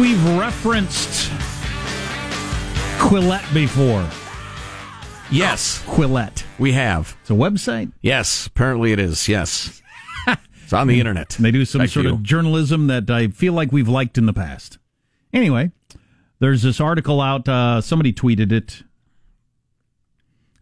we've 0.00 0.38
referenced 0.38 1.30
Quillette 2.98 3.52
before. 3.52 4.08
Yes, 5.30 5.82
Quillette. 5.86 6.42
we 6.58 6.72
have. 6.72 7.16
It's 7.20 7.30
a 7.30 7.34
website. 7.34 7.92
Yes, 8.00 8.46
apparently 8.46 8.92
it 8.92 8.98
is. 8.98 9.28
Yes. 9.28 9.82
It's 10.62 10.72
on 10.72 10.86
the 10.86 11.00
internet. 11.00 11.34
And 11.36 11.44
they 11.44 11.50
do 11.50 11.64
some 11.64 11.80
to 11.80 11.88
sort 11.88 12.06
you. 12.06 12.12
of 12.12 12.22
journalism 12.22 12.86
that 12.86 13.10
I 13.10 13.26
feel 13.26 13.52
like 13.54 13.72
we've 13.72 13.88
liked 13.88 14.16
in 14.16 14.26
the 14.26 14.32
past. 14.32 14.78
Anyway, 15.32 15.72
there's 16.38 16.62
this 16.62 16.80
article 16.80 17.20
out. 17.20 17.48
Uh, 17.48 17.80
somebody 17.80 18.12
tweeted 18.12 18.52
it. 18.52 18.84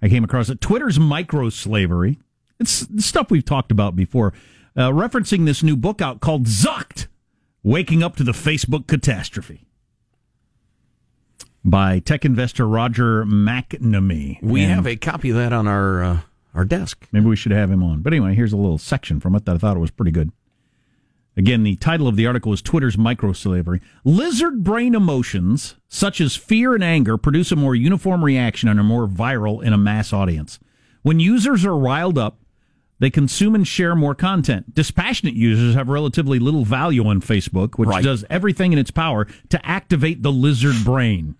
I 0.00 0.08
came 0.08 0.24
across 0.24 0.48
it. 0.48 0.62
Twitter's 0.62 0.98
micro 0.98 1.50
slavery. 1.50 2.18
It's 2.58 2.86
stuff 3.04 3.30
we've 3.30 3.44
talked 3.44 3.70
about 3.70 3.96
before. 3.96 4.32
Uh, 4.74 4.88
referencing 4.88 5.44
this 5.44 5.62
new 5.62 5.76
book 5.76 6.00
out 6.00 6.20
called 6.20 6.46
Zucked 6.46 7.07
Waking 7.68 8.02
Up 8.02 8.16
to 8.16 8.24
the 8.24 8.32
Facebook 8.32 8.86
Catastrophe 8.86 9.66
by 11.62 11.98
tech 11.98 12.24
investor 12.24 12.66
Roger 12.66 13.26
McNamee. 13.26 14.42
We 14.42 14.62
And- 14.62 14.72
have 14.72 14.86
a 14.86 14.96
copy 14.96 15.28
of 15.28 15.36
that 15.36 15.52
on 15.52 15.68
our 15.68 16.02
uh, 16.02 16.20
our 16.54 16.64
desk. 16.64 17.06
Maybe 17.12 17.26
we 17.26 17.36
should 17.36 17.52
have 17.52 17.70
him 17.70 17.82
on. 17.82 18.00
But 18.00 18.14
anyway, 18.14 18.34
here's 18.34 18.54
a 18.54 18.56
little 18.56 18.78
section 18.78 19.20
from 19.20 19.34
it 19.34 19.44
that 19.44 19.56
I 19.56 19.58
thought 19.58 19.76
it 19.76 19.80
was 19.80 19.90
pretty 19.90 20.12
good. 20.12 20.32
Again, 21.36 21.62
the 21.62 21.76
title 21.76 22.08
of 22.08 22.16
the 22.16 22.26
article 22.26 22.54
is 22.54 22.62
Twitter's 22.62 22.96
Microslavery. 22.96 23.82
Lizard 24.02 24.64
brain 24.64 24.94
emotions, 24.94 25.74
such 25.88 26.22
as 26.22 26.36
fear 26.36 26.74
and 26.74 26.82
anger, 26.82 27.18
produce 27.18 27.52
a 27.52 27.56
more 27.56 27.74
uniform 27.74 28.24
reaction 28.24 28.70
and 28.70 28.80
are 28.80 28.82
more 28.82 29.06
viral 29.06 29.62
in 29.62 29.74
a 29.74 29.78
mass 29.78 30.10
audience. 30.14 30.58
When 31.02 31.20
users 31.20 31.66
are 31.66 31.76
riled 31.76 32.16
up, 32.16 32.38
they 33.00 33.10
consume 33.10 33.54
and 33.54 33.66
share 33.66 33.94
more 33.94 34.14
content. 34.14 34.74
Dispassionate 34.74 35.34
users 35.34 35.74
have 35.74 35.88
relatively 35.88 36.38
little 36.38 36.64
value 36.64 37.06
on 37.06 37.20
Facebook, 37.20 37.78
which 37.78 37.88
Right. 37.88 38.04
does 38.04 38.24
everything 38.28 38.72
in 38.72 38.78
its 38.78 38.90
power 38.90 39.26
to 39.50 39.66
activate 39.66 40.22
the 40.22 40.32
lizard 40.32 40.84
brain. 40.84 41.34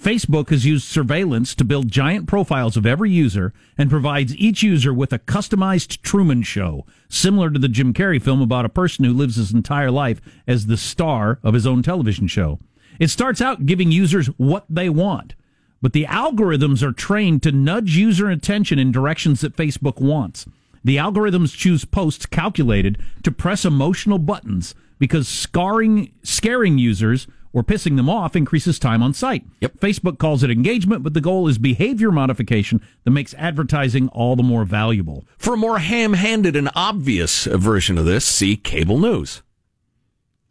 Facebook 0.00 0.50
has 0.50 0.66
used 0.66 0.84
surveillance 0.84 1.54
to 1.54 1.64
build 1.64 1.90
giant 1.90 2.26
profiles 2.26 2.76
of 2.76 2.84
every 2.84 3.10
user 3.10 3.52
and 3.78 3.88
provides 3.88 4.36
each 4.36 4.62
user 4.62 4.92
with 4.92 5.12
a 5.12 5.18
customized 5.18 6.02
Truman 6.02 6.42
Show, 6.42 6.84
similar 7.08 7.48
to 7.50 7.58
the 7.58 7.68
Jim 7.68 7.94
Carrey 7.94 8.20
film 8.20 8.42
about 8.42 8.64
a 8.64 8.68
person 8.68 9.04
who 9.04 9.12
lives 9.12 9.36
his 9.36 9.52
entire 9.52 9.90
life 9.90 10.20
as 10.46 10.66
the 10.66 10.76
star 10.76 11.38
of 11.42 11.54
his 11.54 11.66
own 11.66 11.82
television 11.82 12.26
show. 12.26 12.58
It 12.98 13.08
starts 13.08 13.40
out 13.40 13.66
giving 13.66 13.90
users 13.92 14.26
what 14.36 14.66
they 14.68 14.88
want, 14.88 15.34
but 15.80 15.92
the 15.92 16.06
algorithms 16.06 16.82
are 16.82 16.92
trained 16.92 17.42
to 17.44 17.52
nudge 17.52 17.96
user 17.96 18.28
attention 18.28 18.78
in 18.78 18.92
directions 18.92 19.40
that 19.40 19.56
Facebook 19.56 20.00
wants. 20.00 20.44
The 20.84 20.98
algorithms 20.98 21.56
choose 21.56 21.84
posts 21.84 22.26
calculated 22.26 22.98
to 23.22 23.32
press 23.32 23.64
emotional 23.64 24.18
buttons 24.18 24.74
because 24.98 25.26
scarring, 25.26 26.12
scaring 26.22 26.78
users 26.78 27.26
or 27.54 27.62
pissing 27.62 27.96
them 27.96 28.10
off 28.10 28.36
increases 28.36 28.78
time 28.78 29.02
on 29.02 29.14
site. 29.14 29.44
Yep. 29.60 29.78
Facebook 29.78 30.18
calls 30.18 30.42
it 30.42 30.50
engagement, 30.50 31.02
but 31.02 31.14
the 31.14 31.20
goal 31.20 31.48
is 31.48 31.56
behavior 31.56 32.10
modification 32.10 32.82
that 33.04 33.12
makes 33.12 33.32
advertising 33.34 34.08
all 34.08 34.36
the 34.36 34.42
more 34.42 34.64
valuable. 34.64 35.24
For 35.38 35.54
a 35.54 35.58
more 35.58 35.78
ham-handed 35.78 36.56
and 36.56 36.68
obvious 36.74 37.44
version 37.44 37.96
of 37.96 38.04
this, 38.04 38.24
see 38.24 38.56
cable 38.56 38.98
news. 38.98 39.42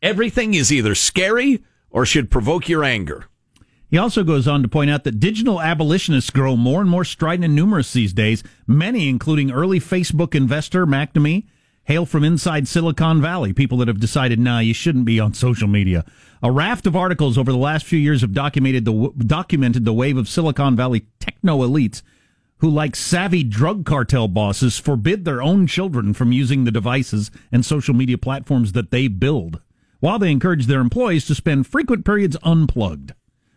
Everything 0.01 0.53
is 0.53 0.71
either 0.71 0.95
scary 0.95 1.63
or 1.89 2.05
should 2.05 2.31
provoke 2.31 2.67
your 2.67 2.83
anger. 2.83 3.25
He 3.93 3.99
also 3.99 4.23
goes 4.23 4.47
on 4.47 4.63
to 4.63 4.67
point 4.67 4.89
out 4.89 5.03
that 5.03 5.19
digital 5.19 5.61
abolitionists 5.61 6.31
grow 6.31 6.55
more 6.55 6.81
and 6.81 6.89
more 6.89 7.05
strident 7.05 7.45
and 7.45 7.53
numerous 7.53 7.93
these 7.93 8.11
days. 8.11 8.41
Many, 8.65 9.07
including 9.07 9.51
early 9.51 9.79
Facebook 9.79 10.33
investor 10.33 10.87
McNamee, 10.87 11.43
hail 11.83 12.07
from 12.07 12.23
inside 12.23 12.67
Silicon 12.67 13.21
Valley, 13.21 13.53
people 13.53 13.77
that 13.77 13.87
have 13.87 13.99
decided, 13.99 14.39
nah, 14.39 14.57
you 14.57 14.73
shouldn't 14.73 15.05
be 15.05 15.19
on 15.19 15.35
social 15.35 15.67
media. 15.67 16.03
A 16.41 16.51
raft 16.51 16.87
of 16.87 16.95
articles 16.95 17.37
over 17.37 17.51
the 17.51 17.57
last 17.59 17.85
few 17.85 17.99
years 17.99 18.21
have 18.21 18.33
documented 18.33 18.85
the, 18.85 19.13
documented 19.15 19.85
the 19.85 19.93
wave 19.93 20.17
of 20.17 20.27
Silicon 20.27 20.75
Valley 20.75 21.05
techno 21.19 21.59
elites 21.59 22.01
who, 22.57 22.71
like 22.71 22.95
savvy 22.95 23.43
drug 23.43 23.85
cartel 23.85 24.27
bosses, 24.27 24.79
forbid 24.79 25.23
their 25.23 25.43
own 25.43 25.67
children 25.67 26.15
from 26.15 26.31
using 26.31 26.63
the 26.63 26.71
devices 26.71 27.29
and 27.51 27.63
social 27.63 27.93
media 27.93 28.17
platforms 28.17 28.71
that 28.71 28.89
they 28.89 29.07
build, 29.07 29.61
while 29.99 30.17
they 30.17 30.31
encourage 30.31 30.65
their 30.65 30.81
employees 30.81 31.27
to 31.27 31.35
spend 31.35 31.67
frequent 31.67 32.03
periods 32.03 32.35
unplugged. 32.41 33.13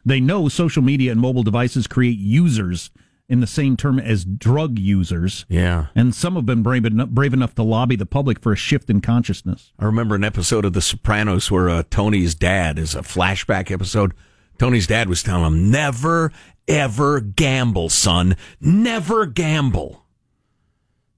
They 0.06 0.20
know 0.20 0.48
social 0.48 0.82
media 0.82 1.10
and 1.10 1.20
mobile 1.20 1.42
devices 1.42 1.88
create 1.88 2.18
users 2.18 2.90
in 3.28 3.40
the 3.40 3.46
same 3.46 3.76
term 3.76 3.98
as 3.98 4.24
drug 4.24 4.78
users. 4.78 5.44
Yeah. 5.48 5.86
And 5.96 6.14
some 6.14 6.36
have 6.36 6.46
been 6.46 6.62
brave 6.62 6.84
enough, 6.84 7.08
brave 7.08 7.34
enough 7.34 7.56
to 7.56 7.64
lobby 7.64 7.96
the 7.96 8.06
public 8.06 8.40
for 8.40 8.52
a 8.52 8.56
shift 8.56 8.88
in 8.88 9.00
consciousness. 9.00 9.72
I 9.80 9.84
remember 9.84 10.14
an 10.14 10.22
episode 10.22 10.64
of 10.64 10.74
The 10.74 10.80
Sopranos 10.80 11.50
where 11.50 11.68
uh, 11.68 11.82
Tony's 11.90 12.36
dad 12.36 12.78
is 12.78 12.94
a 12.94 13.00
flashback 13.02 13.72
episode. 13.72 14.14
Tony's 14.58 14.86
dad 14.86 15.08
was 15.08 15.24
telling 15.24 15.44
him, 15.44 15.70
never, 15.72 16.32
ever 16.68 17.20
gamble, 17.20 17.88
son. 17.88 18.36
Never 18.60 19.26
gamble. 19.26 20.04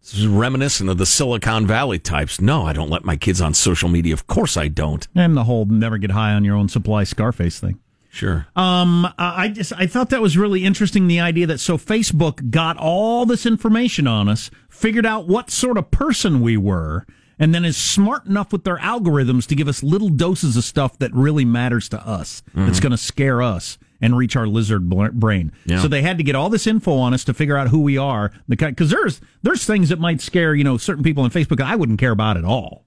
This 0.01 0.15
is 0.15 0.27
reminiscent 0.27 0.89
of 0.89 0.97
the 0.97 1.05
Silicon 1.05 1.67
Valley 1.67 1.99
types. 1.99 2.41
No, 2.41 2.65
I 2.65 2.73
don't 2.73 2.89
let 2.89 3.05
my 3.05 3.17
kids 3.17 3.43
on 3.43 3.53
social 3.53 3.91
media. 3.91 4.15
Of 4.15 4.27
course 4.27 4.57
I 4.57 4.69
don't. 4.69 5.07
And 5.15 5.37
the 5.37 5.45
whole 5.45 5.67
never 5.67 5.99
get 5.99 6.13
high 6.13 6.33
on 6.33 6.45
your 6.45 6.57
own 6.57 6.71
supply 6.71 7.05
Scarface 7.05 7.61
thing. 7.61 7.79
Sure. 8.11 8.47
Um, 8.57 9.07
I 9.19 9.49
just 9.49 9.73
I 9.75 9.87
thought 9.87 10.11
that 10.11 10.23
was 10.23 10.37
really 10.37 10.65
interesting. 10.65 11.07
The 11.07 11.21
idea 11.21 11.47
that 11.47 11.61
so 11.61 11.77
Facebook 11.77 12.51
got 12.51 12.77
all 12.77 13.27
this 13.27 13.45
information 13.45 14.07
on 14.07 14.29
us, 14.29 14.51
figured 14.71 15.07
out 15.07 15.29
what 15.29 15.51
sort 15.51 15.77
of 15.77 15.91
person 15.91 16.41
we 16.41 16.57
were, 16.57 17.07
and 17.39 17.55
then 17.55 17.65
is 17.65 17.77
smart 17.77 18.27
enough 18.27 18.53
with 18.53 18.65
their 18.65 18.79
algorithms 18.79 19.47
to 19.49 19.55
give 19.55 19.69
us 19.69 19.83
little 19.83 20.09
doses 20.09 20.57
of 20.57 20.65
stuff 20.65 20.99
that 20.99 21.13
really 21.13 21.45
matters 21.45 21.89
to 21.91 22.07
us. 22.07 22.43
That's 22.55 22.81
going 22.81 22.93
to 22.93 22.99
scare 22.99 23.43
us 23.43 23.79
and 24.01 24.17
reach 24.17 24.37
our 24.37 24.47
lizard 24.47 24.89
brain. 24.89 25.53
Yeah. 25.67 25.83
So 25.83 25.89
they 25.89 26.03
had 26.03 26.19
to 26.19 26.25
get 26.25 26.35
all 26.35 26.49
this 26.49 26.67
info 26.67 26.97
on 26.97 27.15
us 27.15 27.25
to 27.25 27.35
figure 27.35 27.57
out 27.57 27.69
who 27.69 27.81
we 27.81 27.99
are. 27.99 28.33
Because 28.49 28.91
there's 28.91 29.21
there's 29.43 29.65
things 29.65 29.91
that 29.91 29.99
might 29.99 30.21
scare 30.21 30.55
you 30.55 30.65
know 30.65 30.79
certain 30.79 31.05
people 31.05 31.25
on 31.25 31.31
Facebook 31.31 31.59
that 31.59 31.67
I 31.67 31.77
wouldn't 31.77 31.99
care 32.01 32.13
about 32.13 32.37
at 32.37 32.45
all. 32.45 32.85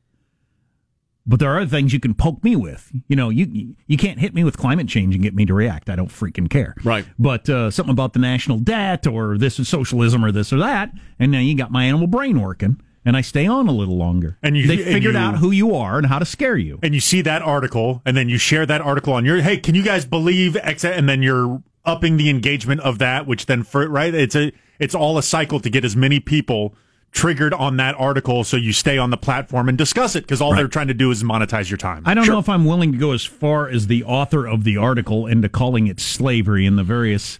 But 1.25 1.39
there 1.39 1.51
are 1.51 1.65
things 1.67 1.93
you 1.93 1.99
can 1.99 2.13
poke 2.15 2.43
me 2.43 2.55
with. 2.55 2.91
You 3.07 3.15
know, 3.15 3.29
you 3.29 3.75
you 3.87 3.97
can't 3.97 4.19
hit 4.19 4.33
me 4.33 4.43
with 4.43 4.57
climate 4.57 4.87
change 4.87 5.13
and 5.13 5.23
get 5.23 5.35
me 5.35 5.45
to 5.45 5.53
react. 5.53 5.89
I 5.89 5.95
don't 5.95 6.09
freaking 6.09 6.49
care. 6.49 6.73
Right. 6.83 7.05
But 7.19 7.47
uh, 7.49 7.69
something 7.69 7.91
about 7.93 8.13
the 8.13 8.19
national 8.19 8.57
debt 8.59 9.05
or 9.05 9.37
this 9.37 9.59
is 9.59 9.69
socialism 9.69 10.25
or 10.25 10.31
this 10.31 10.51
or 10.51 10.57
that, 10.57 10.91
and 11.19 11.31
now 11.31 11.39
you 11.39 11.55
got 11.55 11.71
my 11.71 11.83
animal 11.85 12.07
brain 12.07 12.41
working, 12.41 12.81
and 13.05 13.15
I 13.15 13.21
stay 13.21 13.45
on 13.45 13.67
a 13.67 13.71
little 13.71 13.97
longer. 13.97 14.39
And 14.41 14.57
you- 14.57 14.65
they 14.65 14.77
and 14.77 14.83
figured 14.85 15.13
you- 15.13 15.19
out 15.19 15.37
who 15.37 15.51
you 15.51 15.75
are 15.75 15.99
and 15.99 16.07
how 16.07 16.17
to 16.17 16.25
scare 16.25 16.57
you. 16.57 16.79
and 16.81 16.93
you 16.95 16.99
see 16.99 17.21
that 17.21 17.43
article 17.43 18.01
and 18.05 18.17
then 18.17 18.27
you 18.27 18.37
share 18.39 18.65
that 18.65 18.81
article 18.81 19.13
on 19.13 19.23
your 19.23 19.41
hey 19.41 19.57
can 19.57 19.75
you 19.75 19.83
guys 19.83 20.05
believe 20.05 20.55
X 20.57 20.83
and 20.83 21.07
then 21.07 21.21
you're 21.21 21.61
upping 21.85 22.17
the 22.17 22.29
engagement 22.29 22.81
of 22.81 22.97
that 22.99 23.25
which 23.27 23.45
then 23.45 23.63
for 23.63 23.87
right 23.87 24.13
it's 24.13 24.35
a 24.35 24.51
it's 24.79 24.93
all 24.95 25.17
a 25.17 25.23
cycle 25.23 25.59
to 25.59 25.69
get 25.69 25.83
as 25.85 25.95
many 25.95 26.19
people 26.19 26.75
triggered 27.11 27.53
on 27.53 27.77
that 27.77 27.94
article 27.99 28.44
so 28.44 28.55
you 28.57 28.72
stay 28.72 28.97
on 28.97 29.09
the 29.09 29.17
platform 29.17 29.67
and 29.67 29.77
discuss 29.77 30.16
it 30.16 30.22
because 30.22 30.39
all 30.41 30.55
they're 30.55 30.67
trying 30.69 30.88
to 30.88 30.94
do 30.94 31.11
is 31.11 31.23
monetize 31.23 31.69
your 31.69 31.77
time 31.77 32.03
I 32.05 32.13
don't 32.13 32.25
know 32.27 32.39
if 32.39 32.47
I'm 32.47 32.66
willing 32.66 32.91
to 32.94 32.97
go 32.97 33.11
as 33.11 33.25
far 33.25 33.67
as 33.67 33.88
the 33.88 34.03
author 34.05 34.45
of 34.47 34.63
the 34.63 34.77
article 34.77 35.27
into 35.27 35.49
calling 35.49 35.88
it 35.88 35.99
slavery 35.99 36.66
in 36.66 36.77
the 36.77 36.83
various 36.83 37.38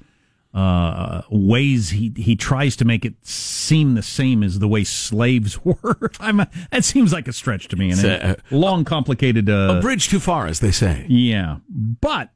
uh, 0.54 1.22
ways 1.30 1.92
he 1.92 2.12
he 2.18 2.36
tries 2.36 2.76
to 2.76 2.84
make 2.84 3.06
it 3.06 3.14
seem 3.26 3.94
the 3.96 4.02
same 4.02 4.44
as 4.44 4.59
the 4.59 4.68
way 4.68 4.84
slaves 4.84 5.58
were. 5.66 6.12
I'm 6.20 6.46
that 6.72 6.84
seems 6.84 7.14
like 7.14 7.30
a 7.30 7.32
stretch 7.34 7.70
to 7.70 7.78
me, 7.78 7.85
and 7.91 7.94
It's 7.94 8.03
a, 8.03 8.38
a- 8.53 8.56
long, 8.58 8.84
complicated. 8.84 9.50
Uh, 9.50 9.76
a 9.78 9.82
bridge 9.82 10.09
too 10.09 10.20
far, 10.20 10.47
as 10.47 10.59
they 10.59 10.72
say. 10.72 11.06
yeah, 11.08 11.59
but 11.70 12.32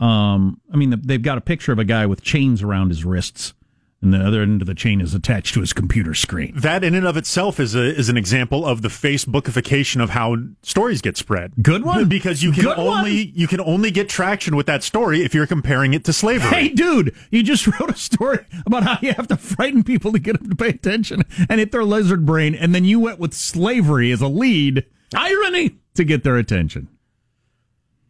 um, 0.00 0.60
I 0.72 0.76
mean, 0.76 1.00
they've 1.04 1.22
got 1.22 1.38
a 1.38 1.40
picture 1.40 1.70
of 1.70 1.78
a 1.78 1.84
guy 1.84 2.04
with 2.06 2.20
chains 2.20 2.64
around 2.64 2.88
his 2.88 3.04
wrists, 3.04 3.54
and 4.02 4.12
the 4.12 4.18
other 4.18 4.42
end 4.42 4.60
of 4.60 4.66
the 4.66 4.74
chain 4.74 5.00
is 5.00 5.14
attached 5.14 5.54
to 5.54 5.60
his 5.60 5.72
computer 5.72 6.12
screen. 6.14 6.52
that 6.56 6.84
in 6.84 6.94
and 6.94 7.06
of 7.06 7.16
itself 7.16 7.58
is 7.58 7.74
a 7.74 7.82
is 7.96 8.08
an 8.08 8.16
example 8.16 8.64
of 8.66 8.82
the 8.82 8.88
facebookification 8.88 10.02
of 10.02 10.10
how 10.10 10.36
stories 10.62 11.00
get 11.00 11.16
spread 11.16 11.52
Good 11.62 11.82
one. 11.82 12.08
because 12.16 12.42
you 12.42 12.52
can 12.52 12.62
Good 12.64 12.76
one. 12.78 12.98
only 12.98 13.32
you 13.34 13.46
can 13.46 13.60
only 13.60 13.90
get 13.90 14.08
traction 14.08 14.54
with 14.54 14.66
that 14.66 14.82
story 14.82 15.24
if 15.24 15.34
you're 15.34 15.46
comparing 15.46 15.94
it 15.94 16.04
to 16.04 16.12
slavery 16.12 16.48
Hey, 16.50 16.68
dude, 16.68 17.14
you 17.30 17.42
just 17.42 17.66
wrote 17.80 17.90
a 17.90 17.96
story 17.96 18.40
about 18.66 18.82
how 18.84 18.98
you 19.00 19.12
have 19.14 19.28
to 19.28 19.36
frighten 19.36 19.82
people 19.82 20.12
to 20.12 20.18
get 20.18 20.38
them 20.38 20.50
to 20.50 20.56
pay 20.56 20.68
attention 20.68 21.22
and 21.48 21.58
hit 21.58 21.72
their 21.72 21.84
lizard 21.84 22.26
brain, 22.26 22.54
and 22.54 22.74
then 22.74 22.84
you 22.84 23.00
went 23.00 23.18
with 23.18 23.32
slavery 23.34 24.12
as 24.12 24.20
a 24.20 24.28
lead 24.28 24.84
Irony. 25.14 25.76
to 25.94 26.04
get 26.04 26.22
their 26.22 26.36
attention. 26.36 26.88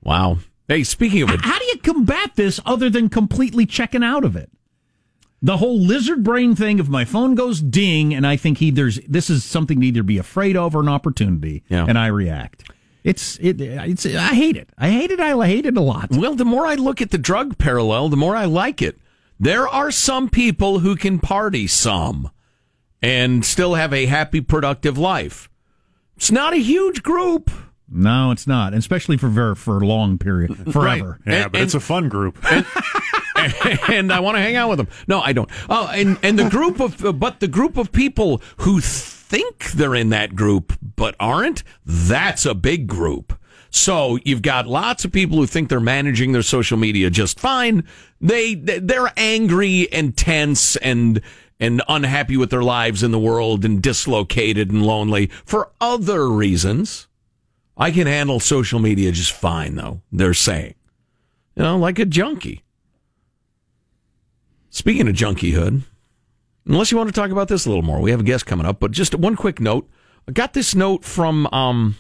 Wow. 0.03 0.39
Hey, 0.69 0.83
speaking 0.85 1.23
of 1.23 1.31
it, 1.31 1.41
How 1.43 1.59
do 1.59 1.65
you 1.67 1.79
combat 1.79 2.33
this 2.37 2.61
other 2.67 2.91
than 2.91 3.09
completely 3.09 3.67
checking 3.67 4.03
out 4.03 4.25
of 4.25 4.35
it? 4.37 4.51
The 5.47 5.59
whole 5.59 5.79
lizard 5.81 6.25
brain 6.25 6.57
thing. 6.57 6.79
If 6.81 6.89
my 6.89 7.05
phone 7.05 7.35
goes 7.37 7.61
ding, 7.61 8.13
and 8.13 8.27
I 8.27 8.37
think 8.37 8.61
either 8.61 8.91
this 9.07 9.31
is 9.31 9.45
something 9.45 9.81
to 9.81 9.87
either 9.87 10.03
be 10.03 10.19
afraid 10.19 10.57
of 10.57 10.75
or 10.75 10.81
an 10.81 10.89
opportunity, 10.89 11.63
Yeah. 11.69 11.87
and 11.89 11.97
I 11.99 12.09
react. 12.09 12.69
It's 13.05 13.39
it. 13.41 13.61
It's 13.61 14.05
I 14.05 14.35
hate 14.35 14.57
it. 14.57 14.71
I 14.77 14.91
hate 14.91 15.13
it. 15.13 15.21
I 15.21 15.47
hate 15.47 15.65
it 15.65 15.77
a 15.77 15.81
lot. 15.81 16.11
Well, 16.11 16.35
the 16.35 16.45
more 16.45 16.67
I 16.67 16.75
look 16.75 17.01
at 17.01 17.13
the 17.13 17.19
drug 17.19 17.59
parallel, 17.59 18.09
the 18.09 18.17
more 18.17 18.35
I 18.35 18.45
like 18.47 18.83
it. 18.83 18.99
There 19.39 19.69
are 19.69 19.93
some 19.93 20.29
people 20.29 20.81
who 20.81 20.97
can 20.97 21.21
party 21.21 21.69
some 21.69 22.31
and 23.01 23.45
still 23.45 23.75
have 23.75 23.93
a 23.93 24.07
happy, 24.07 24.41
productive 24.41 24.99
life. 24.99 25.49
It's 26.17 26.33
not 26.33 26.55
a 26.55 26.57
huge 26.59 27.05
group. 27.05 27.51
No, 27.89 28.33
it's 28.33 28.49
not, 28.49 28.75
especially 28.75 29.17
for 29.17 29.29
ver- 29.29 29.55
for 29.55 29.79
a 29.79 29.87
long 29.87 30.19
period, 30.19 30.73
forever. 30.73 31.21
Yeah, 31.25 31.33
And- 31.45 31.53
but 31.53 31.61
it's 31.61 31.75
a 31.75 31.81
fun 31.81 32.09
group. 32.09 32.37
and 32.51 32.67
I 33.89 34.21
want 34.21 34.37
to 34.37 34.41
hang 34.41 34.57
out 34.57 34.69
with 34.69 34.79
them. 34.79 34.89
No, 35.07 35.21
I 35.21 35.33
don't. 35.33 35.51
Oh, 35.69 35.89
and 35.93 36.19
and 36.23 36.39
the 36.39 36.49
group 36.49 36.81
of 36.81 37.05
uh, 37.05 37.13
but 37.13 37.41
the 37.41 37.49
group 37.49 37.77
of 37.77 37.93
people 37.93 38.41
who 38.59 38.81
think 38.81 39.73
they're 39.73 39.95
in 39.95 40.11
that 40.11 40.35
group 40.35 40.73
but 40.97 41.15
aren't, 41.19 41.63
that's 41.85 42.47
a 42.47 42.55
big 42.55 42.87
group. 42.87 43.39
So 43.71 44.19
you've 44.25 44.43
got 44.43 44.67
lots 44.67 45.05
of 45.05 45.13
people 45.13 45.37
who 45.37 45.47
think 45.47 45.69
they're 45.69 45.81
managing 45.81 46.33
their 46.33 46.43
social 46.43 46.79
media 46.79 47.11
just 47.11 47.39
fine. 47.39 47.85
They 48.21 48.55
they're 48.55 49.13
angry 49.17 49.93
and 49.93 50.17
tense 50.17 50.77
and 50.77 51.21
and 51.59 51.83
unhappy 51.89 52.37
with 52.37 52.51
their 52.51 52.63
lives 52.63 53.03
in 53.03 53.11
the 53.11 53.19
world 53.19 53.65
and 53.65 53.83
dislocated 53.83 54.71
and 54.71 54.85
lonely 54.85 55.27
for 55.45 55.71
other 55.81 56.29
reasons. 56.29 57.09
I 57.77 57.91
can 57.91 58.07
handle 58.07 58.41
social 58.41 58.79
media 58.79 59.13
just 59.13 59.33
fine 59.33 59.75
though, 59.75 60.01
they're 60.11 60.35
saying. 60.35 60.75
You 61.55 61.65
know, 61.65 61.79
like 61.79 61.99
a 61.99 62.05
junkie. 62.05 62.63
Speaking 64.77 65.09
of 65.09 65.15
junkiehood, 65.15 65.85
unless 66.67 66.91
you 66.93 66.99
want 66.99 67.09
to 67.09 67.19
talk 67.19 67.31
about 67.31 67.49
this 67.49 67.65
a 67.65 67.71
little 67.71 67.83
more, 67.83 67.99
we 67.99 68.11
have 68.11 68.21
a 68.21 68.23
guest 68.23 68.45
coming 68.45 68.67
up. 68.67 68.79
But 68.79 68.91
just 68.91 69.15
one 69.15 69.35
quick 69.35 69.59
note: 69.59 69.89
I 70.29 70.33
got 70.33 70.53
this 70.53 70.75
note 70.75 71.03
from. 71.03 71.47
Um, 71.47 71.97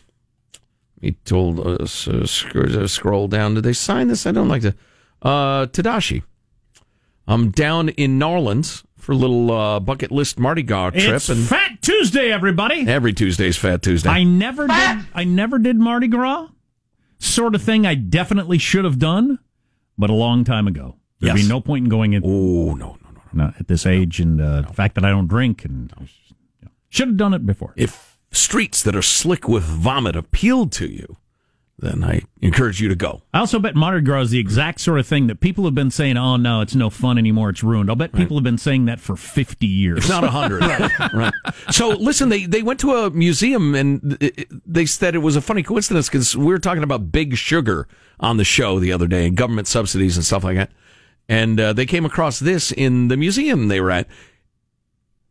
he 1.00 1.12
told 1.24 1.66
us 1.66 2.06
uh, 2.06 2.26
uh, 2.54 2.86
scroll 2.86 3.28
down. 3.28 3.54
Did 3.54 3.64
they 3.64 3.72
sign 3.72 4.08
this? 4.08 4.26
I 4.26 4.32
don't 4.32 4.48
like 4.48 4.60
to. 4.60 4.74
Uh, 5.22 5.64
Tadashi. 5.68 6.22
I'm 7.26 7.50
down 7.50 7.88
in 7.88 8.18
New 8.18 8.26
Orleans 8.26 8.84
for 8.98 9.12
a 9.12 9.16
little 9.16 9.50
uh, 9.50 9.80
bucket 9.80 10.12
list 10.12 10.38
Mardi 10.38 10.62
Gras 10.62 10.90
trip, 10.90 11.14
It's 11.14 11.30
and 11.30 11.46
Fat 11.46 11.80
Tuesday, 11.80 12.30
everybody. 12.30 12.86
every 12.86 13.14
Tuesay's 13.14 13.56
Fat 13.56 13.80
Tuesday. 13.80 14.10
I 14.10 14.22
never 14.22 14.66
did. 14.66 14.98
I 15.14 15.24
never 15.24 15.58
did 15.58 15.76
Mardi 15.78 16.08
Gras. 16.08 16.48
Sort 17.20 17.54
of 17.54 17.62
thing 17.62 17.86
I 17.86 17.94
definitely 17.94 18.58
should 18.58 18.84
have 18.84 18.98
done, 18.98 19.38
but 19.96 20.10
a 20.10 20.12
long 20.14 20.44
time 20.44 20.68
ago. 20.68 20.96
There'd 21.20 21.36
Yes. 21.36 21.46
be 21.46 21.48
no 21.48 21.60
point 21.60 21.84
in 21.84 21.88
going 21.88 22.12
in 22.12 22.22
oh 22.24 22.74
no 22.74 22.98
no 23.02 23.10
no! 23.14 23.20
not 23.32 23.54
at 23.58 23.68
this 23.68 23.86
age, 23.86 24.20
and 24.20 24.40
uh, 24.40 24.62
the 24.62 24.72
fact 24.72 24.94
that 24.96 25.04
I 25.04 25.10
don't 25.10 25.28
drink, 25.28 25.64
and 25.64 25.90
you 25.98 26.06
know, 26.64 26.70
should 26.90 27.08
have 27.08 27.16
done 27.16 27.34
it 27.34 27.46
before. 27.46 27.72
If 27.76 28.18
streets 28.32 28.82
that 28.82 28.94
are 28.94 29.02
slick 29.02 29.48
with 29.48 29.62
vomit 29.64 30.14
appealed 30.14 30.72
to 30.72 30.86
you, 30.86 31.16
then 31.78 32.04
I 32.04 32.22
encourage 32.42 32.80
you 32.82 32.88
to 32.88 32.94
go. 32.94 33.22
I 33.34 33.38
also 33.40 33.58
bet 33.58 33.74
Mardi 33.74 34.02
Gras 34.02 34.20
is 34.22 34.30
the 34.30 34.38
exact 34.38 34.80
sort 34.80 34.98
of 34.98 35.06
thing 35.06 35.26
that 35.26 35.40
people 35.40 35.64
have 35.64 35.74
been 35.74 35.90
saying, 35.90 36.16
"Oh 36.18 36.36
no, 36.36 36.60
it's 36.60 36.74
no 36.74 36.90
fun 36.90 37.16
anymore; 37.18 37.48
it's 37.50 37.62
ruined." 37.62 37.88
I'll 37.90 37.96
bet 37.96 38.12
people 38.12 38.36
have 38.36 38.44
been 38.44 38.58
saying 38.58 38.84
that 38.86 39.00
for 39.00 39.16
fifty 39.16 39.66
years. 39.66 39.98
It's 39.98 40.08
not 40.10 40.22
a 40.24 40.28
hundred, 40.30 40.62
right? 41.14 41.32
So 41.70 41.90
listen, 41.90 42.28
they 42.28 42.44
they 42.46 42.62
went 42.62 42.80
to 42.80 42.92
a 42.94 43.10
museum 43.10 43.74
and 43.74 44.18
they 44.66 44.84
said 44.86 45.14
it 45.14 45.18
was 45.18 45.36
a 45.36 45.40
funny 45.42 45.62
coincidence 45.62 46.08
because 46.10 46.36
we 46.36 46.44
were 46.46 46.58
talking 46.58 46.82
about 46.82 47.10
Big 47.10 47.36
Sugar 47.36 47.88
on 48.20 48.36
the 48.36 48.44
show 48.44 48.78
the 48.78 48.92
other 48.92 49.06
day 49.06 49.26
and 49.26 49.34
government 49.36 49.66
subsidies 49.66 50.16
and 50.16 50.24
stuff 50.24 50.44
like 50.44 50.56
that, 50.56 50.70
and 51.28 51.58
uh, 51.58 51.72
they 51.72 51.86
came 51.86 52.04
across 52.04 52.38
this 52.38 52.72
in 52.72 53.08
the 53.08 53.16
museum 53.16 53.68
they 53.68 53.80
were 53.80 53.90
at. 53.90 54.08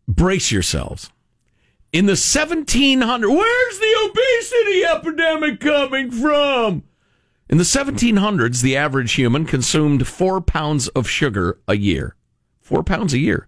Brace 0.08 0.52
yourselves. 0.52 1.10
In 1.92 2.06
the 2.06 2.14
1700s, 2.14 3.30
where's 3.30 3.80
the 3.80 4.10
obesity 4.10 4.84
epidemic 4.86 5.60
coming 5.60 6.12
from? 6.12 6.84
In 7.50 7.58
the 7.58 7.64
1700s, 7.64 8.62
the 8.62 8.76
average 8.76 9.14
human 9.14 9.46
consumed 9.46 10.08
four 10.08 10.42
pounds 10.42 10.88
of 10.90 11.08
sugar 11.08 11.60
a 11.68 11.78
year. 11.78 12.16
Four 12.60 12.84
pounds 12.84 13.14
a 13.14 13.20
year. 13.20 13.48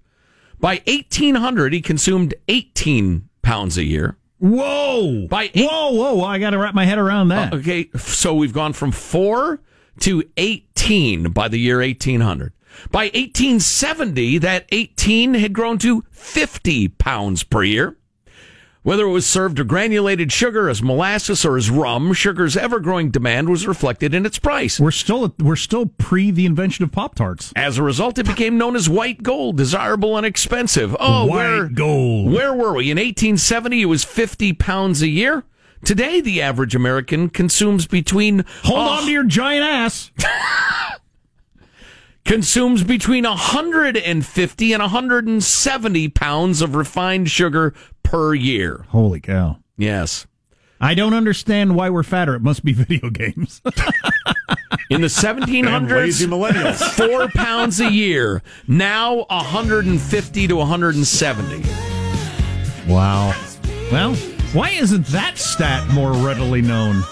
By 0.59 0.81
1800, 0.88 1.73
he 1.73 1.81
consumed 1.81 2.35
18 2.47 3.27
pounds 3.41 3.77
a 3.77 3.83
year. 3.83 4.17
Whoa! 4.39 5.27
By 5.27 5.51
eight- 5.55 5.67
whoa, 5.69 5.91
whoa! 5.93 6.23
I 6.23 6.38
got 6.38 6.51
to 6.51 6.59
wrap 6.59 6.75
my 6.75 6.85
head 6.85 7.00
around 7.00 7.29
that. 7.29 7.53
Okay, 7.53 7.89
so 7.97 8.35
we've 8.35 8.53
gone 8.53 8.73
from 8.73 8.91
four 8.91 9.59
to 10.01 10.23
18 10.38 11.31
by 11.31 11.47
the 11.47 11.59
year 11.59 11.79
1800. 11.79 12.53
By 12.91 13.05
1870, 13.05 14.38
that 14.39 14.65
18 14.71 15.33
had 15.33 15.53
grown 15.53 15.77
to 15.79 16.03
50 16.11 16.89
pounds 16.89 17.44
per 17.44 17.63
year. 17.63 17.97
Whether 18.83 19.03
it 19.03 19.11
was 19.11 19.27
served 19.27 19.59
as 19.59 19.65
granulated 19.65 20.31
sugar, 20.31 20.69
as 20.69 20.81
molasses, 20.81 21.44
or 21.44 21.57
as 21.57 21.69
rum, 21.69 22.13
sugar's 22.13 22.55
ever-growing 22.55 23.11
demand 23.11 23.49
was 23.49 23.67
reflected 23.67 24.13
in 24.13 24.25
its 24.25 24.39
price. 24.39 24.79
We're 24.79 24.91
still 24.91 25.35
we're 25.39 25.57
still 25.57 25.88
pre 25.88 26.31
the 26.31 26.45
invention 26.45 26.85
of 26.85 26.93
Pop 26.93 27.15
Tarts. 27.15 27.51
As 27.57 27.77
a 27.77 27.83
result, 27.83 28.17
it 28.17 28.25
became 28.25 28.57
known 28.57 28.77
as 28.77 28.88
white 28.88 29.23
gold, 29.23 29.57
desirable 29.57 30.15
and 30.15 30.25
expensive. 30.25 30.95
Oh, 31.01 31.25
White 31.25 31.35
where, 31.35 31.67
gold. 31.67 32.31
Where 32.31 32.53
were 32.53 32.75
we? 32.75 32.89
In 32.89 32.95
1870, 32.97 33.81
it 33.81 33.85
was 33.88 34.05
50 34.05 34.53
pounds 34.53 35.01
a 35.01 35.09
year. 35.09 35.43
Today, 35.88 36.19
the 36.19 36.42
average 36.42 36.75
American 36.75 37.30
consumes 37.30 37.88
between 37.88 38.44
Hold 38.63 38.80
a- 38.80 38.92
on 38.92 39.04
to 39.06 39.10
your 39.12 39.24
giant 39.24 39.63
ass. 39.63 40.12
consumes 42.25 42.84
between 42.84 43.24
150 43.24 44.74
and 44.74 44.81
170 44.84 46.10
pounds 46.10 46.62
of 46.62 46.75
refined 46.75 47.30
sugar 47.30 47.74
per 48.04 48.34
year. 48.34 48.84
Holy 48.89 49.22
cow! 49.22 49.60
Yes. 49.78 50.28
I 50.81 50.94
don't 50.94 51.13
understand 51.13 51.74
why 51.74 51.89
we're 51.89 52.04
fatter. 52.04 52.36
It 52.36 52.42
must 52.42 52.66
be 52.66 52.74
video 52.74 53.10
games. 53.10 53.62
In 54.89 55.00
the 55.00 55.07
And 55.72 55.89
lazy 55.89 56.28
1700s, 56.28 56.28
millennials. 56.28 56.80
four 56.98 57.30
pounds 57.30 57.80
a 57.80 57.89
year. 57.89 58.44
Now 58.68 59.25
150 59.30 60.48
to 60.50 60.54
170. 60.57 61.63
wow. 62.92 63.34
Well, 63.89 64.18
why 64.57 64.69
isn't 64.71 65.06
that 65.07 65.38
stat 65.38 65.88
more 65.89 66.12
readily 66.13 66.63
known? 66.63 67.04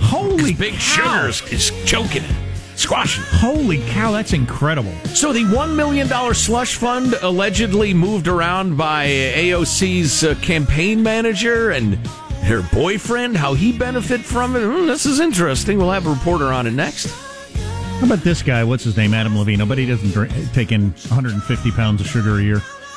Holy 0.00 0.54
Big 0.54 0.72
cow. 0.72 0.78
sugar 0.78 1.28
is, 1.28 1.52
is 1.52 1.84
choking 1.84 2.22
it, 2.24 2.34
squashing. 2.74 3.22
Holy 3.26 3.82
cow! 3.90 4.12
That's 4.12 4.32
incredible. 4.32 4.94
So 5.08 5.34
the 5.34 5.40
$1 5.40 5.76
million 5.76 6.08
slush 6.34 6.76
fund 6.76 7.12
allegedly 7.20 7.92
moved 7.92 8.28
around 8.28 8.78
by 8.78 9.08
AOC's 9.08 10.24
uh, 10.24 10.36
campaign 10.36 11.02
manager 11.02 11.72
and 11.72 11.96
her 12.44 12.66
boyfriend, 12.72 13.36
how 13.36 13.52
he 13.52 13.76
benefit 13.76 14.22
from 14.22 14.56
it. 14.56 14.62
Hmm, 14.62 14.86
this 14.86 15.04
is 15.04 15.20
interesting. 15.20 15.76
We'll 15.76 15.90
have 15.90 16.06
a 16.06 16.10
reporter 16.10 16.46
on 16.46 16.66
it 16.66 16.70
next. 16.70 17.14
How 17.98 18.06
about 18.06 18.20
this 18.20 18.42
guy? 18.42 18.64
What's 18.64 18.84
his 18.84 18.96
name? 18.96 19.12
Adam 19.12 19.36
Levine. 19.36 19.60
I 19.60 19.66
bet 19.66 19.76
he 19.76 19.84
doesn't 19.84 20.12
drink, 20.12 20.32
take 20.54 20.72
in 20.72 20.92
150 20.92 21.70
pounds 21.72 22.00
of 22.00 22.06
sugar 22.06 22.38
a 22.38 22.42
year. 22.42 22.62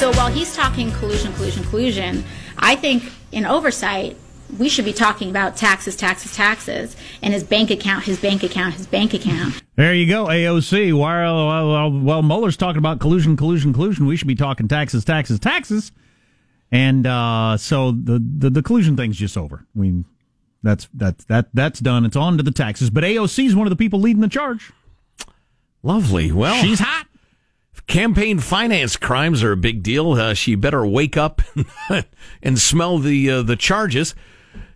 So 0.00 0.10
while 0.12 0.32
he's 0.32 0.56
talking 0.56 0.90
collusion, 0.92 1.30
collusion, 1.34 1.62
collusion, 1.64 2.24
I 2.56 2.74
think 2.74 3.12
in 3.32 3.44
oversight, 3.44 4.16
we 4.58 4.70
should 4.70 4.86
be 4.86 4.94
talking 4.94 5.28
about 5.28 5.58
taxes, 5.58 5.94
taxes, 5.94 6.34
taxes, 6.34 6.96
and 7.20 7.34
his 7.34 7.44
bank 7.44 7.70
account, 7.70 8.04
his 8.04 8.18
bank 8.18 8.42
account, 8.42 8.72
his 8.72 8.86
bank 8.86 9.12
account. 9.12 9.60
There 9.76 9.92
you 9.92 10.06
go, 10.06 10.24
AOC. 10.24 10.96
While, 10.98 11.46
while, 11.46 11.68
while, 11.68 11.90
while 11.90 12.22
Mueller's 12.22 12.56
talking 12.56 12.78
about 12.78 12.98
collusion, 12.98 13.36
collusion, 13.36 13.74
collusion, 13.74 14.06
we 14.06 14.16
should 14.16 14.26
be 14.26 14.34
talking 14.34 14.68
taxes, 14.68 15.04
taxes, 15.04 15.38
taxes. 15.38 15.92
And 16.72 17.06
uh, 17.06 17.58
so 17.58 17.92
the, 17.92 18.24
the 18.38 18.48
the 18.48 18.62
collusion 18.62 18.96
thing's 18.96 19.18
just 19.18 19.36
over. 19.36 19.66
We 19.74 20.04
that's 20.62 20.88
that's 20.94 21.26
that 21.26 21.50
that's 21.52 21.78
done. 21.78 22.06
It's 22.06 22.16
on 22.16 22.38
to 22.38 22.42
the 22.42 22.52
taxes. 22.52 22.88
But 22.88 23.04
AOC 23.04 23.44
is 23.44 23.54
one 23.54 23.66
of 23.66 23.70
the 23.70 23.76
people 23.76 24.00
leading 24.00 24.22
the 24.22 24.28
charge. 24.28 24.72
Lovely. 25.82 26.32
Well, 26.32 26.62
She's 26.62 26.80
hot. 26.80 27.06
Campaign 27.90 28.38
finance 28.38 28.96
crimes 28.96 29.42
are 29.42 29.52
a 29.52 29.56
big 29.56 29.82
deal. 29.82 30.12
Uh, 30.12 30.32
she 30.32 30.54
better 30.54 30.86
wake 30.86 31.16
up 31.16 31.42
and 32.42 32.58
smell 32.58 32.98
the 32.98 33.28
uh, 33.28 33.42
the 33.42 33.56
charges. 33.56 34.14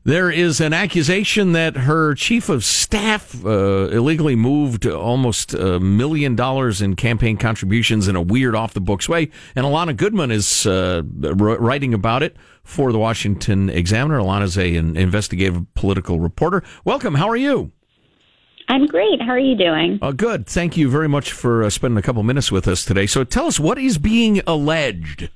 There 0.03 0.31
is 0.31 0.61
an 0.61 0.75
accusation 0.75 1.53
that 1.53 1.77
her 1.77 2.15
chief 2.15 2.51
of 2.51 2.63
staff 2.63 3.43
uh, 3.43 3.89
illegally 3.89 4.37
moved 4.37 4.87
almost 4.87 5.55
a 5.55 5.81
million 5.81 6.37
dollars 6.37 6.83
in 6.83 6.95
campaign 6.95 7.39
contributions 7.39 8.07
in 8.07 8.15
a 8.15 8.21
weird, 8.21 8.55
off 8.55 8.75
the 8.75 8.83
books 8.83 9.09
way. 9.09 9.31
And 9.57 9.65
Alana 9.65 9.97
Goodman 9.97 10.31
is 10.31 10.67
uh, 10.67 11.03
writing 11.07 11.95
about 11.95 12.23
it 12.23 12.37
for 12.65 12.93
the 12.93 12.99
Washington 12.99 13.71
Examiner. 13.71 14.19
Alana's 14.19 14.59
a, 14.59 14.77
an 14.77 14.95
investigative 14.95 15.65
political 15.73 16.21
reporter. 16.21 16.63
Welcome. 16.85 17.15
How 17.15 17.31
are 17.31 17.37
you? 17.37 17.73
I'm 18.69 18.87
great. 18.87 19.21
How 19.21 19.33
are 19.33 19.39
you 19.39 19.57
doing? 19.57 19.99
Uh, 20.01 20.13
good. 20.13 20.47
Thank 20.47 20.77
you 20.77 20.91
very 20.91 21.09
much 21.09 21.33
for 21.33 21.65
uh, 21.65 21.71
spending 21.71 21.99
a 21.99 22.03
couple 22.03 22.23
minutes 22.23 22.51
with 22.51 22.67
us 22.67 22.85
today. 22.85 23.07
So 23.07 23.25
tell 23.25 23.47
us 23.47 23.61
what 23.61 23.79
is 23.79 23.99
being 23.99 24.41
alleged. 24.47 25.29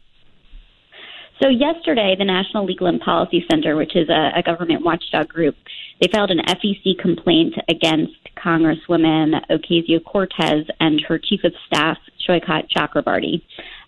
So 1.41 1.49
yesterday, 1.49 2.17
the 2.19 2.25
National 2.25 2.65
Legal 2.65 2.89
and 2.89 3.01
Policy 3.01 3.45
Center, 3.51 3.77
which 3.77 3.95
is 3.95 4.09
a, 4.09 4.31
a 4.37 4.43
government 4.43 4.85
watchdog 4.85 5.29
group, 5.29 5.55
they 6.01 6.09
filed 6.13 6.31
an 6.31 6.39
FEC 6.39 6.99
complaint 6.99 7.55
against 7.69 8.15
Congresswoman 8.37 9.35
Ocasio 9.49 10.03
Cortez 10.05 10.67
and 10.81 11.01
her 11.07 11.19
chief 11.19 11.45
of 11.45 11.53
staff, 11.67 11.99
Saikat 12.27 12.69
Chakrabarti. 12.75 13.43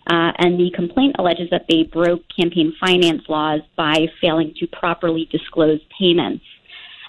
Uh, 0.09 0.31
and 0.39 0.59
the 0.59 0.71
complaint 0.73 1.15
alleges 1.19 1.49
that 1.51 1.65
they 1.69 1.83
broke 1.83 2.21
campaign 2.35 2.73
finance 2.79 3.23
laws 3.27 3.61
by 3.75 4.07
failing 4.19 4.53
to 4.59 4.67
properly 4.67 5.27
disclose 5.31 5.79
payments. 5.97 6.43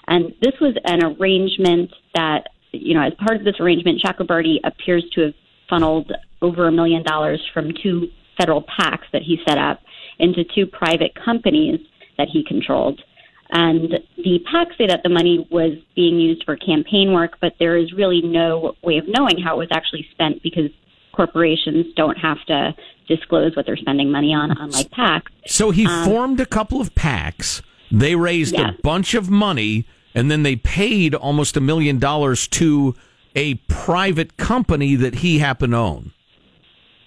And 0.07 0.33
this 0.41 0.53
was 0.59 0.75
an 0.85 1.03
arrangement 1.03 1.91
that, 2.15 2.49
you 2.71 2.93
know, 2.93 3.01
as 3.03 3.13
part 3.15 3.37
of 3.37 3.43
this 3.43 3.55
arrangement, 3.59 4.01
Chakrabarti 4.01 4.57
appears 4.63 5.03
to 5.15 5.21
have 5.21 5.33
funneled 5.69 6.11
over 6.41 6.67
a 6.67 6.71
million 6.71 7.03
dollars 7.03 7.41
from 7.53 7.71
two 7.81 8.07
federal 8.37 8.63
PACs 8.63 9.05
that 9.13 9.21
he 9.21 9.39
set 9.47 9.57
up 9.57 9.79
into 10.19 10.43
two 10.43 10.65
private 10.65 11.13
companies 11.15 11.79
that 12.17 12.27
he 12.31 12.43
controlled. 12.43 13.01
And 13.49 13.99
the 14.17 14.39
PACs 14.51 14.77
say 14.77 14.87
that 14.87 15.01
the 15.03 15.09
money 15.09 15.47
was 15.51 15.77
being 15.95 16.19
used 16.19 16.43
for 16.43 16.55
campaign 16.57 17.13
work, 17.13 17.37
but 17.39 17.53
there 17.59 17.77
is 17.77 17.93
really 17.93 18.21
no 18.21 18.75
way 18.83 18.97
of 18.97 19.05
knowing 19.07 19.39
how 19.39 19.55
it 19.55 19.59
was 19.59 19.67
actually 19.71 20.07
spent 20.11 20.41
because 20.41 20.71
corporations 21.13 21.85
don't 21.95 22.17
have 22.17 22.43
to 22.47 22.75
disclose 23.07 23.55
what 23.55 23.65
they're 23.65 23.77
spending 23.77 24.11
money 24.11 24.33
on, 24.33 24.51
unlike 24.57 24.89
PACs. 24.89 25.27
So 25.45 25.71
he 25.71 25.85
um, 25.85 26.05
formed 26.05 26.39
a 26.39 26.45
couple 26.45 26.81
of 26.81 26.95
PACs. 26.95 27.61
They 27.91 28.15
raised 28.15 28.55
a 28.55 28.77
bunch 28.81 29.13
of 29.13 29.29
money, 29.29 29.85
and 30.15 30.31
then 30.31 30.43
they 30.43 30.55
paid 30.55 31.13
almost 31.13 31.57
a 31.57 31.61
million 31.61 31.99
dollars 31.99 32.47
to 32.49 32.95
a 33.35 33.55
private 33.67 34.37
company 34.37 34.95
that 34.95 35.15
he 35.15 35.39
happened 35.39 35.73
to 35.73 35.77
own. 35.77 36.11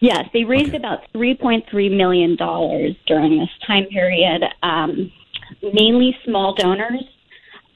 Yes, 0.00 0.28
they 0.33 0.45
raised 0.45 0.68
okay. 0.68 0.76
about 0.76 1.00
$3.3 1.14 1.97
million 1.97 2.37
during 2.37 3.38
this 3.38 3.49
time 3.66 3.87
period, 3.87 4.45
um, 4.62 5.11
mainly 5.62 6.16
small 6.25 6.54
donors. 6.54 7.02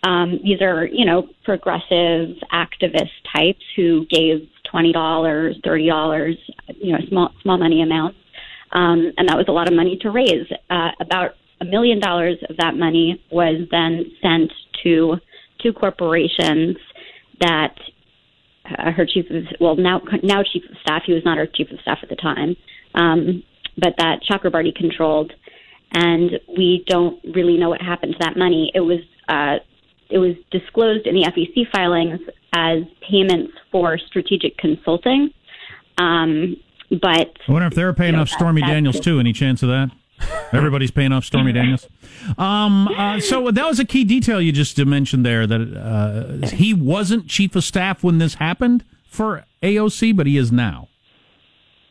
Um, 0.03 0.39
these 0.43 0.61
are, 0.61 0.87
you 0.87 1.05
know, 1.05 1.29
progressive 1.45 2.37
activist 2.53 3.11
types 3.35 3.65
who 3.77 4.07
gave 4.07 4.49
$20, 4.73 4.93
$30, 5.63 6.39
you 6.77 6.93
know, 6.93 6.99
small, 7.09 7.33
small 7.43 7.59
money 7.59 7.83
amounts. 7.83 8.17
Um, 8.73 9.13
and 9.19 9.29
that 9.29 9.37
was 9.37 9.47
a 9.49 9.53
lot 9.53 9.69
of 9.69 9.75
money 9.75 9.99
to 10.03 10.11
raise. 10.11 10.47
Uh, 10.69 10.91
about 11.01 11.35
a 11.61 11.65
million 11.65 12.01
dollars 12.01 12.39
of 12.49 12.57
that 12.57 12.77
money 12.77 13.23
was 13.31 13.67
then 13.71 14.11
sent 14.23 14.53
to 14.83 15.17
two 15.63 15.73
corporations 15.73 16.77
that 17.41 17.75
uh, 18.67 18.91
her 18.93 19.07
chief 19.07 19.27
of 19.31 19.45
well 19.61 19.77
now 19.77 20.01
now 20.23 20.43
chief 20.43 20.63
of 20.71 20.77
staff. 20.83 21.03
He 21.07 21.13
was 21.13 21.25
not 21.25 21.39
her 21.39 21.47
chief 21.47 21.71
of 21.71 21.81
staff 21.81 21.99
at 22.03 22.09
the 22.09 22.17
time, 22.17 22.57
um, 22.95 23.43
but 23.77 23.95
that 23.99 24.21
Chakrabarti 24.29 24.75
controlled, 24.75 25.33
and 25.93 26.33
we 26.57 26.85
don't 26.87 27.19
really 27.35 27.57
know 27.57 27.69
what 27.69 27.81
happened 27.83 28.13
to 28.13 28.19
that 28.21 28.37
money. 28.37 28.71
It 28.75 28.81
was 28.81 29.01
uh, 29.29 29.57
it 30.09 30.19
was 30.19 30.37
disclosed 30.51 31.07
in 31.07 31.15
the 31.15 31.23
FEC 31.23 31.71
filings 31.71 32.21
as 32.53 32.83
payments 33.09 33.53
for 33.71 33.99
strategic 33.99 34.57
consulting. 34.59 35.31
Um, 35.99 36.57
but 36.91 37.37
I 37.47 37.53
wonder 37.53 37.69
if 37.69 37.75
they're 37.75 37.93
paying 37.93 38.17
off 38.17 38.29
Stormy 38.29 38.63
Daniels 38.63 38.99
too. 38.99 39.21
Any 39.21 39.33
chance 39.33 39.63
of 39.63 39.69
that? 39.69 39.91
Everybody's 40.53 40.91
paying 40.91 41.13
off 41.13 41.25
Stormy 41.25 41.53
Daniels. 41.53 41.87
Um, 42.39 42.89
uh, 42.89 43.21
so 43.21 43.51
that 43.51 43.67
was 43.67 43.79
a 43.79 43.85
key 43.85 44.05
detail 44.05 44.41
you 44.41 44.53
just 44.53 44.79
mentioned 44.79 45.25
there 45.25 45.47
that 45.47 45.77
uh, 45.77 46.47
he 46.49 46.75
wasn't 46.75 47.29
chief 47.29 47.57
of 47.57 47.65
staff 47.65 48.03
when 48.03 48.19
this 48.19 48.35
happened 48.35 48.85
for 49.05 49.45
AOC, 49.63 50.17
but 50.17 50.27
he 50.27 50.37
is 50.37 50.53
now. 50.53 50.89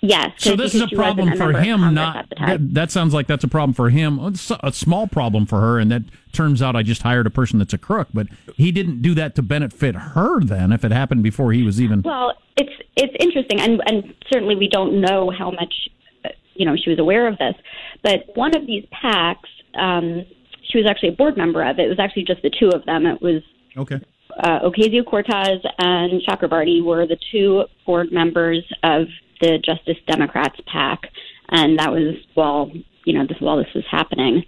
Yes. 0.02 0.32
So 0.38 0.56
this 0.56 0.74
is 0.74 0.82
a 0.82 0.88
problem 0.88 1.36
for 1.36 1.52
him. 1.54 1.94
Not 1.94 2.28
that, 2.40 2.74
that, 2.74 2.92
sounds 2.92 3.14
like 3.14 3.28
that's 3.28 3.44
a 3.44 3.50
problem 3.50 3.74
for 3.74 3.90
him. 3.90 4.20
It's 4.20 4.52
a 4.64 4.72
small 4.72 5.08
problem 5.08 5.46
for 5.46 5.60
her, 5.60 5.78
and 5.78 5.92
that 5.92 6.04
turns 6.32 6.62
out 6.62 6.76
I 6.76 6.84
just 6.84 7.02
hired 7.02 7.28
a 7.28 7.30
person 7.30 7.60
that's 7.60 7.74
a 7.74 7.78
crook. 7.78 8.08
But 8.14 8.28
he 8.56 8.72
didn't 8.72 9.02
do 9.02 9.14
that 9.16 9.36
to 9.36 9.42
benefit 9.42 9.96
her. 9.96 10.42
Then, 10.42 10.72
if 10.72 10.86
it 10.86 10.92
happened 10.92 11.24
before 11.24 11.52
he 11.52 11.64
was 11.64 11.82
even 11.82 12.02
well, 12.04 12.34
it's 12.56 12.72
it's 12.96 13.14
interesting, 13.20 13.60
and 13.60 13.82
and 13.88 14.16
certainly 14.32 14.56
we 14.56 14.70
don't 14.70 15.02
know 15.02 15.32
how 15.38 15.52
much 15.52 15.90
you 16.60 16.66
know 16.66 16.76
she 16.76 16.92
was 16.92 17.00
aware 17.00 17.28
of 17.28 17.38
this. 17.40 17.56
But 18.04 18.26
one 18.36 18.56
of 18.56 18.68
these 18.68 18.86
PACs, 18.94 19.50
um, 19.76 20.26
she 20.70 20.78
was 20.78 20.88
actually 20.88 21.10
a 21.10 21.14
board 21.14 21.38
member 21.38 21.68
of. 21.68 21.80
It 21.80 21.88
was 21.88 22.00
actually 22.00 22.26
just 22.26 22.44
the 22.44 22.52
two 22.52 22.70
of 22.70 22.86
them. 22.86 23.08
It 23.08 23.22
was 23.22 23.42
okay. 23.78 24.00
Uh, 24.44 24.60
Ocasio 24.60 25.04
Cortez 25.06 25.60
and 25.80 26.22
Chakrabarti 26.22 26.84
were 26.84 27.08
the 27.08 27.18
two 27.32 27.64
board 27.86 28.12
members 28.12 28.64
of 28.84 29.08
the 29.42 29.58
Justice 29.66 29.98
Democrats 30.06 30.60
PAC, 30.72 31.00
and 31.50 31.80
that 31.80 31.92
was 31.92 32.16
while 32.36 32.72
you 33.06 33.14
know 33.14 33.26
this 33.26 33.38
while 33.40 33.58
this 33.58 33.74
was 33.74 33.86
happening. 33.90 34.44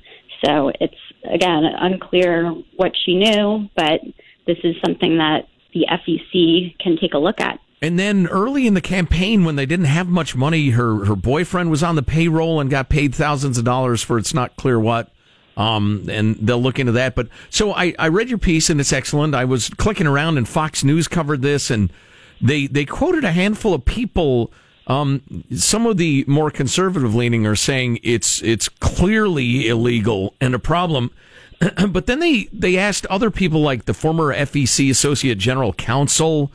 So 0.46 0.72
it's 0.80 0.94
again 1.34 1.63
unclear 1.63 2.51
what 2.75 2.91
she 3.06 3.15
knew, 3.15 3.70
but 3.75 4.01
this 4.46 4.58
is 4.63 4.75
something 4.86 5.18
that 5.18 5.48
the 5.74 5.88
FEC 5.89 6.77
can 6.80 6.98
take 6.98 7.13
a 7.13 7.18
look 7.18 7.39
at. 7.39 7.60
And 7.81 7.97
then 7.97 8.27
early 8.27 8.67
in 8.67 8.75
the 8.75 8.81
campaign, 8.81 9.43
when 9.43 9.55
they 9.55 9.65
didn't 9.65 9.85
have 9.85 10.07
much 10.07 10.35
money, 10.35 10.69
her 10.71 11.05
her 11.05 11.15
boyfriend 11.15 11.71
was 11.71 11.81
on 11.81 11.95
the 11.95 12.03
payroll 12.03 12.59
and 12.59 12.69
got 12.69 12.89
paid 12.89 13.15
thousands 13.15 13.57
of 13.57 13.65
dollars 13.65 14.03
for 14.03 14.19
it's 14.19 14.33
not 14.33 14.55
clear 14.55 14.79
what. 14.79 15.11
Um, 15.57 16.07
and 16.09 16.35
they'll 16.38 16.61
look 16.61 16.79
into 16.79 16.93
that. 16.93 17.15
But 17.15 17.27
so 17.50 17.73
I, 17.73 17.93
I 18.00 18.07
read 18.07 18.29
your 18.29 18.38
piece 18.38 18.69
and 18.69 18.79
it's 18.79 18.93
excellent. 18.93 19.35
I 19.35 19.45
was 19.45 19.69
clicking 19.69 20.07
around 20.07 20.38
and 20.38 20.47
Fox 20.47 20.83
News 20.83 21.07
covered 21.07 21.41
this 21.41 21.69
and 21.69 21.91
they 22.39 22.67
they 22.67 22.85
quoted 22.85 23.23
a 23.23 23.31
handful 23.31 23.73
of 23.73 23.83
people. 23.83 24.51
Um, 24.88 25.45
some 25.55 25.85
of 25.88 25.97
the 25.97 26.23
more 26.27 26.51
conservative 26.51 27.15
leaning 27.15 27.47
are 27.47 27.55
saying 27.55 28.00
it's 28.03 28.43
it's 28.43 28.69
clearly 28.69 29.67
illegal 29.67 30.35
and 30.39 30.53
a 30.53 30.59
problem. 30.59 31.11
but 31.89 32.05
then 32.05 32.19
they 32.19 32.47
they 32.53 32.77
asked 32.77 33.07
other 33.07 33.31
people 33.31 33.61
like 33.61 33.85
the 33.85 33.93
former 33.93 34.33
FEC 34.33 34.89
Associate 34.89 35.38
General 35.38 35.73
Counsel. 35.73 36.51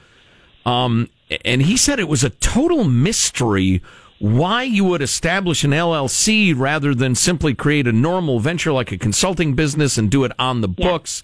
Um, 0.64 1.08
and 1.44 1.62
he 1.62 1.76
said 1.76 1.98
it 1.98 2.08
was 2.08 2.24
a 2.24 2.30
total 2.30 2.84
mystery 2.84 3.82
why 4.18 4.62
you 4.62 4.84
would 4.84 5.02
establish 5.02 5.64
an 5.64 5.72
LLC 5.72 6.54
rather 6.56 6.94
than 6.94 7.14
simply 7.14 7.54
create 7.54 7.86
a 7.86 7.92
normal 7.92 8.40
venture 8.40 8.72
like 8.72 8.90
a 8.90 8.98
consulting 8.98 9.54
business 9.54 9.98
and 9.98 10.10
do 10.10 10.24
it 10.24 10.32
on 10.38 10.60
the 10.62 10.68
yeah. 10.76 10.88
books. 10.88 11.22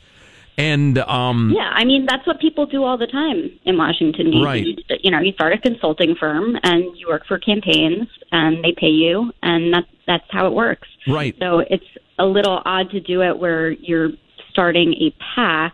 And 0.58 0.98
um, 0.98 1.52
yeah, 1.56 1.70
I 1.74 1.84
mean 1.84 2.06
that's 2.06 2.26
what 2.26 2.38
people 2.38 2.66
do 2.66 2.84
all 2.84 2.98
the 2.98 3.06
time 3.06 3.58
in 3.64 3.78
Washington 3.78 4.26
D.C. 4.26 4.44
Right. 4.44 4.66
You, 5.02 5.10
know, 5.10 5.20
you 5.20 5.32
start 5.32 5.54
a 5.54 5.58
consulting 5.58 6.14
firm 6.14 6.58
and 6.62 6.84
you 6.96 7.08
work 7.08 7.26
for 7.26 7.38
campaigns 7.38 8.06
and 8.32 8.62
they 8.62 8.74
pay 8.76 8.88
you, 8.88 9.32
and 9.42 9.72
that's 9.72 9.86
that's 10.06 10.24
how 10.28 10.46
it 10.46 10.52
works. 10.52 10.88
Right. 11.08 11.34
So 11.38 11.60
it's 11.60 11.86
a 12.18 12.26
little 12.26 12.60
odd 12.66 12.90
to 12.90 13.00
do 13.00 13.22
it 13.22 13.38
where 13.38 13.70
you're 13.70 14.10
starting 14.50 14.92
a 14.94 15.14
PAC 15.34 15.72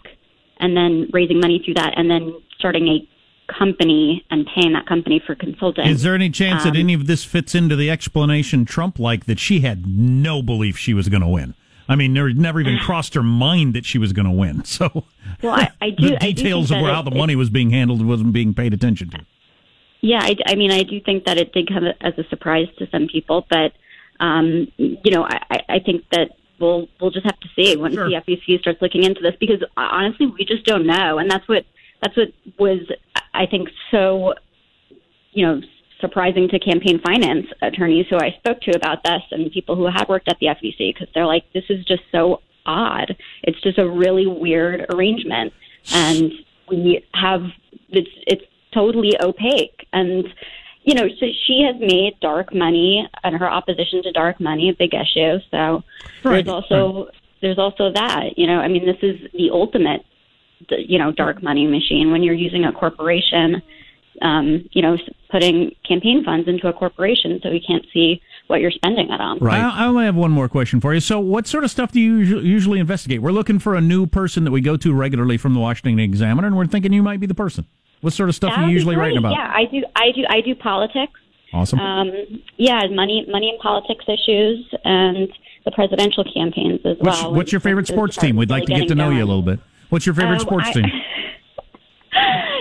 and 0.61 0.76
then 0.76 1.08
raising 1.12 1.40
money 1.40 1.61
through 1.64 1.75
that, 1.75 1.94
and 1.97 2.08
then 2.08 2.40
starting 2.56 2.87
a 2.87 3.08
company 3.49 4.25
and 4.31 4.47
paying 4.55 4.73
that 4.75 4.87
company 4.87 5.23
for 5.25 5.35
consulting. 5.35 5.87
Is 5.87 6.02
there 6.02 6.14
any 6.14 6.31
chance 6.31 6.64
um, 6.64 6.73
that 6.73 6.78
any 6.78 6.95
of 6.95 7.07
this 7.07 7.25
fits 7.25 7.55
into 7.55 7.76
the 7.76 7.90
explanation 7.90 8.64
Trump 8.64 8.99
like 8.99 9.26
that 9.26 9.38
she 9.38 9.61
had 9.61 9.87
no 9.87 10.43
belief 10.43 10.76
she 10.76 10.95
was 10.95 11.09
going 11.09 11.23
to 11.23 11.28
win? 11.28 11.55
I 11.88 11.97
mean, 11.97 12.12
there 12.12 12.28
never 12.33 12.61
even 12.61 12.78
crossed 12.83 13.14
her 13.14 13.23
mind 13.23 13.75
that 13.75 13.87
she 13.87 13.99
was 13.99 14.12
going 14.12 14.26
to 14.26 14.33
win. 14.33 14.62
So, 14.69 15.05
well, 15.43 15.55
I, 15.55 15.71
I 15.81 15.90
do. 15.99 16.11
the 16.11 16.17
details 16.17 16.69
do 16.69 16.76
of 16.76 16.83
how 16.83 17.00
it, 17.00 17.05
the 17.05 17.17
money 17.17 17.35
was 17.35 17.50
being 17.50 17.71
handled 17.71 18.05
wasn't 18.05 18.33
being 18.33 18.55
paid 18.55 18.75
attention 18.75 19.11
to. 19.11 19.21
Yeah, 20.00 20.21
I, 20.23 20.37
I 20.47 20.55
mean, 20.55 20.71
I 20.71 20.85
do 20.85 21.00
think 21.00 21.25
that 21.25 21.38
it 21.38 21.52
did 21.52 21.69
come 21.69 21.85
as 22.00 22.17
a 22.19 22.25
surprise 22.28 22.69
to 22.78 22.88
some 22.90 23.09
people, 23.09 23.47
but 23.50 23.73
um, 24.21 24.71
you 24.76 25.11
know, 25.11 25.25
I, 25.25 25.62
I 25.69 25.78
think 25.81 26.05
that 26.12 26.37
we'll 26.61 26.88
we'll 27.00 27.11
just 27.11 27.25
have 27.25 27.38
to 27.40 27.49
see 27.57 27.76
when 27.76 27.93
sure. 27.93 28.09
the 28.09 28.17
FEC 28.17 28.61
starts 28.61 28.83
looking 28.83 29.05
into 29.05 29.21
this 29.21 29.35
because 29.40 29.62
honestly, 29.76 30.26
we 30.26 30.45
just 30.45 30.64
don't 30.64 30.87
know, 30.87 31.19
and 31.19 31.31
that's 31.31 31.49
what 31.49 31.64
that's 32.02 32.17
what 32.17 32.28
was 32.59 32.81
I 33.38 33.47
think 33.47 33.68
so 33.90 34.35
you 35.33 35.47
know 35.47 35.61
surprising 36.00 36.49
to 36.49 36.59
campaign 36.59 37.00
finance 37.00 37.47
attorneys 37.62 38.07
who 38.09 38.16
I 38.16 38.30
spoke 38.38 38.61
to 38.62 38.76
about 38.76 39.02
this 39.02 39.23
and 39.30 39.50
people 39.50 39.75
who 39.75 39.87
had 39.87 40.09
worked 40.09 40.28
at 40.28 40.38
the 40.38 40.47
FEC 40.47 40.95
because 40.95 41.09
they're 41.14 41.26
like 41.26 41.45
this 41.52 41.64
is 41.68 41.85
just 41.85 42.02
so 42.12 42.40
odd. 42.66 43.16
It's 43.42 43.61
just 43.62 43.78
a 43.78 43.88
really 43.88 44.26
weird 44.26 44.87
arrangement 44.90 45.52
and 45.92 46.33
we 46.68 47.04
have 47.14 47.42
it's 47.88 48.11
it's 48.26 48.45
totally 48.73 49.16
opaque 49.21 49.87
and 49.92 50.26
you 50.83 50.95
know 50.95 51.09
so 51.18 51.26
she 51.47 51.62
has 51.62 51.80
made 51.80 52.14
dark 52.21 52.54
money 52.54 53.09
and 53.25 53.37
her 53.37 53.50
opposition 53.50 54.02
to 54.02 54.12
dark 54.12 54.38
money 54.40 54.68
a 54.68 54.75
big 54.75 54.92
issue 54.92 55.38
so 55.50 55.83
right. 56.23 56.45
there's 56.45 56.49
also 56.49 57.04
right. 57.04 57.14
there's 57.40 57.59
also 57.59 57.90
that 57.92 58.37
you 58.37 58.47
know 58.47 58.59
i 58.59 58.68
mean 58.68 58.85
this 58.85 58.99
is 59.02 59.18
the 59.33 59.50
ultimate 59.50 60.04
you 60.71 60.99
know 60.99 61.12
dark 61.12 61.43
money 61.43 61.67
machine 61.67 62.11
when 62.11 62.23
you're 62.23 62.35
using 62.35 62.65
a 62.65 62.73
corporation 62.73 63.62
um, 64.23 64.69
you 64.73 64.83
know 64.83 64.97
putting 65.31 65.75
campaign 65.87 66.25
funds 66.25 66.49
into 66.49 66.69
a 66.69 66.73
corporation 66.73 67.38
so 67.43 67.50
we 67.50 67.61
can't 67.61 67.87
see 67.93 68.21
what 68.49 68.61
you're 68.62 68.71
spending 68.71 69.11
it 69.11 69.21
on. 69.21 69.38
Right. 69.38 69.61
I, 69.61 69.85
I 69.85 69.87
only 69.87 70.07
have 70.07 70.17
one 70.17 70.31
more 70.31 70.49
question 70.49 70.81
for 70.81 70.95
you. 70.95 71.00
So 71.00 71.21
what 71.21 71.47
sort 71.47 71.65
of 71.65 71.71
stuff 71.71 71.93
do 71.93 72.00
you 72.00 72.17
usually 72.17 72.81
investigate? 72.81 73.21
We're 73.21 73.31
looking 73.31 73.59
for 73.59 73.75
a 73.75 73.81
new 73.81 74.07
person 74.07 74.45
that 74.45 74.50
we 74.50 74.62
go 74.62 74.77
to 74.79 74.95
regularly 74.95 75.37
from 75.37 75.53
the 75.55 75.61
washington 75.61 76.00
examiner 76.00 76.47
and 76.47 76.57
we're 76.57 76.67
thinking 76.67 76.93
you 76.93 77.03
might 77.03 77.21
be 77.21 77.27
the 77.27 77.35
person. 77.35 77.67
What 78.00 78.15
sort 78.15 78.29
of 78.29 78.35
stuff 78.35 78.57
are 78.57 78.65
you 78.65 78.71
usually 78.71 78.97
writing 78.97 79.19
about? 79.19 79.33
Yeah 79.33 79.53
i 79.55 79.65
do 79.67 79.85
i 79.95 80.11
do 80.12 80.25
i 80.29 80.41
do 80.41 80.55
politics. 80.55 81.21
Awesome. 81.53 81.79
Um, 81.79 82.11
yeah 82.57 82.87
money 82.91 83.27
money 83.29 83.50
and 83.50 83.59
politics 83.61 84.05
issues 84.09 84.75
and 84.85 85.29
the 85.65 85.71
presidential 85.73 86.25
campaigns 86.25 86.81
as 86.85 86.97
What's, 86.99 87.23
well. 87.23 87.35
what's 87.35 87.53
your 87.53 87.61
favorite 87.61 87.87
sports 87.87 88.17
team? 88.17 88.37
We'd 88.37 88.50
like 88.50 88.65
to 88.65 88.75
get 88.75 88.88
to 88.88 88.95
know 88.95 89.11
you 89.11 89.19
a 89.19 89.27
little 89.27 89.43
bit. 89.43 89.61
What's 89.90 90.07
your 90.07 90.14
favorite 90.14 90.37
Oh, 90.37 90.45
sports 90.45 90.66
I- 90.68 90.73
team? 90.73 90.85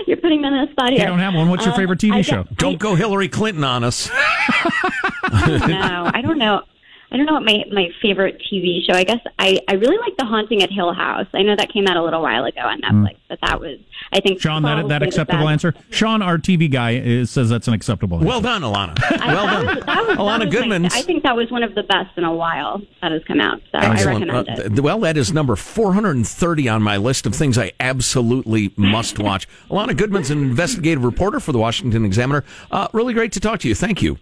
You're 0.06 0.16
putting 0.18 0.40
me 0.40 0.48
on 0.48 0.66
the 0.66 0.72
spot 0.72 0.90
here. 0.90 1.00
You 1.00 1.06
don't 1.06 1.18
have 1.18 1.34
one. 1.34 1.48
What's 1.50 1.64
your 1.64 1.74
Um, 1.74 1.80
favorite 1.80 1.98
TV 2.00 2.12
I 2.14 2.22
show? 2.22 2.44
guess- 2.44 2.54
Don't 2.56 2.78
go 2.78 2.94
Hillary 2.94 3.28
Clinton 3.28 3.64
on 3.64 3.84
us. 3.84 4.08
no, 5.32 6.10
I 6.14 6.20
don't 6.22 6.38
know. 6.38 6.62
I 7.10 7.16
don't 7.16 7.24
know 7.24 7.32
what 7.32 7.42
my, 7.44 7.64
my 7.72 7.88
favorite 8.02 8.42
TV 8.52 8.80
show. 8.86 8.92
I 8.92 9.02
guess 9.02 9.20
I, 9.38 9.58
I 9.66 9.74
really 9.74 9.96
like 9.96 10.14
The 10.18 10.26
Haunting 10.26 10.62
at 10.62 10.70
Hill 10.70 10.92
House. 10.92 11.26
I 11.32 11.40
know 11.42 11.56
that 11.56 11.72
came 11.72 11.86
out 11.86 11.96
a 11.96 12.02
little 12.04 12.20
while 12.20 12.44
ago 12.44 12.60
on 12.60 12.82
Netflix, 12.82 13.16
but 13.30 13.38
that 13.42 13.60
was 13.60 13.78
I 14.12 14.20
think. 14.20 14.40
Sean, 14.42 14.62
that 14.64 14.88
that 14.88 15.02
acceptable 15.02 15.48
answer? 15.48 15.72
Sean, 15.90 16.20
our 16.20 16.36
TV 16.36 16.70
guy, 16.70 16.92
is, 16.96 17.30
says 17.30 17.48
that's 17.48 17.66
an 17.66 17.72
acceptable 17.72 18.18
answer. 18.18 18.28
Well 18.28 18.40
done, 18.42 18.60
Alana. 18.60 18.98
I- 19.20 19.34
Well 19.34 19.46
done. 19.46 19.66
was- 19.76 19.84
that 19.86 19.96
was- 20.06 20.06
that 20.08 20.18
Alana 20.18 20.38
was 20.40 20.46
my- 20.46 20.50
Goodman. 20.50 20.84
I 20.86 21.02
think 21.02 21.22
that 21.22 21.34
was 21.34 21.50
one 21.50 21.62
of 21.62 21.74
the 21.74 21.82
best 21.84 22.16
in 22.18 22.24
a 22.24 22.32
while 22.34 22.82
that 23.00 23.10
has 23.12 23.24
come 23.24 23.40
out. 23.40 23.62
So 23.72 23.78
I 23.78 23.92
Excellent. 23.92 24.20
recommend 24.30 24.48
Uh, 24.48 24.52
it. 24.64 24.68
th- 24.68 24.80
well, 24.80 25.00
that 25.00 25.16
is 25.16 25.32
number 25.32 25.56
430 25.56 26.68
on 26.68 26.82
my 26.82 26.98
list 26.98 27.24
of 27.26 27.34
things 27.34 27.56
I 27.56 27.72
absolutely 27.80 28.72
must 28.76 29.18
watch. 29.18 29.48
Alana 29.70 29.96
Goodman's 29.96 30.30
an 30.30 30.42
investigative 30.42 31.04
reporter 31.04 31.40
for 31.40 31.52
the 31.52 31.58
Washington 31.58 32.04
Examiner. 32.04 32.44
Uh, 32.70 32.88
really 32.92 33.14
great 33.14 33.32
to 33.32 33.40
talk 33.40 33.60
to 33.60 33.68
you. 33.68 33.74
Thank 33.74 34.02
you. 34.02 34.18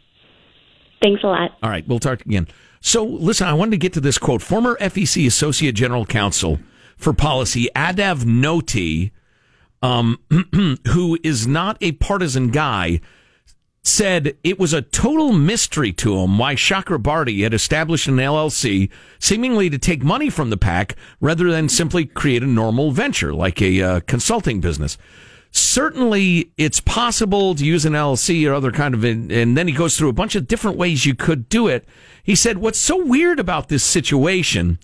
Thanks 1.02 1.22
a 1.24 1.26
lot. 1.26 1.50
All 1.62 1.68
right, 1.70 1.86
we'll 1.86 1.98
talk 1.98 2.22
again. 2.22 2.46
So, 2.86 3.02
listen, 3.02 3.48
I 3.48 3.52
wanted 3.52 3.72
to 3.72 3.78
get 3.78 3.94
to 3.94 4.00
this 4.00 4.16
quote. 4.16 4.42
Former 4.42 4.76
FEC 4.80 5.26
Associate 5.26 5.74
General 5.74 6.06
Counsel 6.06 6.60
for 6.96 7.12
Policy, 7.12 7.68
Adav 7.74 8.24
Noti, 8.24 9.10
um, 9.82 10.20
who 10.86 11.18
is 11.24 11.48
not 11.48 11.78
a 11.80 11.90
partisan 11.92 12.50
guy, 12.50 13.00
said 13.82 14.36
it 14.44 14.60
was 14.60 14.72
a 14.72 14.82
total 14.82 15.32
mystery 15.32 15.92
to 15.94 16.16
him 16.16 16.38
why 16.38 16.54
Chakrabarti 16.54 17.42
had 17.42 17.52
established 17.52 18.06
an 18.06 18.18
LLC 18.18 18.88
seemingly 19.18 19.68
to 19.68 19.78
take 19.78 20.04
money 20.04 20.30
from 20.30 20.50
the 20.50 20.56
PAC 20.56 20.94
rather 21.20 21.50
than 21.50 21.68
simply 21.68 22.04
create 22.04 22.44
a 22.44 22.46
normal 22.46 22.92
venture 22.92 23.34
like 23.34 23.60
a 23.60 23.82
uh, 23.82 24.00
consulting 24.06 24.60
business. 24.60 24.96
Certainly, 25.56 26.52
it's 26.58 26.80
possible 26.80 27.54
to 27.54 27.64
use 27.64 27.84
an 27.86 27.94
LLC 27.94 28.48
or 28.48 28.52
other 28.52 28.70
kind 28.70 28.94
of, 28.94 29.04
and 29.04 29.56
then 29.56 29.66
he 29.66 29.72
goes 29.72 29.96
through 29.96 30.10
a 30.10 30.14
bunch 30.14 30.34
of 30.34 30.46
different 30.46 30.76
ways 30.76 31.06
you 31.06 31.14
could 31.14 31.48
do 31.48 31.66
it. 31.66 31.86
He 32.22 32.34
said, 32.34 32.58
What's 32.58 32.78
so 32.78 33.02
weird 33.02 33.40
about 33.40 33.68
this 33.68 33.82
situation 33.82 34.78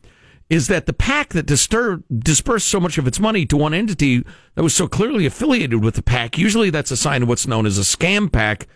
is 0.48 0.68
that 0.68 0.86
the 0.86 0.92
PAC 0.92 1.30
that 1.30 1.46
distur- 1.46 2.02
dispersed 2.18 2.68
so 2.68 2.80
much 2.80 2.96
of 2.96 3.06
its 3.06 3.20
money 3.20 3.44
to 3.46 3.56
one 3.56 3.74
entity 3.74 4.24
that 4.54 4.62
was 4.62 4.74
so 4.74 4.86
clearly 4.86 5.26
affiliated 5.26 5.82
with 5.82 5.94
the 5.94 6.02
PAC, 6.02 6.38
usually 6.38 6.70
that's 6.70 6.90
a 6.90 6.96
sign 6.96 7.22
of 7.22 7.28
what's 7.28 7.46
known 7.46 7.66
as 7.66 7.78
a 7.78 7.82
scam 7.82 8.30
PAC. 8.30 8.66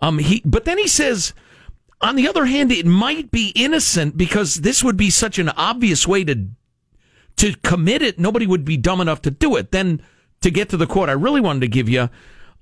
Um, 0.00 0.18
he, 0.18 0.42
but 0.44 0.64
then 0.64 0.78
he 0.78 0.88
says, 0.88 1.34
on 2.00 2.16
the 2.16 2.28
other 2.28 2.46
hand, 2.46 2.72
it 2.72 2.86
might 2.86 3.30
be 3.30 3.50
innocent 3.54 4.16
because 4.16 4.56
this 4.56 4.82
would 4.82 4.96
be 4.96 5.10
such 5.10 5.38
an 5.38 5.50
obvious 5.50 6.06
way 6.08 6.24
to 6.24 6.48
to 7.36 7.54
commit 7.62 8.02
it. 8.02 8.18
Nobody 8.18 8.46
would 8.46 8.64
be 8.64 8.76
dumb 8.76 9.00
enough 9.00 9.22
to 9.22 9.30
do 9.30 9.56
it. 9.56 9.72
Then 9.72 10.02
to 10.42 10.50
get 10.50 10.68
to 10.70 10.76
the 10.76 10.86
quote 10.86 11.08
I 11.08 11.12
really 11.12 11.40
wanted 11.40 11.60
to 11.60 11.68
give 11.68 11.88
you, 11.88 12.08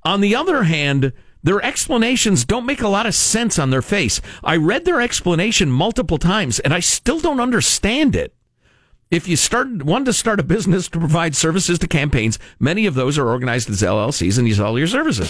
on 0.04 0.20
the 0.20 0.34
other 0.34 0.64
hand, 0.64 1.12
their 1.42 1.62
explanations 1.64 2.44
don't 2.44 2.66
make 2.66 2.82
a 2.82 2.88
lot 2.88 3.06
of 3.06 3.14
sense 3.14 3.58
on 3.58 3.70
their 3.70 3.82
face. 3.82 4.20
I 4.44 4.56
read 4.56 4.84
their 4.84 5.00
explanation 5.00 5.70
multiple 5.70 6.18
times 6.18 6.60
and 6.60 6.74
I 6.74 6.80
still 6.80 7.20
don't 7.20 7.40
understand 7.40 8.14
it. 8.14 8.34
If 9.10 9.26
you 9.26 9.36
start 9.36 9.82
wanted 9.82 10.04
to 10.04 10.12
start 10.12 10.38
a 10.38 10.44
business 10.44 10.88
to 10.88 10.98
provide 10.98 11.34
services 11.34 11.78
to 11.80 11.88
campaigns, 11.88 12.38
many 12.60 12.86
of 12.86 12.94
those 12.94 13.18
are 13.18 13.28
organized 13.28 13.68
as 13.68 13.82
LLCs 13.82 14.38
and 14.38 14.46
you 14.46 14.54
sell 14.54 14.78
your 14.78 14.86
services. 14.86 15.28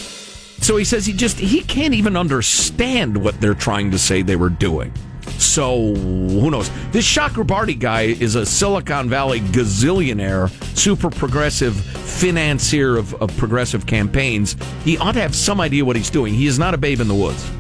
So 0.61 0.77
he 0.77 0.85
says 0.85 1.07
he 1.07 1.15
just 1.15 1.39
he 1.39 1.63
can't 1.63 1.95
even 1.95 2.17
understand 2.17 3.17
what 3.17 3.41
they're 3.41 3.55
trying 3.55 3.91
to 3.93 3.99
say 3.99 4.21
they 4.21 4.37
were 4.37 4.51
doing. 4.51 4.93
So 5.39 5.95
who 5.95 6.51
knows? 6.51 6.71
This 6.91 7.07
Chakrabarti 7.07 7.79
guy 7.79 8.03
is 8.03 8.35
a 8.35 8.45
Silicon 8.45 9.09
Valley 9.09 9.41
gazillionaire, 9.41 10.51
super 10.77 11.11
progressive 11.11 11.75
financier 11.75 12.97
of, 12.97 13.15
of 13.15 13.35
progressive 13.37 13.87
campaigns. 13.87 14.57
He 14.85 14.99
ought 14.99 15.13
to 15.13 15.21
have 15.21 15.35
some 15.35 15.61
idea 15.61 15.85
what 15.85 15.97
he's 15.97 16.11
doing. 16.11 16.35
He 16.35 16.47
is 16.47 16.59
not 16.59 16.75
a 16.75 16.79
babe 16.79 17.01
in 17.01 17.09
the 17.09 17.15
woods. 17.15 17.51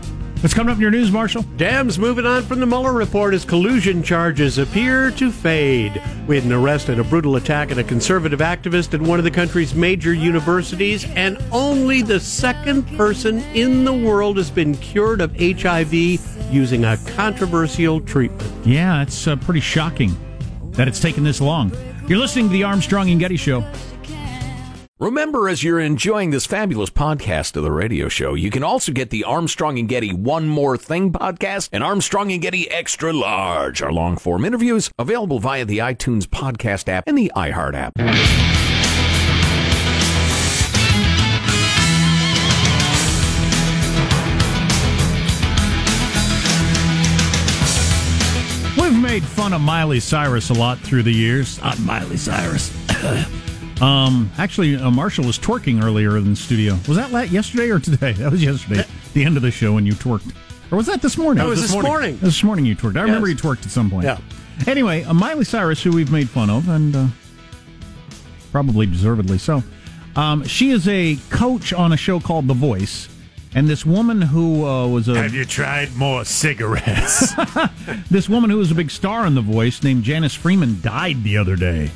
What's 0.40 0.54
coming 0.54 0.70
up 0.70 0.76
in 0.76 0.80
your 0.80 0.90
news, 0.90 1.12
Marshall? 1.12 1.42
Dems 1.58 1.98
moving 1.98 2.24
on 2.24 2.42
from 2.44 2.60
the 2.60 2.66
Mueller 2.66 2.94
report 2.94 3.34
as 3.34 3.44
collusion 3.44 4.02
charges 4.02 4.56
appear 4.56 5.10
to 5.10 5.30
fade. 5.30 6.02
We 6.26 6.36
had 6.36 6.46
an 6.46 6.52
arrest 6.52 6.88
and 6.88 6.98
a 6.98 7.04
brutal 7.04 7.36
attack 7.36 7.70
on 7.70 7.78
a 7.78 7.84
conservative 7.84 8.40
activist 8.40 8.94
at 8.94 9.02
one 9.02 9.18
of 9.18 9.24
the 9.26 9.30
country's 9.30 9.74
major 9.74 10.14
universities, 10.14 11.04
and 11.14 11.36
only 11.52 12.00
the 12.00 12.18
second 12.18 12.84
person 12.96 13.40
in 13.54 13.84
the 13.84 13.92
world 13.92 14.38
has 14.38 14.50
been 14.50 14.74
cured 14.76 15.20
of 15.20 15.36
HIV 15.36 15.92
using 16.50 16.86
a 16.86 16.96
controversial 17.08 18.00
treatment. 18.00 18.66
Yeah, 18.66 19.02
it's 19.02 19.26
uh, 19.26 19.36
pretty 19.36 19.60
shocking 19.60 20.16
that 20.70 20.88
it's 20.88 21.00
taken 21.00 21.22
this 21.22 21.42
long. 21.42 21.70
You're 22.06 22.18
listening 22.18 22.46
to 22.46 22.52
the 22.54 22.64
Armstrong 22.64 23.10
and 23.10 23.20
Getty 23.20 23.36
Show. 23.36 23.62
Remember, 25.00 25.48
as 25.48 25.64
you're 25.64 25.80
enjoying 25.80 26.30
this 26.30 26.44
fabulous 26.44 26.90
podcast 26.90 27.56
of 27.56 27.62
the 27.62 27.72
radio 27.72 28.10
show, 28.10 28.34
you 28.34 28.50
can 28.50 28.62
also 28.62 28.92
get 28.92 29.08
the 29.08 29.24
Armstrong 29.24 29.78
and 29.78 29.88
Getty 29.88 30.12
One 30.12 30.46
More 30.46 30.76
Thing 30.76 31.10
podcast 31.10 31.70
and 31.72 31.82
Armstrong 31.82 32.30
and 32.32 32.42
Getty 32.42 32.70
Extra 32.70 33.10
Large, 33.10 33.80
our 33.80 33.92
long 33.92 34.18
form 34.18 34.44
interviews 34.44 34.90
available 34.98 35.38
via 35.38 35.64
the 35.64 35.78
iTunes 35.78 36.24
podcast 36.24 36.86
app 36.90 37.04
and 37.06 37.16
the 37.16 37.32
iHeart 37.34 37.72
app. 37.72 37.94
We've 48.78 49.02
made 49.02 49.24
fun 49.24 49.54
of 49.54 49.62
Miley 49.62 50.00
Cyrus 50.00 50.50
a 50.50 50.52
lot 50.52 50.78
through 50.80 51.04
the 51.04 51.10
years. 51.10 51.58
Not 51.62 51.78
Miley 51.80 52.18
Cyrus. 52.18 52.70
um, 53.80 54.30
actually, 54.38 54.76
uh, 54.76 54.90
Marshall 54.90 55.24
was 55.24 55.38
twerking 55.38 55.82
earlier 55.82 56.16
in 56.16 56.30
the 56.30 56.36
studio. 56.36 56.78
Was 56.86 56.96
that 56.96 57.12
la- 57.12 57.20
yesterday 57.20 57.70
or 57.70 57.78
today? 57.78 58.12
That 58.20 58.32
was 58.32 58.42
yesterday. 58.42 58.84
the 59.14 59.24
end 59.24 59.36
of 59.36 59.42
the 59.42 59.50
show 59.50 59.72
when 59.72 59.86
you 59.86 59.94
twerked. 59.94 60.34
Or 60.70 60.76
was 60.76 60.86
that 60.86 61.02
this 61.02 61.16
morning? 61.16 61.42
That 61.42 61.48
was 61.48 61.62
this 61.62 61.82
morning. 61.82 62.18
This 62.18 62.42
morning 62.44 62.66
you 62.66 62.76
twerked. 62.76 62.96
I 62.96 63.02
remember 63.02 63.28
you 63.28 63.34
twerked 63.34 63.64
at 63.64 63.70
some 63.70 63.90
point. 63.90 64.04
Yeah. 64.04 64.18
Anyway, 64.66 65.02
uh, 65.04 65.14
Miley 65.14 65.44
Cyrus, 65.44 65.82
who 65.82 65.90
we've 65.90 66.12
made 66.12 66.28
fun 66.28 66.50
of, 66.50 66.68
and 66.68 66.94
uh, 66.94 67.06
probably 68.52 68.86
deservedly 68.86 69.38
so. 69.38 69.62
Um, 70.16 70.44
she 70.44 70.70
is 70.70 70.86
a 70.86 71.16
coach 71.30 71.72
on 71.72 71.92
a 71.92 71.96
show 71.96 72.20
called 72.20 72.46
The 72.46 72.54
Voice, 72.54 73.08
and 73.54 73.68
this 73.68 73.86
woman 73.86 74.20
who 74.20 74.66
uh, 74.66 74.86
was 74.86 75.08
a 75.08 75.14
Have 75.14 75.34
you 75.34 75.44
tried 75.44 75.94
more 75.96 76.24
cigarettes? 76.24 77.32
this 78.10 78.28
woman 78.28 78.50
who 78.50 78.58
was 78.58 78.70
a 78.70 78.74
big 78.74 78.90
star 78.90 79.26
in 79.26 79.34
The 79.34 79.40
Voice, 79.40 79.82
named 79.82 80.04
Janice 80.04 80.34
Freeman, 80.34 80.80
died 80.82 81.24
the 81.24 81.38
other 81.38 81.56
day 81.56 81.90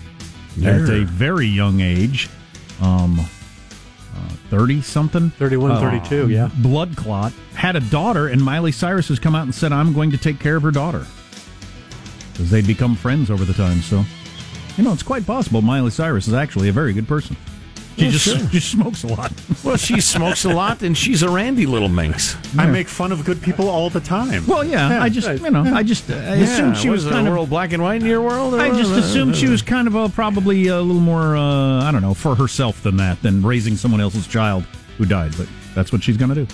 at 0.63 0.89
a 0.89 1.05
very 1.05 1.47
young 1.47 1.81
age, 1.81 2.29
um, 2.81 3.19
thirty 4.51 4.83
something, 4.83 5.31
31, 5.31 5.81
32, 5.81 6.29
yeah. 6.29 6.49
blood 6.59 6.97
clot. 6.97 7.33
Had 7.55 7.77
a 7.77 7.81
daughter, 7.81 8.29
and 8.29 8.43
Miley 8.43 8.73
Cyrus 8.73 9.09
has 9.09 9.19
come 9.19 9.35
out 9.35 9.45
and 9.45 9.55
said, 9.55 9.73
"I'm 9.73 9.93
going 9.93 10.11
to 10.13 10.19
take 10.19 10.39
care 10.39 10.57
of 10.57 10.63
her 10.63 10.71
daughter," 10.71 11.07
because 12.33 12.51
they'd 12.51 12.67
become 12.67 12.95
friends 12.95 13.31
over 13.31 13.45
the 13.45 13.55
time. 13.55 13.81
So, 13.81 14.05
you 14.77 14.85
know, 14.85 14.93
it's 14.93 15.03
quite 15.03 15.27
possible 15.27 15.63
Miley 15.63 15.91
Cyrus 15.91 16.29
is 16.29 16.35
actually 16.35 16.69
a 16.69 16.73
very 16.73 16.93
good 16.93 17.09
person. 17.09 17.37
She 17.97 18.05
Yeah, 18.07 18.11
just 18.11 18.25
sure. 18.25 18.37
just 18.51 18.71
smokes 18.71 19.05
a 19.05 19.09
lot. 19.09 19.33
Well, 19.65 19.77
she 19.79 20.01
smokes 20.03 20.45
a 20.45 20.51
lot 20.53 20.83
and 20.83 20.97
she's 20.97 21.23
a 21.23 21.29
randy 21.31 21.65
little 21.65 21.89
minx. 21.89 22.37
I 22.59 22.67
make 22.67 22.87
fun 22.87 23.13
of 23.13 23.25
good 23.25 23.41
people 23.41 23.69
all 23.69 23.89
the 23.89 24.01
time. 24.01 24.47
Well, 24.47 24.63
yeah, 24.63 25.03
I 25.03 25.09
just 25.09 25.27
you 25.43 25.51
know, 25.51 25.63
I 25.63 25.83
just 25.83 26.11
uh, 26.11 26.15
I 26.17 26.35
assumed 26.37 26.77
she 26.77 26.91
was 26.91 27.05
the 27.05 27.11
kind 27.13 27.27
of 27.27 27.33
world 27.33 27.49
black 27.49 27.73
and 27.73 27.83
white 27.83 28.03
in 28.03 28.07
your 28.07 28.21
world. 28.21 28.55
I 28.55 28.69
just 28.77 28.93
assumed 28.93 29.35
she 29.37 29.49
was 29.49 29.63
kind 29.63 29.89
of 29.89 29.95
a, 29.95 30.09
probably 30.11 30.67
a 30.67 30.81
little 30.83 31.01
more, 31.01 31.35
uh, 31.37 31.83
I 31.85 31.91
don't 31.93 32.03
know, 32.03 32.13
for 32.15 32.35
herself 32.35 32.83
than 32.83 32.99
that, 32.99 33.23
than 33.23 33.43
raising 33.43 33.77
someone 33.77 34.01
else's 34.03 34.27
child 34.27 34.65
who 34.99 35.07
died. 35.07 35.35
But 35.39 35.49
that's 35.75 35.91
what 35.91 36.03
she's 36.03 36.17
going 36.19 36.29
to 36.35 36.45
do. 36.45 36.47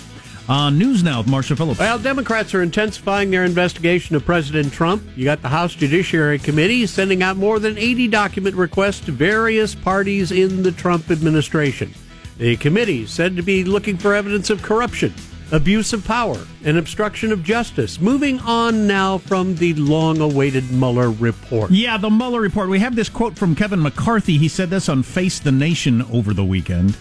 Uh, 0.50 0.68
news 0.68 1.04
now 1.04 1.18
with 1.18 1.28
Marshall 1.28 1.54
Phillips. 1.54 1.78
Well, 1.78 2.00
Democrats 2.00 2.54
are 2.54 2.62
intensifying 2.62 3.30
their 3.30 3.44
investigation 3.44 4.16
of 4.16 4.24
President 4.24 4.72
Trump. 4.72 5.00
You 5.14 5.24
got 5.24 5.42
the 5.42 5.48
House 5.48 5.76
Judiciary 5.76 6.40
Committee 6.40 6.86
sending 6.86 7.22
out 7.22 7.36
more 7.36 7.60
than 7.60 7.78
80 7.78 8.08
document 8.08 8.56
requests 8.56 8.98
to 9.02 9.12
various 9.12 9.76
parties 9.76 10.32
in 10.32 10.64
the 10.64 10.72
Trump 10.72 11.08
administration. 11.08 11.94
The 12.38 12.56
committee 12.56 13.06
said 13.06 13.36
to 13.36 13.42
be 13.42 13.62
looking 13.62 13.96
for 13.96 14.12
evidence 14.12 14.50
of 14.50 14.60
corruption, 14.60 15.14
abuse 15.52 15.92
of 15.92 16.04
power, 16.04 16.44
and 16.64 16.76
obstruction 16.76 17.30
of 17.30 17.44
justice. 17.44 18.00
Moving 18.00 18.40
on 18.40 18.88
now 18.88 19.18
from 19.18 19.54
the 19.54 19.74
long 19.74 20.20
awaited 20.20 20.68
Mueller 20.72 21.12
report. 21.12 21.70
yeah, 21.70 21.96
the 21.96 22.10
Mueller 22.10 22.40
report. 22.40 22.68
We 22.68 22.80
have 22.80 22.96
this 22.96 23.08
quote 23.08 23.38
from 23.38 23.54
Kevin 23.54 23.80
McCarthy. 23.80 24.36
He 24.36 24.48
said 24.48 24.68
this 24.68 24.88
on 24.88 25.04
Face 25.04 25.38
the 25.38 25.52
Nation 25.52 26.02
over 26.10 26.34
the 26.34 26.44
weekend. 26.44 26.96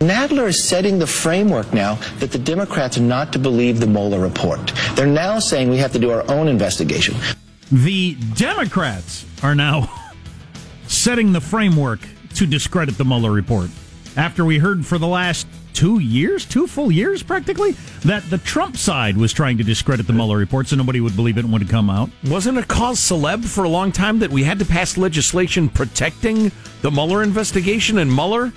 Nadler 0.00 0.48
is 0.48 0.62
setting 0.62 0.98
the 0.98 1.06
framework 1.06 1.72
now 1.72 1.94
that 2.18 2.30
the 2.30 2.38
Democrats 2.38 2.98
are 2.98 3.02
not 3.02 3.32
to 3.32 3.38
believe 3.38 3.80
the 3.80 3.86
Mueller 3.86 4.20
report. 4.20 4.72
They're 4.94 5.06
now 5.06 5.38
saying 5.38 5.70
we 5.70 5.78
have 5.78 5.92
to 5.92 5.98
do 5.98 6.10
our 6.10 6.30
own 6.30 6.48
investigation. 6.48 7.16
The 7.72 8.14
Democrats 8.34 9.24
are 9.42 9.54
now 9.54 9.90
setting 10.86 11.32
the 11.32 11.40
framework 11.40 12.00
to 12.34 12.46
discredit 12.46 12.98
the 12.98 13.06
Mueller 13.06 13.32
report. 13.32 13.70
After 14.18 14.44
we 14.44 14.58
heard 14.58 14.84
for 14.84 14.98
the 14.98 15.06
last 15.06 15.46
two 15.72 15.98
years, 15.98 16.44
two 16.44 16.66
full 16.66 16.92
years 16.92 17.22
practically, 17.22 17.72
that 18.04 18.22
the 18.28 18.38
Trump 18.38 18.76
side 18.76 19.16
was 19.16 19.32
trying 19.32 19.56
to 19.58 19.64
discredit 19.64 20.06
the 20.06 20.12
Mueller 20.12 20.36
report 20.36 20.68
so 20.68 20.76
nobody 20.76 21.00
would 21.00 21.16
believe 21.16 21.38
it 21.38 21.44
when 21.46 21.62
it 21.62 21.70
come 21.70 21.88
out. 21.88 22.10
Wasn't 22.26 22.58
it 22.58 22.68
cause 22.68 22.98
celeb 22.98 23.46
for 23.46 23.64
a 23.64 23.68
long 23.68 23.92
time 23.92 24.18
that 24.18 24.30
we 24.30 24.44
had 24.44 24.58
to 24.58 24.66
pass 24.66 24.98
legislation 24.98 25.70
protecting 25.70 26.52
the 26.82 26.90
Mueller 26.90 27.22
investigation 27.22 27.98
and 27.98 28.14
Mueller? 28.14 28.52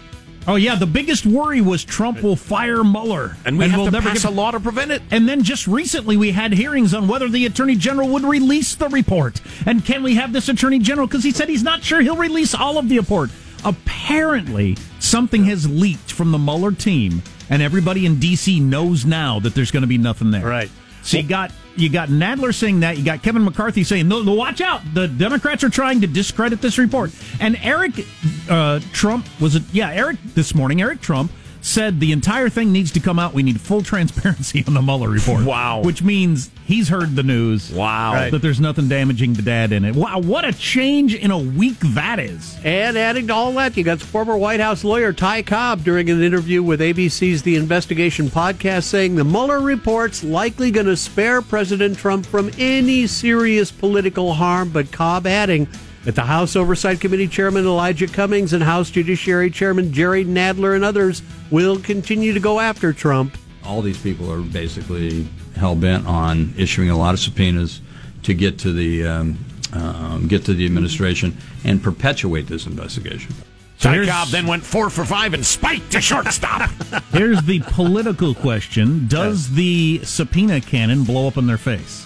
Oh 0.49 0.55
yeah, 0.55 0.73
the 0.73 0.88
biggest 0.88 1.27
worry 1.27 1.62
was 1.62 1.83
Trump 1.83 2.23
will 2.23 2.35
fire 2.35 2.83
Mueller, 2.83 3.38
And 3.45 3.59
we 3.59 3.69
have 3.69 3.77
we'll 3.77 3.85
to 3.85 3.91
never 3.91 4.09
pass 4.09 4.23
get 4.23 4.31
a 4.31 4.33
law 4.33 4.49
to 4.49 4.59
prevent 4.59 4.89
it. 4.89 5.03
And 5.12 5.29
then 5.29 5.43
just 5.43 5.67
recently 5.67 6.17
we 6.17 6.31
had 6.31 6.53
hearings 6.53 6.95
on 6.95 7.07
whether 7.07 7.29
the 7.29 7.45
attorney 7.45 7.75
general 7.75 8.09
would 8.09 8.23
release 8.23 8.73
the 8.73 8.89
report. 8.89 9.41
And 9.67 9.85
can 9.85 10.01
we 10.01 10.15
have 10.15 10.33
this 10.33 10.49
attorney 10.49 10.79
general 10.79 11.05
because 11.05 11.23
he 11.23 11.29
said 11.29 11.49
he's 11.49 11.62
not 11.62 11.83
sure 11.83 12.01
he'll 12.01 12.17
release 12.17 12.55
all 12.55 12.79
of 12.79 12.89
the 12.89 12.97
report. 12.97 13.29
Apparently, 13.63 14.75
something 14.97 15.43
has 15.43 15.69
leaked 15.69 16.12
from 16.12 16.31
the 16.31 16.39
Mueller 16.39 16.71
team, 16.71 17.21
and 17.51 17.62
everybody 17.62 18.07
in 18.07 18.19
D.C. 18.19 18.59
knows 18.59 19.05
now 19.05 19.39
that 19.41 19.53
there's 19.53 19.69
going 19.69 19.81
to 19.81 19.88
be 19.88 19.99
nothing 19.99 20.31
there. 20.31 20.47
Right. 20.47 20.71
So 21.03 21.17
you 21.17 21.27
got 21.27 21.51
you 21.75 21.89
got 21.89 22.10
Nadler 22.10 22.53
saying 22.53 22.82
that. 22.82 22.97
You 22.97 23.05
got 23.05 23.23
Kevin 23.23 23.43
McCarthy 23.43 23.84
saying, 23.84 24.08
"No, 24.08 24.21
no 24.21 24.34
watch 24.34 24.62
out! 24.62 24.82
The 24.93 25.08
Democrats 25.08 25.63
are 25.63 25.69
trying 25.69 26.01
to 26.01 26.08
discredit 26.08 26.62
this 26.62 26.77
report." 26.77 27.12
And 27.39 27.58
Eric 27.62 28.05
uh, 28.49 28.79
Trump 28.91 29.25
was 29.39 29.55
it? 29.55 29.63
Yeah, 29.71 29.91
Eric 29.91 30.17
this 30.36 30.53
morning. 30.55 30.82
Eric 30.82 31.01
Trump 31.01 31.32
said 31.61 31.99
the 31.99 32.11
entire 32.11 32.49
thing 32.49 32.71
needs 32.71 32.91
to 32.91 32.99
come 32.99 33.19
out. 33.19 33.33
We 33.33 33.43
need 33.43 33.59
full 33.59 33.81
transparency 33.81 34.63
on 34.67 34.73
the 34.73 34.81
Mueller 34.81 35.09
report. 35.09 35.43
Wow. 35.43 35.81
Which 35.81 36.01
means 36.01 36.49
he's 36.65 36.89
heard 36.89 37.15
the 37.15 37.23
news. 37.23 37.71
Wow. 37.71 38.13
Right. 38.13 38.31
That 38.31 38.41
there's 38.41 38.59
nothing 38.59 38.87
damaging 38.87 39.35
to 39.35 39.41
dad 39.41 39.71
in 39.71 39.85
it. 39.85 39.95
Wow, 39.95 40.19
what 40.19 40.45
a 40.45 40.53
change 40.53 41.15
in 41.15 41.31
a 41.31 41.37
week 41.37 41.79
that 41.79 42.19
is. 42.19 42.57
And 42.63 42.97
adding 42.97 43.27
to 43.27 43.33
all 43.33 43.51
that, 43.53 43.75
you 43.75 43.83
got 43.83 43.99
former 43.99 44.37
White 44.37 44.59
House 44.59 44.83
lawyer 44.83 45.13
Ty 45.13 45.43
Cobb 45.43 45.83
during 45.83 46.09
an 46.09 46.21
interview 46.21 46.63
with 46.63 46.79
ABC's 46.79 47.43
The 47.43 47.55
Investigation 47.55 48.27
podcast 48.27 48.83
saying 48.83 49.15
the 49.15 49.23
Mueller 49.23 49.59
report's 49.59 50.23
likely 50.23 50.71
going 50.71 50.87
to 50.87 50.97
spare 50.97 51.41
President 51.41 51.97
Trump 51.97 52.25
from 52.25 52.51
any 52.57 53.07
serious 53.07 53.71
political 53.71 54.33
harm, 54.33 54.69
but 54.69 54.91
Cobb 54.91 55.27
adding 55.27 55.67
that 56.05 56.15
the 56.15 56.21
House 56.23 56.55
Oversight 56.55 57.01
Committee 57.01 57.27
Chairman 57.27 57.65
Elijah 57.65 58.07
Cummings 58.07 58.53
and 58.53 58.63
House 58.63 58.89
Judiciary 58.89 59.49
Chairman 59.49 59.91
Jerry 59.91 60.23
Nadler 60.25 60.75
and 60.75 60.83
others 60.83 61.21
will 61.51 61.79
continue 61.79 62.33
to 62.33 62.39
go 62.39 62.59
after 62.59 62.93
Trump. 62.93 63.38
All 63.65 63.81
these 63.81 64.01
people 64.01 64.31
are 64.31 64.41
basically 64.41 65.27
hell 65.55 65.75
bent 65.75 66.07
on 66.07 66.53
issuing 66.57 66.89
a 66.89 66.97
lot 66.97 67.13
of 67.13 67.19
subpoenas 67.19 67.81
to 68.23 68.33
get 68.33 68.59
to 68.59 68.71
the 68.73 69.05
um, 69.05 69.38
um, 69.73 70.27
get 70.27 70.45
to 70.45 70.53
the 70.53 70.65
administration 70.65 71.38
and 71.63 71.81
perpetuate 71.83 72.47
this 72.47 72.65
investigation. 72.65 73.33
So 73.77 73.89
Ty 73.89 73.93
here's- 73.93 74.09
Cobb 74.09 74.27
then 74.29 74.47
went 74.47 74.63
four 74.63 74.89
for 74.89 75.05
five 75.05 75.33
and 75.33 75.45
spiked 75.45 75.91
to 75.91 76.01
shortstop. 76.01 76.69
Here's 77.12 77.41
the 77.43 77.59
political 77.62 78.33
question 78.33 79.07
Does 79.07 79.53
the 79.53 80.01
subpoena 80.03 80.59
cannon 80.59 81.03
blow 81.03 81.27
up 81.27 81.38
in 81.38 81.47
their 81.47 81.57
face? 81.57 82.05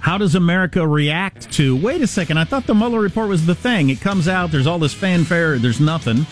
How 0.00 0.16
does 0.18 0.34
America 0.34 0.86
react 0.86 1.52
to, 1.54 1.76
wait 1.76 2.00
a 2.02 2.06
second, 2.06 2.38
I 2.38 2.44
thought 2.44 2.66
the 2.66 2.74
Mueller 2.74 3.00
report 3.00 3.28
was 3.28 3.46
the 3.46 3.54
thing. 3.54 3.90
It 3.90 4.00
comes 4.00 4.28
out, 4.28 4.50
there's 4.50 4.66
all 4.66 4.78
this 4.78 4.94
fanfare, 4.94 5.58
there's 5.58 5.80
nothing. 5.80 6.24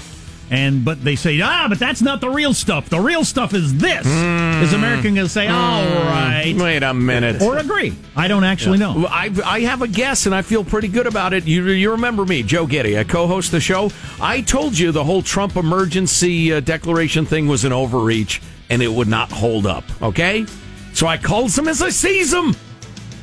And 0.49 0.85
but 0.85 1.03
they 1.03 1.17
say, 1.17 1.41
ah, 1.41 1.67
but 1.69 1.81
that's 1.81 2.01
not 2.01 2.21
the 2.21 2.31
real 2.31 2.55
stuff. 2.55 2.89
The 2.89 3.01
real 3.01 3.25
stuff 3.25 3.53
is 3.53 3.77
this. 3.79 4.07
Is 4.07 4.73
America 4.73 5.03
going 5.03 5.17
to 5.17 5.29
say, 5.29 5.49
all 5.49 5.83
right, 5.85 6.55
Wait 6.57 6.85
a 6.85 6.95
minute. 6.95 7.43
or 7.43 7.59
agree? 7.59 7.97
I 8.15 8.29
don't 8.29 8.45
actually 8.45 8.79
know. 8.79 8.95
Well, 8.95 9.09
I, 9.09 9.33
I 9.45 9.61
have 9.63 9.83
a 9.83 9.89
guess, 9.89 10.25
and 10.27 10.33
I 10.33 10.43
feel 10.43 10.63
pretty 10.63 10.87
good 10.87 11.09
about 11.09 11.33
it. 11.33 11.47
You, 11.49 11.65
you 11.71 11.91
remember 11.91 12.25
me, 12.25 12.45
Joe 12.45 12.65
Getty. 12.65 12.97
I 12.97 13.03
co-host 13.03 13.51
the 13.51 13.59
show. 13.59 13.91
I 14.21 14.41
told 14.41 14.79
you 14.79 14.93
the 14.93 15.03
whole 15.03 15.21
Trump 15.21 15.57
emergency 15.57 16.53
uh, 16.53 16.61
declaration 16.61 17.27
thing 17.27 17.49
was 17.49 17.65
an 17.65 17.73
overreach, 17.73 18.41
and 18.71 18.81
it 18.83 18.89
would 18.93 19.09
not 19.09 19.33
hold 19.33 19.67
up. 19.67 19.83
Okay, 20.01 20.47
so 20.93 21.09
I 21.09 21.17
called 21.17 21.51
them 21.51 21.67
as 21.67 21.83
I 21.83 21.89
sees 21.89 22.31
them, 22.31 22.55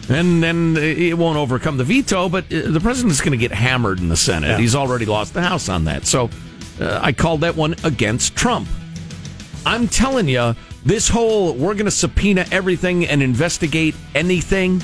and 0.09 0.43
then 0.43 0.75
it 0.77 1.17
won't 1.17 1.37
overcome 1.37 1.77
the 1.77 1.83
veto. 1.83 2.29
But 2.29 2.45
uh, 2.45 2.71
the 2.71 2.79
president's 2.79 3.21
going 3.21 3.31
to 3.31 3.37
get 3.37 3.51
hammered 3.51 3.99
in 3.99 4.09
the 4.09 4.17
Senate. 4.17 4.59
He's 4.59 4.75
already 4.75 5.05
lost 5.05 5.33
the 5.33 5.41
House 5.41 5.69
on 5.69 5.85
that. 5.85 6.05
So 6.05 6.29
uh, 6.79 6.99
I 7.01 7.13
called 7.13 7.41
that 7.41 7.55
one 7.55 7.75
against 7.83 8.35
Trump. 8.35 8.67
I'm 9.65 9.87
telling 9.87 10.27
you, 10.27 10.55
this 10.85 11.07
whole 11.07 11.53
we're 11.53 11.73
going 11.73 11.85
to 11.85 11.91
subpoena 11.91 12.45
everything 12.51 13.05
and 13.07 13.23
investigate 13.23 13.95
anything, 14.13 14.81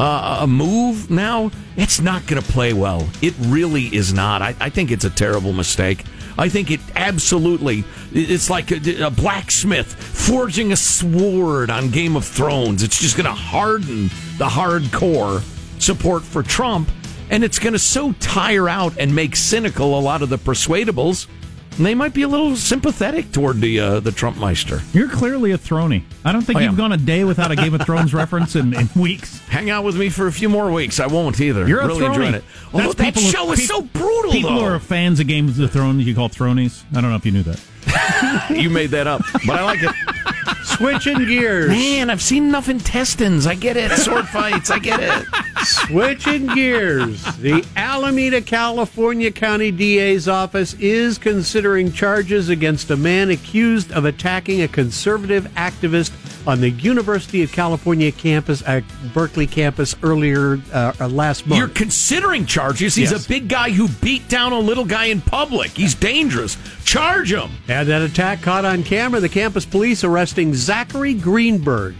uh, 0.00 0.38
a 0.40 0.46
move 0.46 1.10
now, 1.10 1.50
it's 1.76 2.00
not 2.00 2.26
going 2.26 2.42
to 2.42 2.52
play 2.52 2.72
well. 2.72 3.06
It 3.20 3.34
really 3.38 3.94
is 3.94 4.14
not. 4.14 4.40
I, 4.40 4.54
I 4.58 4.70
think 4.70 4.90
it's 4.90 5.04
a 5.04 5.10
terrible 5.10 5.52
mistake. 5.52 6.04
I 6.38 6.48
think 6.48 6.70
it 6.70 6.80
absolutely, 6.96 7.84
it's 8.10 8.48
like 8.48 8.70
a, 8.70 9.02
a 9.02 9.10
blacksmith 9.10 9.92
forging 9.92 10.72
a 10.72 10.76
sword 10.76 11.68
on 11.68 11.90
Game 11.90 12.16
of 12.16 12.24
Thrones. 12.24 12.82
It's 12.82 12.98
just 12.98 13.14
going 13.14 13.26
to 13.26 13.34
harden 13.34 14.04
the 14.38 14.46
hardcore 14.46 15.42
support 15.78 16.22
for 16.22 16.42
Trump, 16.42 16.88
and 17.28 17.44
it's 17.44 17.58
going 17.58 17.74
to 17.74 17.78
so 17.78 18.12
tire 18.20 18.70
out 18.70 18.96
and 18.98 19.14
make 19.14 19.36
cynical 19.36 19.98
a 19.98 20.00
lot 20.00 20.22
of 20.22 20.30
the 20.30 20.38
persuadables. 20.38 21.26
And 21.80 21.86
they 21.86 21.94
might 21.94 22.12
be 22.12 22.20
a 22.20 22.28
little 22.28 22.56
sympathetic 22.56 23.32
toward 23.32 23.62
the 23.62 23.80
uh, 23.80 24.00
the 24.00 24.12
Trump 24.12 24.36
Meister. 24.36 24.82
You're 24.92 25.08
clearly 25.08 25.52
a 25.52 25.56
throny. 25.56 26.02
I 26.26 26.30
don't 26.30 26.42
think 26.42 26.58
I 26.58 26.60
you've 26.64 26.72
am. 26.72 26.76
gone 26.76 26.92
a 26.92 26.98
day 26.98 27.24
without 27.24 27.50
a 27.50 27.56
Game 27.56 27.72
of 27.72 27.80
Thrones 27.86 28.12
reference 28.12 28.54
in, 28.54 28.74
in 28.74 28.90
weeks. 28.94 29.38
Hang 29.48 29.70
out 29.70 29.82
with 29.82 29.96
me 29.96 30.10
for 30.10 30.26
a 30.26 30.32
few 30.32 30.50
more 30.50 30.70
weeks. 30.70 31.00
I 31.00 31.06
won't 31.06 31.40
either. 31.40 31.66
You're 31.66 31.80
a 31.80 31.86
really 31.86 32.02
throny. 32.02 32.08
enjoying 32.08 32.34
it. 32.34 32.44
Although 32.74 32.92
that 32.92 33.14
who- 33.14 33.20
show 33.22 33.50
is 33.52 33.60
pe- 33.60 33.64
so 33.64 33.80
brutal. 33.80 34.30
People 34.30 34.50
who 34.52 34.58
though. 34.58 34.66
are 34.66 34.78
fans 34.78 35.20
of 35.20 35.26
Games 35.26 35.58
of 35.58 35.70
Thrones, 35.72 36.06
you 36.06 36.14
call 36.14 36.28
thronies. 36.28 36.84
I 36.94 37.00
don't 37.00 37.08
know 37.08 37.16
if 37.16 37.24
you 37.24 37.32
knew 37.32 37.44
that. 37.44 38.50
you 38.50 38.68
made 38.68 38.90
that 38.90 39.06
up, 39.06 39.22
but 39.46 39.58
I 39.58 39.64
like 39.64 39.82
it. 39.82 39.90
Switching 40.64 41.26
gears. 41.26 41.68
Man, 41.68 42.10
I've 42.10 42.22
seen 42.22 42.44
enough 42.44 42.68
intestines. 42.68 43.46
I 43.46 43.54
get 43.54 43.76
it. 43.76 43.90
Sword 43.92 44.28
fights. 44.28 44.70
I 44.70 44.78
get 44.78 45.00
it. 45.00 45.26
Switching 45.64 46.46
gears, 46.48 47.22
the 47.36 47.64
Alameda, 47.76 48.40
California 48.40 49.30
County 49.30 49.70
DA's 49.70 50.26
office 50.26 50.74
is 50.74 51.18
considering 51.18 51.92
charges 51.92 52.48
against 52.48 52.90
a 52.90 52.96
man 52.96 53.30
accused 53.30 53.92
of 53.92 54.04
attacking 54.04 54.62
a 54.62 54.68
conservative 54.68 55.44
activist 55.54 56.10
on 56.46 56.60
the 56.60 56.70
University 56.70 57.42
of 57.42 57.52
California 57.52 58.10
campus 58.12 58.62
at 58.66 58.82
Berkeley 59.14 59.46
campus 59.46 59.94
earlier 60.02 60.60
uh, 60.72 60.92
uh, 61.00 61.08
last 61.08 61.46
month. 61.46 61.58
You're 61.58 61.68
considering 61.68 62.46
charges. 62.46 62.94
He's 62.94 63.10
Yes. 63.12 63.24
a 63.26 63.28
big 63.28 63.48
guy 63.48 63.70
who 63.70 63.88
beat 63.88 64.28
down 64.28 64.52
a 64.52 64.58
little 64.58 64.84
guy 64.84 65.06
in 65.06 65.20
public. 65.20 65.70
He's 65.70 65.94
dangerous. 65.94 66.56
Charge 66.84 67.32
him. 67.32 67.50
And 67.68 67.88
that 67.88 68.02
attack 68.02 68.42
caught 68.42 68.64
on 68.64 68.82
camera. 68.82 69.20
The 69.20 69.28
campus 69.28 69.64
police 69.66 70.02
arresting 70.04 70.54
Zachary 70.54 71.14
Greenberg. 71.14 71.94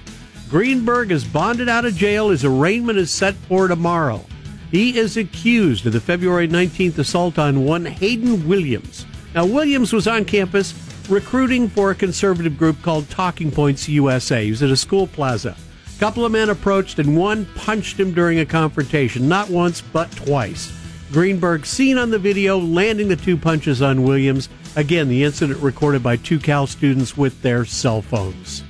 Greenberg 0.49 1.13
is 1.13 1.25
bonded 1.25 1.69
out 1.69 1.85
of 1.85 1.95
jail. 1.95 2.31
His 2.31 2.45
arraignment 2.45 2.99
is 2.99 3.11
set 3.11 3.35
for 3.35 3.69
tomorrow. 3.69 4.25
He 4.71 4.99
is 4.99 5.17
accused 5.17 5.87
of 5.87 5.93
the 5.93 6.01
February 6.01 6.49
19th 6.49 6.99
assault 6.99 7.39
on 7.39 7.65
one 7.65 7.85
Hayden 7.85 8.49
Williams. 8.49 9.05
Now, 9.35 9.47
Williams 9.47 9.93
was 9.93 10.07
on 10.09 10.25
campus 10.25 10.73
recruiting 11.11 11.69
for 11.69 11.91
a 11.91 11.95
conservative 11.95 12.57
group 12.57 12.81
called 12.83 13.11
Talking 13.11 13.51
Points 13.51 13.89
USA. 13.89 14.45
He 14.45 14.51
was 14.51 14.63
at 14.63 14.71
a 14.71 14.77
school 14.77 15.07
plaza. 15.07 15.57
A 15.97 15.99
couple 15.99 16.25
of 16.25 16.33
men 16.33 16.51
approached 16.51 16.99
and 16.99 17.17
one 17.17 17.47
punched 17.55 17.99
him 17.99 18.13
during 18.13 18.39
a 18.39 18.47
confrontation, 18.47 19.29
not 19.29 19.51
once, 19.51 19.81
but 19.81 20.11
twice. 20.13 20.73
Greenberg 21.13 21.67
seen 21.67 21.99
on 21.99 22.11
the 22.11 22.19
video 22.19 22.59
landing 22.59 23.09
the 23.09 23.17
two 23.17 23.37
punches 23.37 23.83
on 23.83 24.05
Williams. 24.05 24.49
Again, 24.77 25.09
the 25.09 25.25
incident 25.25 25.61
recorded 25.61 26.03
by 26.03 26.17
two 26.17 26.39
Cal 26.39 26.67
students 26.67 27.17
with 27.17 27.43
their 27.43 27.65
cell 27.65 28.01
phones. 28.01 28.63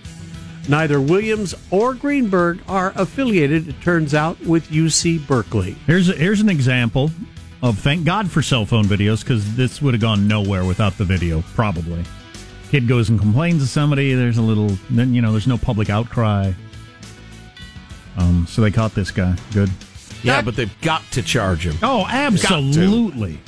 Neither 0.68 1.00
Williams 1.00 1.54
or 1.70 1.94
Greenberg 1.94 2.60
are 2.68 2.92
affiliated, 2.96 3.68
it 3.68 3.80
turns 3.82 4.14
out, 4.14 4.40
with 4.40 4.68
UC 4.68 5.26
Berkeley. 5.26 5.72
Here's 5.86 6.08
a, 6.08 6.12
here's 6.14 6.40
an 6.40 6.48
example 6.48 7.10
of 7.62 7.78
thank 7.78 8.04
God 8.04 8.30
for 8.30 8.40
cell 8.40 8.64
phone 8.64 8.84
videos 8.84 9.22
because 9.22 9.56
this 9.56 9.82
would 9.82 9.94
have 9.94 10.00
gone 10.00 10.26
nowhere 10.26 10.64
without 10.64 10.96
the 10.96 11.04
video. 11.04 11.42
Probably, 11.54 12.04
kid 12.70 12.86
goes 12.86 13.08
and 13.08 13.18
complains 13.18 13.62
to 13.62 13.68
somebody. 13.68 14.14
There's 14.14 14.38
a 14.38 14.42
little, 14.42 14.68
then 14.90 15.12
you 15.12 15.20
know, 15.20 15.32
there's 15.32 15.48
no 15.48 15.58
public 15.58 15.90
outcry. 15.90 16.52
Um, 18.16 18.46
so 18.48 18.62
they 18.62 18.70
caught 18.70 18.94
this 18.94 19.10
guy. 19.10 19.36
Good. 19.52 19.70
Yeah, 20.22 20.42
but 20.42 20.54
they've 20.54 20.80
got 20.80 21.02
to 21.12 21.22
charge 21.22 21.66
him. 21.66 21.76
Oh, 21.82 22.06
absolutely. 22.08 23.40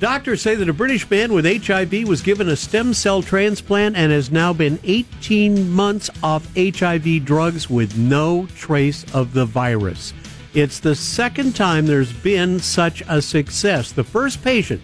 Doctors 0.00 0.42
say 0.42 0.54
that 0.56 0.68
a 0.68 0.74
British 0.74 1.08
man 1.08 1.32
with 1.32 1.46
HIV 1.46 2.06
was 2.06 2.20
given 2.20 2.50
a 2.50 2.56
stem 2.56 2.92
cell 2.92 3.22
transplant 3.22 3.96
and 3.96 4.12
has 4.12 4.30
now 4.30 4.52
been 4.52 4.78
18 4.84 5.70
months 5.70 6.10
off 6.22 6.46
HIV 6.54 7.24
drugs 7.24 7.70
with 7.70 7.96
no 7.96 8.46
trace 8.54 9.06
of 9.14 9.32
the 9.32 9.46
virus. 9.46 10.12
It's 10.52 10.80
the 10.80 10.94
second 10.94 11.56
time 11.56 11.86
there's 11.86 12.12
been 12.12 12.58
such 12.58 13.02
a 13.08 13.22
success. 13.22 13.92
The 13.92 14.04
first 14.04 14.42
patient 14.42 14.82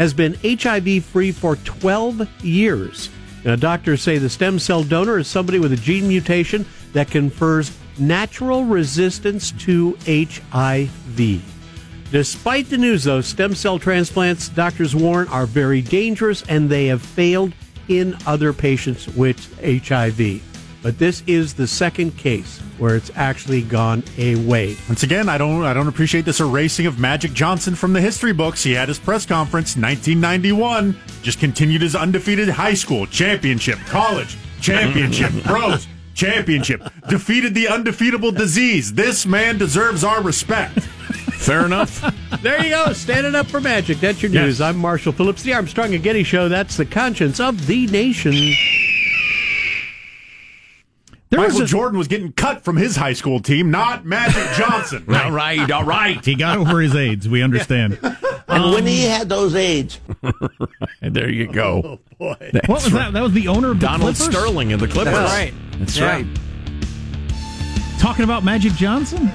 has 0.00 0.14
been 0.14 0.34
HIV 0.42 1.04
free 1.04 1.30
for 1.30 1.56
12 1.56 2.26
years. 2.42 3.10
Now, 3.44 3.54
doctors 3.54 4.00
say 4.00 4.16
the 4.16 4.30
stem 4.30 4.58
cell 4.58 4.82
donor 4.82 5.18
is 5.18 5.28
somebody 5.28 5.58
with 5.58 5.74
a 5.74 5.76
gene 5.76 6.08
mutation 6.08 6.64
that 6.94 7.10
confers 7.10 7.76
natural 7.98 8.64
resistance 8.64 9.50
to 9.52 9.98
HIV. 10.06 11.42
Despite 12.10 12.70
the 12.70 12.78
news, 12.78 13.04
though, 13.04 13.20
stem 13.20 13.54
cell 13.54 13.78
transplants, 13.78 14.48
doctors 14.48 14.96
warn, 14.96 15.28
are 15.28 15.44
very 15.44 15.82
dangerous 15.82 16.44
and 16.48 16.70
they 16.70 16.86
have 16.86 17.02
failed 17.02 17.52
in 17.88 18.16
other 18.26 18.54
patients 18.54 19.06
with 19.06 19.38
HIV. 19.60 20.49
But 20.82 20.98
this 20.98 21.22
is 21.26 21.52
the 21.54 21.66
second 21.66 22.16
case 22.16 22.58
where 22.78 22.96
it's 22.96 23.10
actually 23.14 23.60
gone 23.62 24.02
away. 24.18 24.76
Once 24.88 25.02
again, 25.02 25.28
I 25.28 25.36
don't 25.36 25.62
I 25.64 25.74
don't 25.74 25.88
appreciate 25.88 26.24
this 26.24 26.40
erasing 26.40 26.86
of 26.86 26.98
Magic 26.98 27.34
Johnson 27.34 27.74
from 27.74 27.92
the 27.92 28.00
history 28.00 28.32
books. 28.32 28.62
He 28.62 28.72
had 28.72 28.88
his 28.88 28.98
press 28.98 29.26
conference 29.26 29.76
1991, 29.76 30.96
just 31.22 31.38
continued 31.38 31.82
his 31.82 31.94
undefeated 31.94 32.48
high 32.48 32.72
school 32.74 33.06
championship, 33.06 33.78
college 33.86 34.38
championship, 34.62 35.30
pros 35.44 35.86
championship, 36.14 36.82
defeated 37.08 37.54
the 37.54 37.68
undefeatable 37.68 38.32
disease. 38.32 38.92
This 38.94 39.26
man 39.26 39.58
deserves 39.58 40.02
our 40.02 40.22
respect. 40.22 40.80
Fair 40.80 41.64
enough. 41.66 42.00
There 42.42 42.62
you 42.62 42.70
go, 42.70 42.92
standing 42.94 43.34
up 43.34 43.46
for 43.46 43.60
magic. 43.60 44.00
That's 44.00 44.22
your 44.22 44.30
Yes. 44.30 44.44
news. 44.44 44.60
I'm 44.62 44.76
Marshall 44.78 45.12
Phillips, 45.12 45.42
the 45.42 45.52
Armstrong 45.54 45.94
and 45.94 46.02
Getty 46.02 46.22
Show. 46.22 46.48
That's 46.48 46.76
the 46.76 46.84
conscience 46.86 47.38
of 47.40 47.66
the 47.66 47.86
nation. 47.88 48.34
There 51.30 51.40
was 51.40 51.52
Michael 51.54 51.64
a- 51.64 51.68
Jordan 51.68 51.98
was 51.98 52.08
getting 52.08 52.32
cut 52.32 52.62
from 52.64 52.76
his 52.76 52.96
high 52.96 53.12
school 53.12 53.40
team, 53.40 53.70
not 53.70 54.04
Magic 54.04 54.44
Johnson. 54.56 55.04
all 55.08 55.30
right, 55.30 55.70
all 55.70 55.84
right. 55.84 56.24
He 56.24 56.34
got 56.34 56.58
over 56.58 56.80
his 56.80 56.94
AIDS. 56.94 57.28
We 57.28 57.42
understand. 57.42 57.98
And 58.52 58.72
when 58.74 58.84
he 58.84 59.04
had 59.04 59.28
those 59.28 59.54
AIDS, 59.54 60.00
There 61.02 61.30
you 61.30 61.46
go. 61.46 62.00
what 62.18 62.40
was 62.68 62.90
that? 62.90 63.12
That 63.12 63.22
was 63.22 63.32
the 63.32 63.46
owner 63.46 63.70
of 63.70 63.78
the 63.78 63.86
Donald 63.86 64.16
Clippers? 64.16 64.34
Sterling 64.36 64.72
of 64.72 64.80
the 64.80 64.88
Clippers. 64.88 65.14
That's 65.14 65.32
right. 65.32 65.54
That's 65.78 65.96
Yeah. 65.96 66.04
right. 66.16 66.26
Talking 68.00 68.24
about 68.24 68.42
Magic 68.42 68.72
Johnson? 68.72 69.30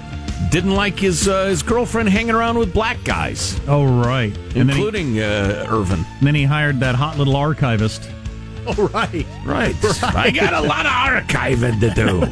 Didn't 0.51 0.71
like 0.75 0.99
his 0.99 1.29
uh, 1.29 1.45
his 1.45 1.63
girlfriend 1.63 2.09
hanging 2.09 2.35
around 2.35 2.57
with 2.57 2.73
black 2.73 3.01
guys, 3.05 3.57
Oh, 3.69 3.85
right. 3.85 4.35
And 4.55 4.67
then, 4.67 4.69
he, 4.69 4.73
including 4.75 5.19
uh, 5.19 5.65
Earvin. 5.69 6.05
then 6.21 6.35
he 6.35 6.43
hired 6.43 6.81
that 6.81 6.95
hot 6.95 7.17
little 7.17 7.37
archivist. 7.37 8.09
All 8.77 8.87
right. 8.87 9.25
Right. 9.45 9.75
I 10.03 10.31
got 10.31 10.53
a 10.53 10.61
lot 10.61 10.85
of 10.87 10.91
archiving 10.91 11.79
to 11.81 11.89
do. 11.91 12.23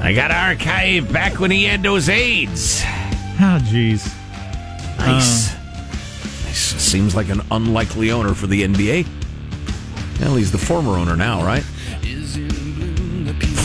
I 0.00 0.12
got 0.14 0.28
to 0.28 0.36
archive 0.36 1.12
back 1.12 1.40
when 1.40 1.50
he 1.50 1.64
had 1.64 1.82
those 1.82 2.08
AIDS. 2.08 2.82
Oh, 2.84 3.58
jeez. 3.64 4.06
Nice. 4.98 5.52
Uh. 5.52 5.58
Nice. 6.44 6.54
Seems 6.80 7.16
like 7.16 7.28
an 7.28 7.40
unlikely 7.50 8.12
owner 8.12 8.34
for 8.34 8.46
the 8.46 8.62
NBA. 8.62 9.06
Well, 10.20 10.36
he's 10.36 10.52
the 10.52 10.58
former 10.58 10.92
owner 10.96 11.16
now, 11.16 11.44
right? 11.44 11.64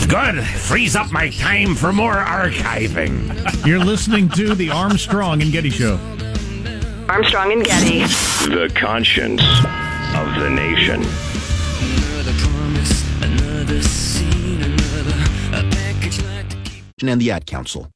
Good. 0.08 0.44
Frees 0.46 0.96
up 0.96 1.12
my 1.12 1.30
time 1.30 1.76
for 1.76 1.94
more 1.94 2.16
archiving. 2.16 3.66
You're 3.68 3.84
listening 3.84 4.30
to 4.30 4.56
the 4.56 4.70
Armstrong 4.72 5.42
and 5.42 5.52
Getty 5.52 5.70
Show. 5.70 6.00
Armstrong 7.10 7.52
and 7.52 7.64
Getty. 7.64 8.00
The 8.50 8.72
conscience 8.74 9.42
of 10.16 10.40
the 10.40 10.50
nation. 10.50 11.04
and 17.10 17.22
the 17.22 17.32
Ad 17.32 17.46
Council. 17.46 17.90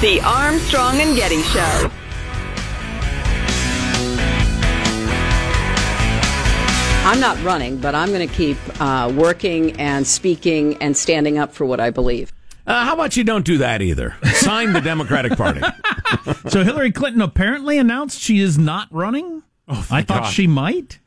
The 0.00 0.20
Armstrong 0.24 1.00
and 1.00 1.14
Getty 1.14 1.42
Show. 1.42 2.01
I'm 7.04 7.18
not 7.20 7.42
running, 7.42 7.78
but 7.78 7.94
I'm 7.94 8.10
going 8.10 8.26
to 8.26 8.32
keep 8.34 8.56
uh, 8.80 9.12
working 9.14 9.78
and 9.80 10.06
speaking 10.06 10.76
and 10.80 10.96
standing 10.96 11.36
up 11.36 11.52
for 11.52 11.64
what 11.66 11.80
I 11.80 11.90
believe. 11.90 12.32
Uh, 12.66 12.84
how 12.84 12.94
about 12.94 13.16
you 13.16 13.24
don't 13.24 13.44
do 13.44 13.58
that 13.58 13.82
either? 13.82 14.14
Sign 14.34 14.72
the 14.72 14.80
Democratic 14.80 15.36
Party. 15.36 15.60
So 16.48 16.62
Hillary 16.62 16.92
Clinton 16.92 17.22
apparently 17.22 17.78
announced 17.78 18.20
she 18.20 18.38
is 18.38 18.56
not 18.58 18.86
running. 18.92 19.42
Oh, 19.66 19.86
I 19.90 20.02
thought 20.02 20.24
God. 20.24 20.28
she 20.30 20.46
might. 20.46 20.98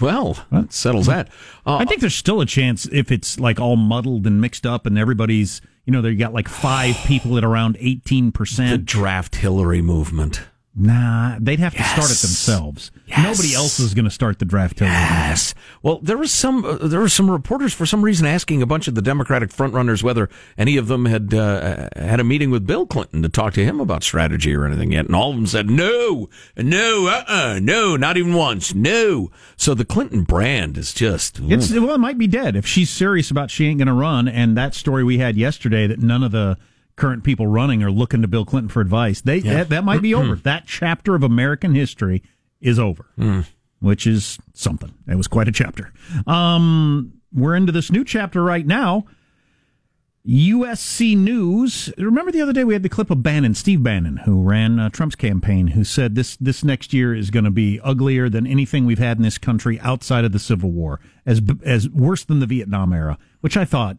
Well, 0.00 0.38
that 0.52 0.72
settles 0.72 1.06
that. 1.06 1.28
Uh, 1.66 1.76
I 1.78 1.86
think 1.86 2.00
there's 2.00 2.14
still 2.14 2.40
a 2.40 2.46
chance 2.46 2.86
if 2.92 3.10
it's 3.10 3.40
like 3.40 3.58
all 3.58 3.76
muddled 3.76 4.26
and 4.26 4.40
mixed 4.40 4.66
up 4.66 4.86
and 4.86 4.98
everybody's, 4.98 5.60
you 5.86 5.92
know, 5.92 6.02
they 6.02 6.14
got 6.14 6.32
like 6.34 6.48
five 6.48 6.94
people 7.06 7.36
at 7.38 7.42
around 7.44 7.76
18%. 7.78 8.70
the 8.70 8.78
draft 8.78 9.36
Hillary 9.36 9.82
movement. 9.82 10.42
Nah, 10.82 11.36
they'd 11.38 11.58
have 11.58 11.74
to 11.74 11.82
start 11.82 12.06
it 12.10 12.16
themselves. 12.22 12.90
Yes. 13.04 13.18
Nobody 13.22 13.54
else 13.54 13.78
is 13.78 13.92
going 13.92 14.06
to 14.06 14.10
start 14.10 14.38
the 14.38 14.46
draft. 14.46 14.78
Hillary. 14.78 14.94
Yes. 14.94 15.54
Well, 15.82 15.98
there 15.98 16.16
was 16.16 16.32
some 16.32 16.64
uh, 16.64 16.78
there 16.78 17.00
were 17.00 17.10
some 17.10 17.30
reporters 17.30 17.74
for 17.74 17.84
some 17.84 18.00
reason 18.00 18.26
asking 18.26 18.62
a 18.62 18.66
bunch 18.66 18.88
of 18.88 18.94
the 18.94 19.02
Democratic 19.02 19.50
frontrunners 19.50 20.02
whether 20.02 20.30
any 20.56 20.78
of 20.78 20.88
them 20.88 21.04
had 21.04 21.34
uh, 21.34 21.90
had 21.94 22.18
a 22.18 22.24
meeting 22.24 22.50
with 22.50 22.66
Bill 22.66 22.86
Clinton 22.86 23.20
to 23.20 23.28
talk 23.28 23.52
to 23.54 23.64
him 23.64 23.78
about 23.78 24.02
strategy 24.02 24.54
or 24.54 24.64
anything 24.64 24.92
yet, 24.92 25.04
and 25.04 25.14
all 25.14 25.30
of 25.30 25.36
them 25.36 25.46
said 25.46 25.68
no, 25.68 26.30
no, 26.56 27.08
uh, 27.08 27.24
uh 27.28 27.60
no, 27.62 27.96
not 27.96 28.16
even 28.16 28.32
once, 28.32 28.74
no. 28.74 29.30
So 29.58 29.74
the 29.74 29.84
Clinton 29.84 30.22
brand 30.22 30.78
is 30.78 30.94
just 30.94 31.40
It's 31.42 31.70
well, 31.72 31.96
it 31.96 31.98
might 31.98 32.16
be 32.16 32.26
dead 32.26 32.56
if 32.56 32.66
she's 32.66 32.88
serious 32.88 33.30
about 33.30 33.50
she 33.50 33.66
ain't 33.66 33.78
going 33.78 33.88
to 33.88 33.92
run. 33.92 34.28
And 34.28 34.56
that 34.56 34.74
story 34.74 35.04
we 35.04 35.18
had 35.18 35.36
yesterday 35.36 35.86
that 35.86 35.98
none 35.98 36.22
of 36.22 36.32
the 36.32 36.56
current 37.00 37.24
people 37.24 37.46
running 37.46 37.82
are 37.82 37.90
looking 37.90 38.20
to 38.22 38.28
Bill 38.28 38.44
Clinton 38.44 38.68
for 38.68 38.80
advice. 38.82 39.22
They 39.22 39.40
that, 39.40 39.70
that 39.70 39.84
might 39.84 40.02
be 40.02 40.14
over. 40.20 40.36
that 40.36 40.66
chapter 40.66 41.14
of 41.14 41.22
American 41.22 41.74
history 41.74 42.22
is 42.60 42.78
over, 42.78 43.06
which 43.80 44.06
is 44.06 44.38
something. 44.52 44.92
It 45.08 45.14
was 45.16 45.26
quite 45.26 45.48
a 45.48 45.52
chapter. 45.52 45.92
Um, 46.26 47.14
we're 47.32 47.56
into 47.56 47.72
this 47.72 47.90
new 47.90 48.04
chapter 48.04 48.42
right 48.42 48.66
now. 48.66 49.06
USC 50.28 51.16
News. 51.16 51.90
Remember 51.96 52.30
the 52.30 52.42
other 52.42 52.52
day 52.52 52.62
we 52.64 52.74
had 52.74 52.82
the 52.82 52.90
clip 52.90 53.10
of 53.10 53.22
Bannon, 53.22 53.54
Steve 53.54 53.82
Bannon, 53.82 54.18
who 54.18 54.42
ran 54.42 54.78
uh, 54.78 54.90
Trump's 54.90 55.16
campaign, 55.16 55.68
who 55.68 55.82
said 55.82 56.14
this 56.14 56.36
this 56.36 56.62
next 56.62 56.92
year 56.92 57.14
is 57.14 57.30
going 57.30 57.46
to 57.46 57.50
be 57.50 57.80
uglier 57.80 58.28
than 58.28 58.46
anything 58.46 58.84
we've 58.84 58.98
had 58.98 59.16
in 59.16 59.22
this 59.22 59.38
country 59.38 59.80
outside 59.80 60.26
of 60.26 60.32
the 60.32 60.38
Civil 60.38 60.70
War, 60.72 61.00
as 61.24 61.40
as 61.64 61.88
worse 61.88 62.22
than 62.24 62.40
the 62.40 62.46
Vietnam 62.46 62.92
era. 62.92 63.16
Which 63.40 63.56
I 63.56 63.64
thought, 63.64 63.96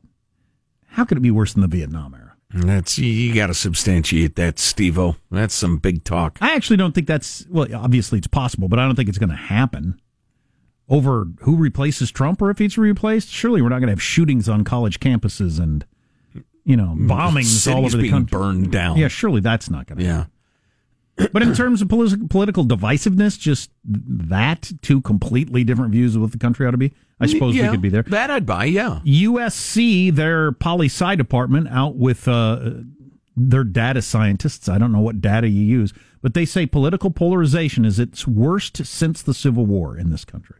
how 0.90 1.06
could 1.06 1.18
it 1.18 1.22
be 1.22 1.32
worse 1.32 1.54
than 1.54 1.62
the 1.62 1.68
Vietnam 1.68 2.14
era? 2.14 2.31
That's 2.54 2.98
you 2.98 3.34
got 3.34 3.48
to 3.48 3.54
substantiate 3.54 4.36
that, 4.36 4.60
Steve-O. 4.60 5.16
That's 5.30 5.54
some 5.54 5.78
big 5.78 6.04
talk. 6.04 6.38
I 6.42 6.54
actually 6.56 6.78
don't 6.78 6.94
think 6.94 7.08
that's 7.08 7.46
well. 7.50 7.68
Obviously, 7.74 8.18
it's 8.18 8.28
possible, 8.28 8.68
but 8.68 8.80
I 8.80 8.86
don't 8.86 8.96
think 8.96 9.10
it's 9.10 9.18
going 9.18 9.30
to 9.30 9.36
happen. 9.36 10.00
Over 10.90 11.28
who 11.42 11.56
replaces 11.56 12.12
Trump, 12.12 12.42
or 12.42 12.50
if 12.50 12.58
he's 12.58 12.78
replaced, 12.78 13.30
surely 13.30 13.62
we're 13.62 13.70
not 13.70 13.80
going 13.80 13.88
to 13.88 13.94
have 13.94 14.02
shootings 14.04 14.50
on 14.50 14.66
college 14.66 15.00
campuses 15.00 15.60
and 15.60 15.86
you 16.66 16.76
know 16.76 16.96
mm, 16.98 17.08
bombings 17.08 17.46
Cities 17.46 17.68
all 17.68 17.86
over 17.86 17.96
the 17.96 18.04
being 18.04 18.14
country. 18.14 18.38
burned 18.38 18.72
down. 18.72 18.98
Yeah, 18.98 19.08
surely 19.08 19.40
that's 19.40 19.70
not 19.70 19.88
going 19.88 20.00
to. 20.00 20.04
Yeah. 20.04 20.26
But 21.32 21.44
in 21.44 21.54
terms 21.54 21.82
of 21.82 21.90
political 21.90 22.66
divisiveness, 22.66 23.38
just 23.38 23.70
that 23.86 24.72
two 24.82 25.02
completely 25.02 25.64
different 25.64 25.92
views 25.92 26.16
of 26.16 26.22
what 26.24 26.32
the 26.32 26.38
country 26.40 26.66
ought 26.66 26.72
to 26.72 26.78
be. 26.78 26.94
I 27.22 27.28
suppose 27.28 27.56
we 27.56 27.62
could 27.68 27.82
be 27.82 27.90
there. 27.90 28.04
That 28.04 28.32
I'd 28.32 28.46
buy. 28.46 28.66
Yeah. 28.66 29.00
USC, 29.06 30.14
their 30.14 30.52
poli 30.52 30.88
sci 30.88 31.16
department, 31.16 31.68
out 31.70 31.96
with 31.96 32.28
uh, 32.28 32.72
their 33.38 33.64
data 33.64 34.02
scientists. 34.02 34.68
I 34.68 34.78
don't 34.78 34.92
know 34.92 35.00
what 35.00 35.22
data 35.22 35.48
you 35.48 35.64
use, 35.64 35.94
but 36.22 36.34
they 36.34 36.46
say 36.46 36.66
political 36.66 37.12
polarization 37.12 37.86
is 37.86 38.00
its 38.00 38.28
worst 38.28 38.86
since 38.86 39.22
the 39.22 39.34
Civil 39.34 39.66
War 39.66 39.98
in 39.98 40.10
this 40.10 40.26
country. 40.26 40.58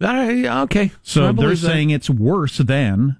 I, 0.00 0.46
okay. 0.62 0.92
So 1.02 1.22
they're 1.22 1.32
believe 1.32 1.60
that. 1.62 1.66
saying 1.68 1.90
it's 1.90 2.10
worse 2.10 2.58
than 2.58 3.16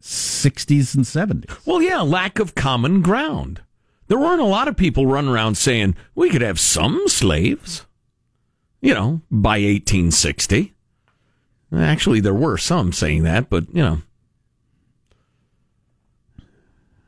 60s 0.00 0.94
and 0.94 1.04
70s. 1.04 1.66
Well, 1.66 1.80
yeah, 1.80 2.02
lack 2.02 2.38
of 2.38 2.54
common 2.54 3.00
ground. 3.02 3.62
There 4.08 4.18
weren't 4.18 4.40
a 4.40 4.46
lot 4.46 4.68
of 4.68 4.76
people 4.76 5.06
running 5.06 5.30
around 5.30 5.56
saying 5.56 5.96
we 6.14 6.30
could 6.30 6.42
have 6.42 6.60
some 6.60 7.08
slaves. 7.08 7.84
You 8.80 8.94
know, 8.94 9.22
by 9.30 9.58
1860. 9.58 10.72
Actually, 11.72 12.20
there 12.20 12.34
were 12.34 12.56
some 12.56 12.92
saying 12.92 13.24
that, 13.24 13.50
but 13.50 13.66
you 13.74 13.82
know, 13.82 13.98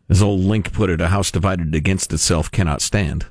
as 0.08 0.22
old 0.22 0.40
Link 0.40 0.72
put 0.72 0.90
it, 0.90 1.00
a 1.00 1.08
house 1.08 1.30
divided 1.30 1.74
against 1.74 2.12
itself 2.12 2.50
cannot 2.50 2.82
stand. 2.82 3.26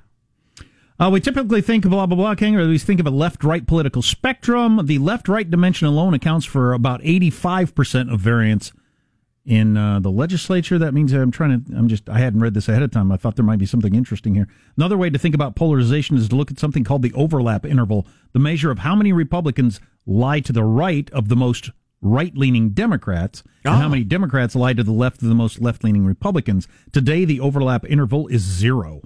Uh, 0.99 1.09
we 1.11 1.21
typically 1.21 1.61
think 1.61 1.85
of 1.85 1.91
blah, 1.91 2.05
blah, 2.05 2.17
blah, 2.17 2.35
King, 2.35 2.57
or 2.57 2.67
we 2.67 2.77
think 2.77 2.99
of 2.99 3.07
a 3.07 3.11
left 3.11 3.43
right 3.43 3.65
political 3.65 4.01
spectrum. 4.01 4.85
The 4.85 4.97
left 4.97 5.29
right 5.29 5.49
dimension 5.49 5.87
alone 5.87 6.13
accounts 6.13 6.45
for 6.45 6.73
about 6.73 7.01
85% 7.01 8.11
of 8.11 8.19
variance 8.19 8.73
in 9.49 9.75
uh, 9.75 9.99
the 9.99 10.11
legislature. 10.11 10.77
That 10.77 10.93
means 10.93 11.11
I'm 11.11 11.31
trying 11.31 11.65
to, 11.65 11.75
I'm 11.75 11.87
just, 11.87 12.07
I 12.07 12.19
hadn't 12.19 12.39
read 12.39 12.53
this 12.53 12.69
ahead 12.69 12.83
of 12.83 12.91
time. 12.91 13.11
I 13.11 13.17
thought 13.17 13.35
there 13.35 13.43
might 13.43 13.57
be 13.57 13.65
something 13.65 13.95
interesting 13.95 14.35
here. 14.35 14.47
Another 14.77 14.95
way 14.95 15.09
to 15.09 15.17
think 15.17 15.33
about 15.33 15.55
polarization 15.55 16.15
is 16.17 16.29
to 16.29 16.35
look 16.35 16.51
at 16.51 16.59
something 16.59 16.83
called 16.83 17.01
the 17.01 17.11
overlap 17.13 17.65
interval, 17.65 18.05
the 18.31 18.39
measure 18.39 18.69
of 18.69 18.79
how 18.79 18.95
many 18.95 19.11
Republicans 19.11 19.81
lie 20.05 20.39
to 20.39 20.53
the 20.53 20.63
right 20.63 21.09
of 21.09 21.29
the 21.29 21.35
most 21.35 21.71
right 21.99 22.37
leaning 22.37 22.69
Democrats 22.69 23.41
and 23.65 23.73
how 23.81 23.89
many 23.89 24.03
Democrats 24.03 24.55
lie 24.55 24.73
to 24.73 24.83
the 24.83 24.91
left 24.91 25.21
of 25.23 25.27
the 25.27 25.35
most 25.35 25.59
left 25.59 25.83
leaning 25.83 26.05
Republicans. 26.05 26.67
Today, 26.93 27.25
the 27.25 27.39
overlap 27.39 27.83
interval 27.85 28.27
is 28.27 28.43
zero. 28.43 29.01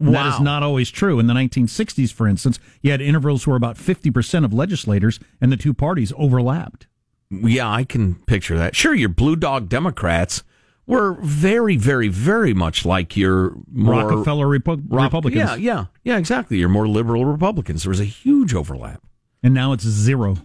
That 0.00 0.26
is 0.34 0.40
not 0.40 0.62
always 0.62 0.90
true. 0.90 1.20
In 1.20 1.26
the 1.26 1.34
1960s, 1.34 2.12
for 2.12 2.26
instance, 2.26 2.58
you 2.80 2.90
had 2.90 3.00
intervals 3.00 3.46
where 3.46 3.56
about 3.56 3.76
50% 3.76 4.44
of 4.44 4.52
legislators 4.52 5.20
and 5.40 5.52
the 5.52 5.56
two 5.56 5.74
parties 5.74 6.12
overlapped. 6.16 6.88
Yeah, 7.32 7.70
I 7.70 7.84
can 7.84 8.16
picture 8.26 8.56
that. 8.58 8.76
Sure, 8.76 8.94
your 8.94 9.08
blue 9.08 9.36
dog 9.36 9.68
Democrats 9.68 10.42
were 10.86 11.14
very, 11.22 11.76
very, 11.76 12.08
very 12.08 12.52
much 12.52 12.84
like 12.84 13.16
your 13.16 13.56
more 13.72 13.94
Rockefeller 14.02 14.46
Repu- 14.46 14.84
Republicans. 14.90 15.40
Yeah, 15.42 15.56
yeah, 15.56 15.84
yeah, 16.04 16.18
exactly. 16.18 16.58
Your 16.58 16.68
more 16.68 16.86
liberal 16.86 17.24
Republicans. 17.24 17.84
There 17.84 17.90
was 17.90 18.00
a 18.00 18.04
huge 18.04 18.54
overlap. 18.54 19.02
And 19.42 19.54
now 19.54 19.72
it's 19.72 19.84
zero. 19.84 20.36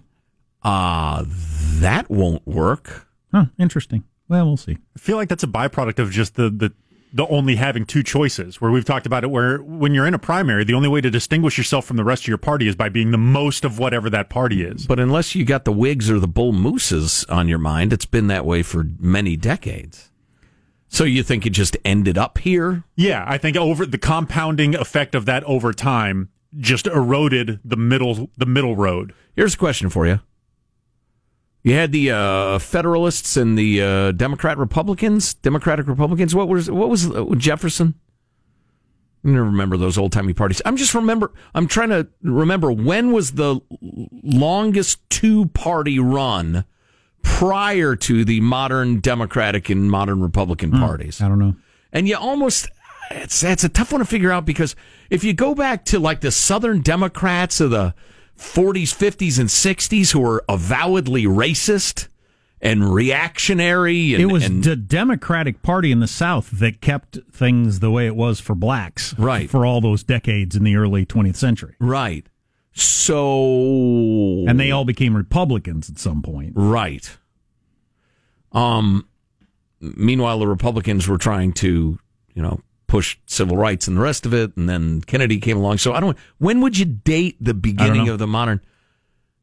Uh, 0.63 1.25
that 1.27 2.09
won't 2.09 2.45
work. 2.47 3.07
Huh, 3.31 3.45
interesting. 3.59 4.03
Well, 4.29 4.45
we'll 4.45 4.57
see. 4.57 4.77
I 4.95 4.99
feel 4.99 5.17
like 5.17 5.29
that's 5.29 5.43
a 5.43 5.47
byproduct 5.47 5.99
of 5.99 6.11
just 6.11 6.35
the 6.35 6.49
the 6.49 6.73
the 7.13 7.25
only 7.27 7.55
having 7.55 7.85
two 7.85 8.03
choices 8.03 8.59
where 8.59 8.69
we've 8.71 8.85
talked 8.85 9.05
about 9.05 9.23
it 9.23 9.27
where 9.31 9.59
when 9.59 9.93
you're 9.93 10.05
in 10.05 10.13
a 10.13 10.19
primary 10.19 10.63
the 10.63 10.73
only 10.73 10.89
way 10.89 10.99
to 11.01 11.09
distinguish 11.09 11.57
yourself 11.57 11.85
from 11.85 11.97
the 11.97 12.03
rest 12.03 12.23
of 12.23 12.27
your 12.27 12.37
party 12.37 12.67
is 12.67 12.75
by 12.75 12.89
being 12.89 13.11
the 13.11 13.17
most 13.17 13.63
of 13.63 13.79
whatever 13.79 14.09
that 14.09 14.29
party 14.29 14.61
is 14.63 14.85
But 14.85 14.99
unless 14.99 15.33
you 15.33 15.45
got 15.45 15.63
the 15.65 15.71
Whigs 15.71 16.09
or 16.11 16.19
the 16.19 16.27
Bull 16.27 16.51
Mooses 16.53 17.25
on 17.29 17.47
your 17.47 17.59
mind, 17.59 17.93
it's 17.93 18.05
been 18.05 18.27
that 18.27 18.45
way 18.45 18.61
for 18.63 18.85
many 18.99 19.35
decades. 19.37 20.11
So 20.89 21.03
you 21.03 21.23
think 21.23 21.45
it 21.45 21.51
just 21.51 21.75
ended 21.85 22.17
up 22.17 22.37
here? 22.39 22.83
yeah 22.95 23.23
i 23.27 23.37
think 23.37 23.55
over 23.57 23.85
the 23.85 23.97
compounding 23.97 24.75
effect 24.75 25.15
of 25.15 25.25
that 25.25 25.43
over 25.45 25.73
time 25.73 26.29
just 26.57 26.87
eroded 26.87 27.59
the 27.63 27.75
middle 27.77 28.29
the 28.37 28.45
middle 28.45 28.75
road 28.75 29.13
Here's 29.35 29.53
a 29.53 29.57
question 29.57 29.89
for 29.89 30.07
you. 30.07 30.19
You 31.63 31.73
had 31.73 31.91
the 31.91 32.11
uh, 32.11 32.59
Federalists 32.59 33.35
and 33.35 33.57
the 33.57 33.81
uh, 33.81 34.11
Democrat 34.13 34.57
Republicans, 34.57 35.33
Democratic 35.33 35.87
Republicans. 35.87 36.33
What 36.33 36.47
was 36.47 36.71
what 36.71 36.89
was 36.89 37.09
uh, 37.09 37.25
Jefferson? 37.35 37.95
I 39.25 39.29
never 39.29 39.45
remember 39.45 39.75
those 39.75 39.97
old 39.97 40.13
timey 40.13 40.33
parties. 40.33 40.61
I'm 40.63 40.77
just 40.77 40.93
remember. 40.93 41.33
I'm 41.53 41.67
trying 41.67 41.89
to 41.89 42.07
remember 42.21 42.71
when 42.71 43.11
was 43.11 43.31
the 43.31 43.59
longest 44.23 45.01
two 45.09 45.47
party 45.47 45.99
run 45.99 46.63
prior 47.23 47.95
to 47.95 48.23
the 48.23 48.39
modern 48.39 49.01
Democratic 49.01 49.69
and 49.69 49.91
modern 49.91 50.21
Republican 50.21 50.71
parties. 50.71 51.21
I 51.21 51.27
don't 51.27 51.39
know. 51.39 51.55
And 51.91 52.07
you 52.07 52.15
almost 52.15 52.69
it's 53.11 53.43
it's 53.43 53.63
a 53.63 53.69
tough 53.69 53.91
one 53.91 53.99
to 53.99 54.05
figure 54.05 54.31
out 54.31 54.45
because 54.45 54.75
if 55.09 55.23
you 55.23 55.33
go 55.33 55.53
back 55.53 55.85
to 55.85 55.99
like 55.99 56.21
the 56.21 56.31
Southern 56.31 56.81
Democrats 56.81 57.59
of 57.59 57.71
the 57.71 57.93
40s, 58.37 58.93
50s, 58.95 59.39
and 59.39 59.49
60s 59.49 60.11
who 60.11 60.19
were 60.19 60.43
avowedly 60.47 61.23
racist 61.25 62.07
and 62.61 62.93
reactionary, 62.93 64.13
and, 64.13 64.21
it 64.21 64.27
was 64.27 64.45
and 64.45 64.63
the 64.63 64.75
Democratic 64.75 65.61
Party 65.61 65.91
in 65.91 65.99
the 65.99 66.07
South 66.07 66.49
that 66.51 66.81
kept 66.81 67.19
things 67.31 67.79
the 67.79 67.91
way 67.91 68.07
it 68.07 68.15
was 68.15 68.39
for 68.39 68.55
blacks, 68.55 69.13
Right. 69.17 69.49
For 69.49 69.65
all 69.65 69.79
those 69.81 70.03
decades 70.03 70.55
in 70.55 70.63
the 70.63 70.75
early 70.75 71.05
20th 71.05 71.35
century, 71.35 71.75
right. 71.79 72.25
So 72.73 74.45
and 74.47 74.59
they 74.59 74.71
all 74.71 74.85
became 74.85 75.15
Republicans 75.17 75.89
at 75.89 75.97
some 75.97 76.21
point. 76.21 76.53
right. 76.55 77.17
Um. 78.51 79.07
Meanwhile, 79.79 80.39
the 80.39 80.47
Republicans 80.47 81.07
were 81.07 81.19
trying 81.19 81.53
to, 81.53 81.99
you 82.33 82.41
know, 82.41 82.61
push 82.87 83.17
civil 83.25 83.57
rights 83.57 83.87
and 83.87 83.97
the 83.97 84.01
rest 84.01 84.25
of 84.25 84.33
it, 84.33 84.55
and 84.57 84.67
then 84.69 85.01
Kennedy 85.01 85.39
came 85.39 85.57
along. 85.57 85.77
So 85.77 85.93
I 85.93 85.99
don't. 85.99 86.17
When 86.37 86.61
would 86.61 86.77
you 86.77 86.85
date 86.85 87.37
the 87.39 87.53
beginning 87.53 88.09
of 88.09 88.19
the 88.19 88.27
modern? 88.27 88.61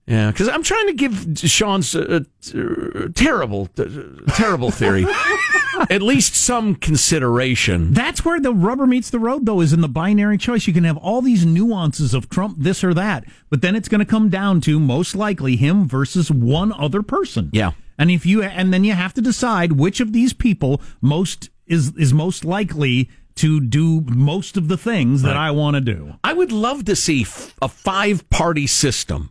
Yeah, 0.06 0.30
because 0.30 0.48
I'm 0.48 0.62
trying 0.62 0.88
to 0.88 0.92
give 0.92 1.38
Sean's 1.38 1.94
uh, 1.94 2.20
uh, 2.54 3.08
terrible, 3.14 3.70
uh, 3.78 3.86
terrible 4.34 4.70
theory 4.70 5.06
at 5.90 6.02
least 6.02 6.34
some 6.34 6.74
consideration. 6.74 7.94
That's 7.94 8.22
where 8.22 8.38
the 8.38 8.52
rubber 8.52 8.86
meets 8.86 9.08
the 9.08 9.18
road, 9.18 9.46
though, 9.46 9.62
is 9.62 9.72
in 9.72 9.80
the 9.80 9.88
binary 9.88 10.36
choice. 10.36 10.66
You 10.66 10.74
can 10.74 10.84
have 10.84 10.98
all 10.98 11.22
these 11.22 11.46
nuances 11.46 12.12
of 12.12 12.28
Trump, 12.28 12.56
this 12.58 12.84
or 12.84 12.92
that, 12.92 13.24
but 13.48 13.62
then 13.62 13.74
it's 13.74 13.88
going 13.88 14.00
to 14.00 14.04
come 14.04 14.28
down 14.28 14.60
to 14.62 14.78
most 14.78 15.16
likely 15.16 15.56
him 15.56 15.88
versus 15.88 16.30
one 16.30 16.70
other 16.72 17.02
person. 17.02 17.48
Yeah. 17.54 17.72
and 17.98 18.10
if 18.10 18.26
you 18.26 18.42
and 18.42 18.74
then 18.74 18.84
you 18.84 18.92
have 18.92 19.14
to 19.14 19.22
decide 19.22 19.72
which 19.72 20.00
of 20.00 20.12
these 20.12 20.34
people 20.34 20.82
most 21.00 21.48
is 21.66 21.94
is 21.96 22.12
most 22.12 22.44
likely 22.44 23.08
to 23.36 23.60
do 23.60 24.02
most 24.02 24.56
of 24.56 24.68
the 24.68 24.76
things 24.76 25.22
that 25.22 25.36
I 25.36 25.50
want 25.50 25.74
to 25.74 25.80
do. 25.80 26.14
I 26.22 26.32
would 26.32 26.52
love 26.52 26.84
to 26.84 26.94
see 26.96 27.22
f- 27.22 27.54
a 27.60 27.68
five 27.68 28.28
party 28.30 28.66
system 28.66 29.30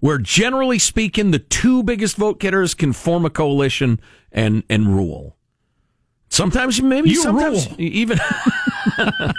where, 0.00 0.18
generally 0.18 0.78
speaking, 0.78 1.30
the 1.30 1.38
two 1.38 1.82
biggest 1.82 2.16
vote 2.16 2.40
getters 2.40 2.74
can 2.74 2.92
form 2.92 3.24
a 3.24 3.30
coalition 3.30 4.00
and, 4.32 4.62
and 4.68 4.94
rule. 4.96 5.36
Sometimes 6.28 6.78
you 6.78 6.84
maybe 6.84 7.10
You 7.10 7.16
sometimes 7.16 7.68
rule. 7.68 7.76
even 7.78 8.18
oh, 8.98 9.32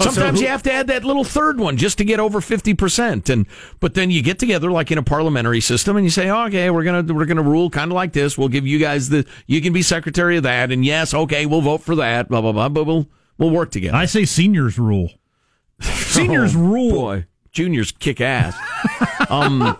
sometimes 0.00 0.40
you 0.40 0.48
have 0.48 0.62
to 0.62 0.72
add 0.72 0.86
that 0.86 1.04
little 1.04 1.22
third 1.24 1.60
one 1.60 1.76
just 1.76 1.98
to 1.98 2.04
get 2.04 2.20
over 2.20 2.40
50% 2.40 3.28
and 3.28 3.46
but 3.80 3.92
then 3.92 4.10
you 4.10 4.22
get 4.22 4.38
together 4.38 4.70
like 4.70 4.90
in 4.90 4.96
a 4.96 5.02
parliamentary 5.02 5.60
system 5.60 5.96
and 5.96 6.06
you 6.06 6.10
say 6.10 6.30
oh, 6.30 6.46
okay 6.46 6.70
we're 6.70 6.84
going 6.84 7.06
to 7.06 7.12
we're 7.14 7.26
going 7.26 7.36
to 7.36 7.42
rule 7.42 7.68
kind 7.68 7.90
of 7.90 7.94
like 7.94 8.14
this 8.14 8.38
we'll 8.38 8.48
give 8.48 8.66
you 8.66 8.78
guys 8.78 9.10
the 9.10 9.26
you 9.46 9.60
can 9.60 9.74
be 9.74 9.82
secretary 9.82 10.38
of 10.38 10.42
that 10.44 10.72
and 10.72 10.86
yes 10.86 11.12
okay 11.12 11.44
we'll 11.44 11.60
vote 11.60 11.82
for 11.82 11.94
that 11.96 12.28
blah 12.30 12.40
blah 12.40 12.52
blah 12.52 12.68
but 12.70 12.84
we'll 12.84 13.06
we'll 13.38 13.50
work 13.50 13.70
together 13.70 13.96
I 13.96 14.04
say 14.06 14.24
seniors 14.24 14.78
rule. 14.78 15.10
Seniors 15.80 16.54
Oh, 16.56 16.58
rule. 16.60 16.90
Boy, 16.90 17.26
juniors 17.52 17.92
kick 17.92 18.20
ass. 18.20 18.56
um, 19.30 19.76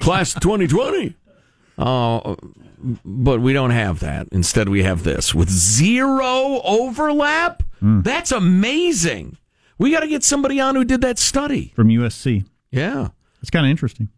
class 0.00 0.34
2020. 0.34 1.14
Uh, 1.76 2.34
but 3.04 3.40
we 3.40 3.52
don't 3.52 3.70
have 3.70 4.00
that. 4.00 4.28
Instead, 4.32 4.68
we 4.68 4.82
have 4.82 5.02
this 5.04 5.34
with 5.34 5.50
zero 5.50 6.60
overlap. 6.64 7.62
Hmm. 7.80 8.00
That's 8.02 8.32
amazing. 8.32 9.36
We 9.78 9.90
got 9.92 10.00
to 10.00 10.08
get 10.08 10.24
somebody 10.24 10.60
on 10.60 10.74
who 10.74 10.84
did 10.84 11.00
that 11.02 11.18
study. 11.18 11.72
from 11.76 11.88
USC. 11.88 12.44
Yeah. 12.70 13.08
It's 13.40 13.50
kind 13.50 13.66
of 13.66 13.70
interesting. 13.70 14.08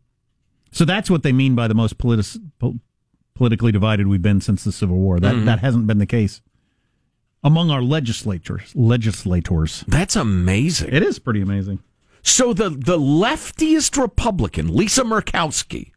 So 0.73 0.85
that's 0.85 1.11
what 1.11 1.23
they 1.23 1.33
mean 1.33 1.55
by 1.55 1.69
the 1.69 1.75
most 1.75 1.99
politis- 1.99 2.39
po- 2.59 2.79
politically 3.35 3.73
divided 3.73 4.07
we've 4.07 4.23
been 4.23 4.41
since 4.41 4.65
the 4.65 4.73
Civil 4.73 4.97
War. 4.97 5.19
That 5.21 5.45
that 5.47 5.59
hasn't 5.59 5.87
been 5.87 5.99
the 5.99 6.07
case 6.07 6.41
among 7.43 7.71
our 7.71 7.83
legislators. 7.83 8.73
Legislators. 8.75 9.85
That's 9.89 10.17
amazing. 10.17 10.93
It 10.93 11.03
is 11.03 11.19
pretty 11.19 11.41
amazing. 11.41 11.81
So 12.23 12.53
the 12.53 12.71
the 12.71 12.99
leftiest 12.99 14.01
Republican, 14.01 14.75
Lisa 14.75 15.03
Murkowski, 15.03 15.93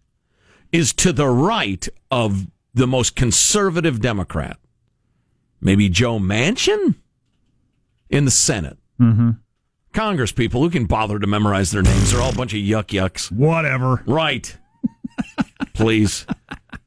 is 0.71 0.93
to 0.93 1.12
the 1.12 1.27
right 1.27 1.88
of 2.10 2.47
the 2.73 2.88
most 2.88 3.15
conservative 3.15 4.01
Democrat. 4.01 4.58
Maybe 5.60 5.89
Joe 5.89 6.19
Manchin 6.19 6.95
in 8.10 8.25
the 8.25 8.32
Senate. 8.32 8.77
Mm-hmm. 8.99 9.32
Congress 9.93 10.32
people 10.32 10.62
who 10.62 10.69
can 10.69 10.86
bother 10.86 11.19
to 11.19 11.27
memorize 11.27 11.71
their 11.71 11.84
names. 11.84 12.12
They're 12.12 12.21
all 12.21 12.32
a 12.32 12.36
bunch 12.36 12.53
of 12.53 12.60
yuck 12.60 12.88
yucks. 12.88 13.32
Whatever. 13.32 14.03
Right. 14.08 14.56
Please. 15.73 16.25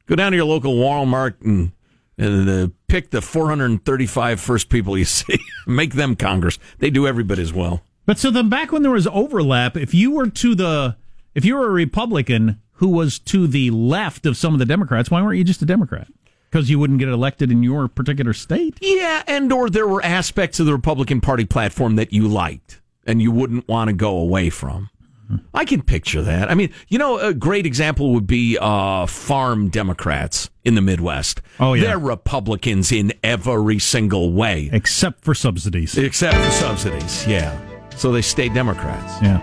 Go 0.07 0.15
down 0.15 0.31
to 0.31 0.35
your 0.35 0.45
local 0.45 0.75
Walmart 0.75 1.41
and, 1.41 1.71
and 2.17 2.49
uh, 2.49 2.67
pick 2.87 3.11
the 3.11 3.21
435 3.21 4.39
first 4.39 4.69
people 4.69 4.97
you 4.97 5.05
see. 5.05 5.39
Make 5.67 5.93
them 5.93 6.15
Congress. 6.15 6.57
They 6.79 6.89
do 6.89 7.07
every 7.07 7.23
bit 7.23 7.39
as 7.39 7.53
well. 7.53 7.83
But 8.05 8.17
so 8.17 8.31
then 8.31 8.49
back 8.49 8.71
when 8.71 8.83
there 8.83 8.91
was 8.91 9.07
overlap, 9.07 9.75
if 9.75 9.93
you 9.93 10.11
were 10.11 10.29
to 10.29 10.55
the 10.55 10.95
if 11.35 11.45
you 11.45 11.55
were 11.55 11.67
a 11.67 11.71
Republican 11.71 12.61
who 12.73 12.87
was 12.87 13.19
to 13.19 13.47
the 13.47 13.69
left 13.69 14.25
of 14.25 14.37
some 14.37 14.53
of 14.53 14.59
the 14.59 14.65
Democrats, 14.65 15.11
why 15.11 15.21
weren't 15.21 15.37
you 15.37 15.43
just 15.43 15.61
a 15.61 15.65
Democrat? 15.65 16.07
Because 16.49 16.69
you 16.69 16.79
wouldn't 16.79 16.99
get 16.99 17.09
elected 17.09 17.51
in 17.51 17.61
your 17.63 17.87
particular 17.87 18.33
state. 18.33 18.77
Yeah, 18.81 19.23
and 19.27 19.51
or 19.51 19.69
there 19.69 19.87
were 19.87 20.03
aspects 20.03 20.59
of 20.59 20.65
the 20.65 20.71
Republican 20.71 21.19
Party 21.19 21.45
platform 21.45 21.97
that 21.97 22.13
you 22.13 22.27
liked 22.27 22.79
and 23.05 23.21
you 23.21 23.31
wouldn't 23.31 23.67
want 23.67 23.89
to 23.89 23.93
go 23.93 24.17
away 24.17 24.49
from. 24.49 24.89
I 25.53 25.65
can 25.65 25.81
picture 25.81 26.21
that. 26.21 26.49
I 26.49 26.55
mean, 26.55 26.71
you 26.87 26.97
know, 26.97 27.17
a 27.19 27.33
great 27.33 27.65
example 27.65 28.13
would 28.13 28.27
be 28.27 28.57
uh, 28.59 29.05
farm 29.07 29.69
Democrats 29.69 30.49
in 30.63 30.75
the 30.75 30.81
Midwest. 30.81 31.41
Oh, 31.59 31.73
yeah. 31.73 31.83
They're 31.83 31.99
Republicans 31.99 32.91
in 32.91 33.13
every 33.23 33.79
single 33.79 34.31
way, 34.33 34.69
Except 34.71 35.23
for 35.23 35.33
subsidies. 35.33 35.97
except 35.97 36.35
for 36.37 36.51
subsidies. 36.51 37.25
Yeah. 37.27 37.59
So 37.97 38.11
they 38.11 38.21
stay 38.21 38.47
Democrats. 38.49 39.21
Yeah. 39.21 39.39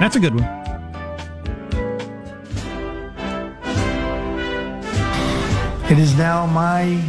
That's 0.00 0.16
a 0.16 0.20
good 0.20 0.34
one. 0.34 0.44
It 5.90 5.98
is 5.98 6.14
now 6.18 6.44
my 6.46 7.02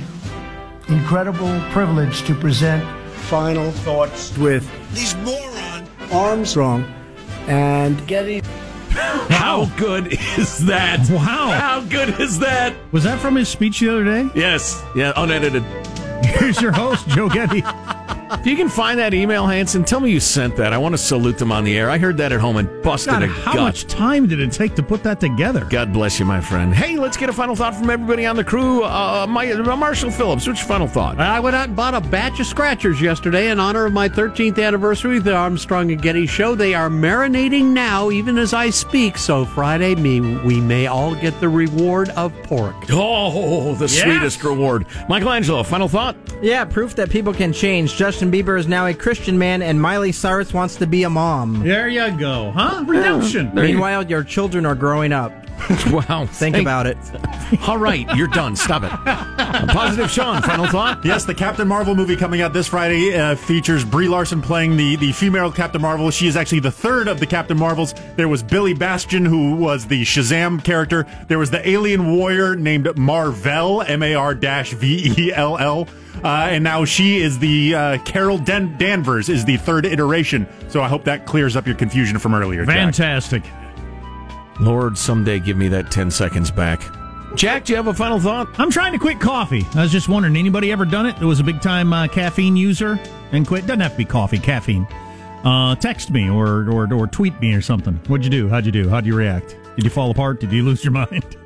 incredible 0.88 1.60
privilege 1.72 2.24
to 2.24 2.34
present 2.34 2.82
final 3.14 3.72
thoughts 3.72 4.38
with 4.38 4.66
These 4.93 5.16
moron. 5.18 5.86
Armstrong 6.12 6.86
and 7.50 8.06
Getty. 8.08 8.41
How 8.91 9.66
good 9.78 10.14
is 10.38 10.66
that? 10.66 11.08
Wow. 11.10 11.52
How 11.52 11.82
good 11.82 12.20
is 12.20 12.39
that? 12.39 12.76
Was 12.91 13.04
that 13.04 13.20
from 13.20 13.36
his 13.36 13.50
speech 13.50 13.80
the 13.80 13.89
other 13.89 14.04
day? 14.04 14.30
Yes. 14.36 14.82
Yeah, 14.95 15.14
unedited. 15.16 15.64
Here's 16.24 16.62
your 16.62 16.72
host, 16.72 17.08
Joe 17.10 17.30
Getty. 17.30 17.62
If 18.32 18.46
you 18.46 18.56
can 18.56 18.70
find 18.70 19.00
that 19.00 19.14
email, 19.14 19.48
Hanson, 19.48 19.84
tell 19.84 20.00
me 20.00 20.12
you 20.12 20.20
sent 20.20 20.56
that. 20.58 20.72
I 20.72 20.78
want 20.78 20.94
to 20.94 20.98
salute 21.00 21.38
them 21.40 21.52
on 21.52 21.64
the 21.64 21.78
air. 21.78 21.90
I 21.90 21.98
heard 21.98 22.18
that 22.18 22.32
at 22.32 22.40
home 22.40 22.58
and 22.58 22.70
busted 22.84 23.12
God, 23.14 23.24
a 23.24 23.28
how 23.28 23.54
gut. 23.54 23.62
much 23.64 23.86
time 23.88 24.28
did 24.28 24.40
it 24.40 24.52
take 24.52 24.76
to 24.76 24.84
put 24.84 25.02
that 25.04 25.20
together? 25.20 25.66
God 25.70 25.92
bless 25.92 26.20
you, 26.20 26.26
my 26.26 26.40
friend. 26.40 26.74
Hey, 26.74 26.96
let's 26.98 27.18
get 27.18 27.30
a 27.30 27.34
final 27.34 27.56
thought 27.56 27.76
from 27.76 27.90
everybody 27.90 28.26
on 28.28 28.36
the 28.36 28.44
crew. 28.44 28.84
Uh, 28.84 29.26
my, 29.28 29.52
uh, 29.52 29.76
Marshall 29.76 30.12
Phillips, 30.12 30.46
what's 30.48 30.60
your 30.60 30.68
final 30.68 30.88
thought? 30.88 31.20
I 31.20 31.40
went 31.40 31.56
out 31.56 31.68
and 31.70 31.76
bought 31.76 31.96
a 31.96 32.02
batch 32.02 32.40
of 32.40 32.46
scratchers 32.46 33.02
yesterday 33.02 33.50
in 33.50 33.60
honor 33.60 33.86
of 33.86 33.94
my 33.94 34.08
13th 34.08 34.64
anniversary 34.64 35.18
of 35.18 35.24
the 35.24 35.34
Armstrong 35.34 35.92
and 35.92 36.02
Getty 36.02 36.28
Show. 36.28 36.54
They 36.56 36.76
are 36.76 36.90
marinating 36.90 37.66
now, 37.74 38.12
even 38.12 38.38
as 38.38 38.54
I 38.54 38.70
speak. 38.70 39.18
So 39.18 39.44
Friday, 39.46 39.96
me, 39.96 40.22
we 40.46 40.62
may 40.62 40.86
all 40.88 41.16
get 41.16 41.40
the 41.40 41.50
reward 41.50 42.10
of 42.12 42.32
pork. 42.44 42.76
Oh, 42.92 43.74
the 43.76 43.86
Yes. 43.86 44.02
sweetest 44.04 44.44
reward. 44.44 44.86
Michelangelo, 45.10 45.64
final 45.64 45.88
thought? 45.88 46.16
Yeah, 46.42 46.64
proof 46.66 46.96
that 46.96 47.10
people 47.10 47.34
can 47.34 47.52
change. 47.52 47.98
Justin 48.20 48.34
Bieber 48.34 48.59
is 48.59 48.67
now 48.67 48.86
a 48.86 48.93
Christian 48.93 49.38
man, 49.38 49.61
and 49.61 49.82
Miley 49.82 50.11
Cyrus 50.11 50.53
wants 50.53 50.76
to 50.76 50.86
be 50.86 51.03
a 51.03 51.09
mom. 51.09 51.63
There 51.63 51.88
you 51.88 52.11
go, 52.20 52.51
huh? 52.51 52.84
Redemption. 52.86 53.49
Meanwhile, 53.55 54.07
your 54.07 54.26
children 54.26 54.65
are 54.65 54.76
growing 54.76 55.13
up. 55.13 55.32
wow. 55.88 56.26
Think 56.26 56.57
about 56.57 56.86
it. 56.86 56.97
All 57.65 57.78
right, 57.78 58.05
you're 58.17 58.28
done. 58.28 58.57
Stop 58.57 58.84
it. 58.84 58.89
Positive 59.70 60.11
Sean, 60.11 60.41
final 60.41 60.67
thought? 60.67 61.05
Yes, 61.05 61.24
the 61.24 61.34
Captain 61.34 61.65
Marvel 61.65 61.95
movie 61.95 62.17
coming 62.17 62.41
out 62.41 62.51
this 62.51 62.67
Friday 62.67 63.15
uh, 63.15 63.38
features 63.38 63.86
Brie 63.86 64.09
Larson 64.09 64.41
playing 64.41 64.76
the, 64.76 64.97
the 64.97 65.13
female 65.13 65.49
Captain 65.49 65.82
Marvel. 65.82 66.11
She 66.11 66.28
is 66.28 66.36
actually 66.36 66.59
the 66.59 66.72
third 66.72 67.07
of 67.07 67.22
the 67.22 67.26
Captain 67.26 67.57
Marvels. 67.57 67.93
There 68.17 68.28
was 68.28 68.43
Billy 68.43 68.74
Batson, 68.74 69.24
who 69.24 69.55
was 69.55 69.88
the 69.88 70.01
Shazam 70.01 70.61
character. 70.61 71.05
There 71.30 71.39
was 71.39 71.51
the 71.51 71.65
alien 71.65 72.17
warrior 72.17 72.57
named 72.57 72.97
Marvel, 72.97 73.82
M 73.84 74.03
A 74.03 74.13
R 74.13 74.36
V 74.36 75.13
E 75.17 75.34
L 75.34 75.57
L. 75.57 75.88
Uh, 76.24 76.47
and 76.51 76.63
now 76.63 76.86
she 76.86 77.17
is 77.20 77.39
the 77.39 77.76
uh, 77.76 77.97
Carol 77.99 78.38
Dan- 78.38 78.78
Danvers 78.78 79.30
is 79.30 79.45
the 79.45 79.57
third 79.57 79.86
iteration. 79.86 80.47
So 80.70 80.82
I 80.82 80.88
hope 80.88 81.03
that 81.05 81.26
clears 81.26 81.55
up 81.55 81.65
your 81.65 81.76
confusion 81.76 82.20
from 82.20 82.34
earlier. 82.36 82.65
Jack. 82.65 82.76
Fantastic. 82.76 83.43
Lord, 84.59 84.97
someday 84.97 85.39
give 85.39 85.55
me 85.57 85.67
that 85.70 85.89
10 85.91 86.11
seconds 86.11 86.51
back. 86.51 86.82
Jack, 87.36 87.65
do 87.65 87.74
you 87.74 87.78
have 87.78 87.88
a 87.88 87.93
final 87.93 88.20
thought? 88.20 88.47
I'm 88.59 88.72
trying 88.72 88.91
to 88.91 88.97
quit 88.99 89.20
coffee. 89.20 89.63
I 89.76 89.84
was 89.84 89.91
just 89.91 90.09
wondering, 90.09 90.36
anybody 90.36 90.72
ever 90.72 90.84
done 90.84 91.05
it? 91.05 91.17
That 91.20 91.28
was 91.28 91.39
a 91.39 91.43
big 91.43 91.61
time 91.61 91.93
uh, 91.93 92.07
caffeine 92.07 92.57
user 92.57 92.99
and 93.32 93.47
quit. 93.47 93.67
Doesn't 93.67 93.80
have 93.82 93.91
to 93.91 93.97
be 93.97 94.05
coffee, 94.05 94.39
caffeine. 94.39 94.88
Uh, 95.45 95.76
text 95.76 96.11
me 96.11 96.30
or, 96.30 96.70
or 96.70 96.93
or 96.93 97.07
tweet 97.07 97.39
me 97.39 97.53
or 97.53 97.61
something. 97.61 97.93
What'd 98.07 98.26
you 98.26 98.30
do? 98.32 98.49
How'd 98.49 98.65
you 98.65 98.74
do? 98.74 98.89
How'd 98.89 99.05
you 99.05 99.15
react? 99.15 99.55
Did 99.76 99.86
you 99.86 99.89
fall 99.89 100.11
apart? 100.11 100.41
Did 100.41 100.51
you 100.51 100.63
lose 100.65 100.84
your 100.84 100.91
mind? 100.93 101.38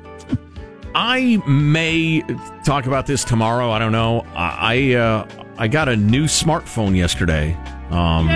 I 0.94 1.42
may 1.46 2.22
talk 2.64 2.86
about 2.86 3.06
this 3.06 3.24
tomorrow. 3.24 3.70
I 3.70 3.78
don't 3.78 3.92
know. 3.92 4.24
I 4.34 4.92
I, 4.94 4.94
uh, 4.94 5.28
I 5.58 5.68
got 5.68 5.88
a 5.88 5.96
new 5.96 6.24
smartphone 6.24 6.96
yesterday. 6.96 7.54
Um, 7.90 8.28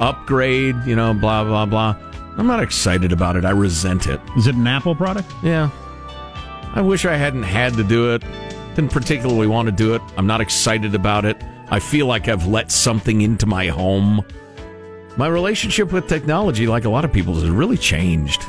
upgrade, 0.00 0.76
you 0.86 0.94
know, 0.96 1.14
blah 1.14 1.44
blah 1.44 1.66
blah. 1.66 1.96
I'm 2.36 2.46
not 2.46 2.62
excited 2.62 3.12
about 3.12 3.34
it. 3.36 3.44
I 3.44 3.50
resent 3.50 4.06
it. 4.06 4.20
Is 4.36 4.46
it 4.46 4.54
an 4.54 4.66
Apple 4.66 4.94
product? 4.94 5.32
Yeah. 5.42 5.70
I 6.74 6.80
wish 6.80 7.04
I 7.04 7.16
hadn't 7.16 7.42
had 7.42 7.74
to 7.74 7.82
do 7.82 8.14
it. 8.14 8.22
Didn't 8.76 8.92
particularly 8.92 9.48
want 9.48 9.66
to 9.66 9.72
do 9.72 9.94
it. 9.94 10.02
I'm 10.16 10.26
not 10.28 10.40
excited 10.40 10.94
about 10.94 11.24
it. 11.24 11.42
I 11.70 11.80
feel 11.80 12.06
like 12.06 12.28
I've 12.28 12.46
let 12.46 12.70
something 12.70 13.22
into 13.22 13.46
my 13.46 13.66
home. 13.66 14.24
My 15.16 15.26
relationship 15.26 15.92
with 15.92 16.06
technology, 16.06 16.68
like 16.68 16.84
a 16.84 16.88
lot 16.88 17.04
of 17.04 17.12
people's, 17.12 17.42
has 17.42 17.50
really 17.50 17.76
changed. 17.76 18.44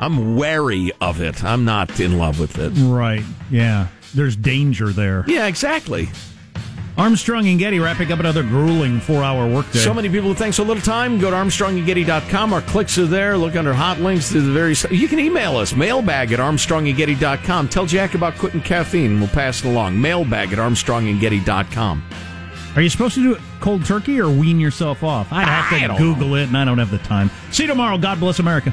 I'm 0.00 0.36
wary 0.36 0.92
of 1.00 1.20
it. 1.20 1.42
I'm 1.44 1.64
not 1.64 2.00
in 2.00 2.18
love 2.18 2.40
with 2.40 2.58
it. 2.58 2.70
Right. 2.70 3.22
Yeah. 3.50 3.88
There's 4.14 4.36
danger 4.36 4.88
there. 4.90 5.24
Yeah, 5.26 5.46
exactly. 5.46 6.08
Armstrong 6.96 7.48
and 7.48 7.58
Getty 7.58 7.80
wrapping 7.80 8.12
up 8.12 8.20
another 8.20 8.44
grueling 8.44 9.00
four 9.00 9.24
hour 9.24 9.48
workday. 9.52 9.80
So 9.80 9.92
many 9.92 10.08
people 10.08 10.28
who 10.28 10.34
think 10.34 10.54
so 10.54 10.62
little 10.62 10.82
time. 10.82 11.18
Go 11.18 11.28
to 11.30 11.36
ArmstrongandGetty.com. 11.36 12.52
Our 12.52 12.60
clicks 12.62 12.96
are 12.98 13.06
there. 13.06 13.36
Look 13.36 13.56
under 13.56 13.74
hot 13.74 13.98
links 13.98 14.28
to 14.30 14.40
the 14.40 14.52
various. 14.52 14.84
You 14.90 15.08
can 15.08 15.18
email 15.18 15.56
us, 15.56 15.74
mailbag 15.74 16.32
at 16.32 16.38
ArmstrongandGetty.com. 16.38 17.68
Tell 17.68 17.86
Jack 17.86 18.14
about 18.14 18.36
quitting 18.36 18.60
caffeine. 18.60 19.18
We'll 19.18 19.28
pass 19.30 19.64
it 19.64 19.68
along. 19.68 20.00
Mailbag 20.00 20.52
at 20.52 20.58
ArmstrongandGetty.com. 20.58 22.04
Are 22.76 22.80
you 22.82 22.88
supposed 22.88 23.14
to 23.14 23.22
do 23.22 23.34
it 23.34 23.40
cold 23.60 23.84
turkey 23.84 24.20
or 24.20 24.28
wean 24.28 24.60
yourself 24.60 25.02
off? 25.02 25.32
I'd 25.32 25.46
have 25.48 25.96
to 25.96 25.98
Google 25.98 26.34
it, 26.36 26.44
and 26.48 26.56
I 26.56 26.64
don't 26.64 26.78
have 26.78 26.90
the 26.90 26.98
time. 26.98 27.30
See 27.50 27.64
you 27.64 27.68
tomorrow. 27.68 27.98
God 27.98 28.20
bless 28.20 28.38
America. 28.38 28.72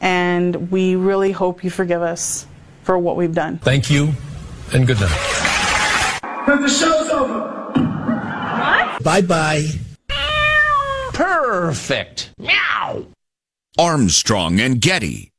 and 0.00 0.70
we 0.70 0.96
really 0.96 1.32
hope 1.32 1.62
you 1.64 1.70
forgive 1.70 2.02
us 2.02 2.46
for 2.82 2.98
what 2.98 3.16
we've 3.16 3.34
done. 3.34 3.58
Thank 3.58 3.90
you, 3.90 4.12
and 4.72 4.86
good 4.86 5.00
night. 5.00 6.20
The 6.46 6.68
show's 6.68 7.08
over. 7.10 7.38
What? 7.78 9.02
Bye 9.02 9.22
bye. 9.22 9.66
Perfect. 11.12 12.32
Meow. 12.38 13.06
Armstrong 13.78 14.58
and 14.58 14.80
Getty. 14.80 15.29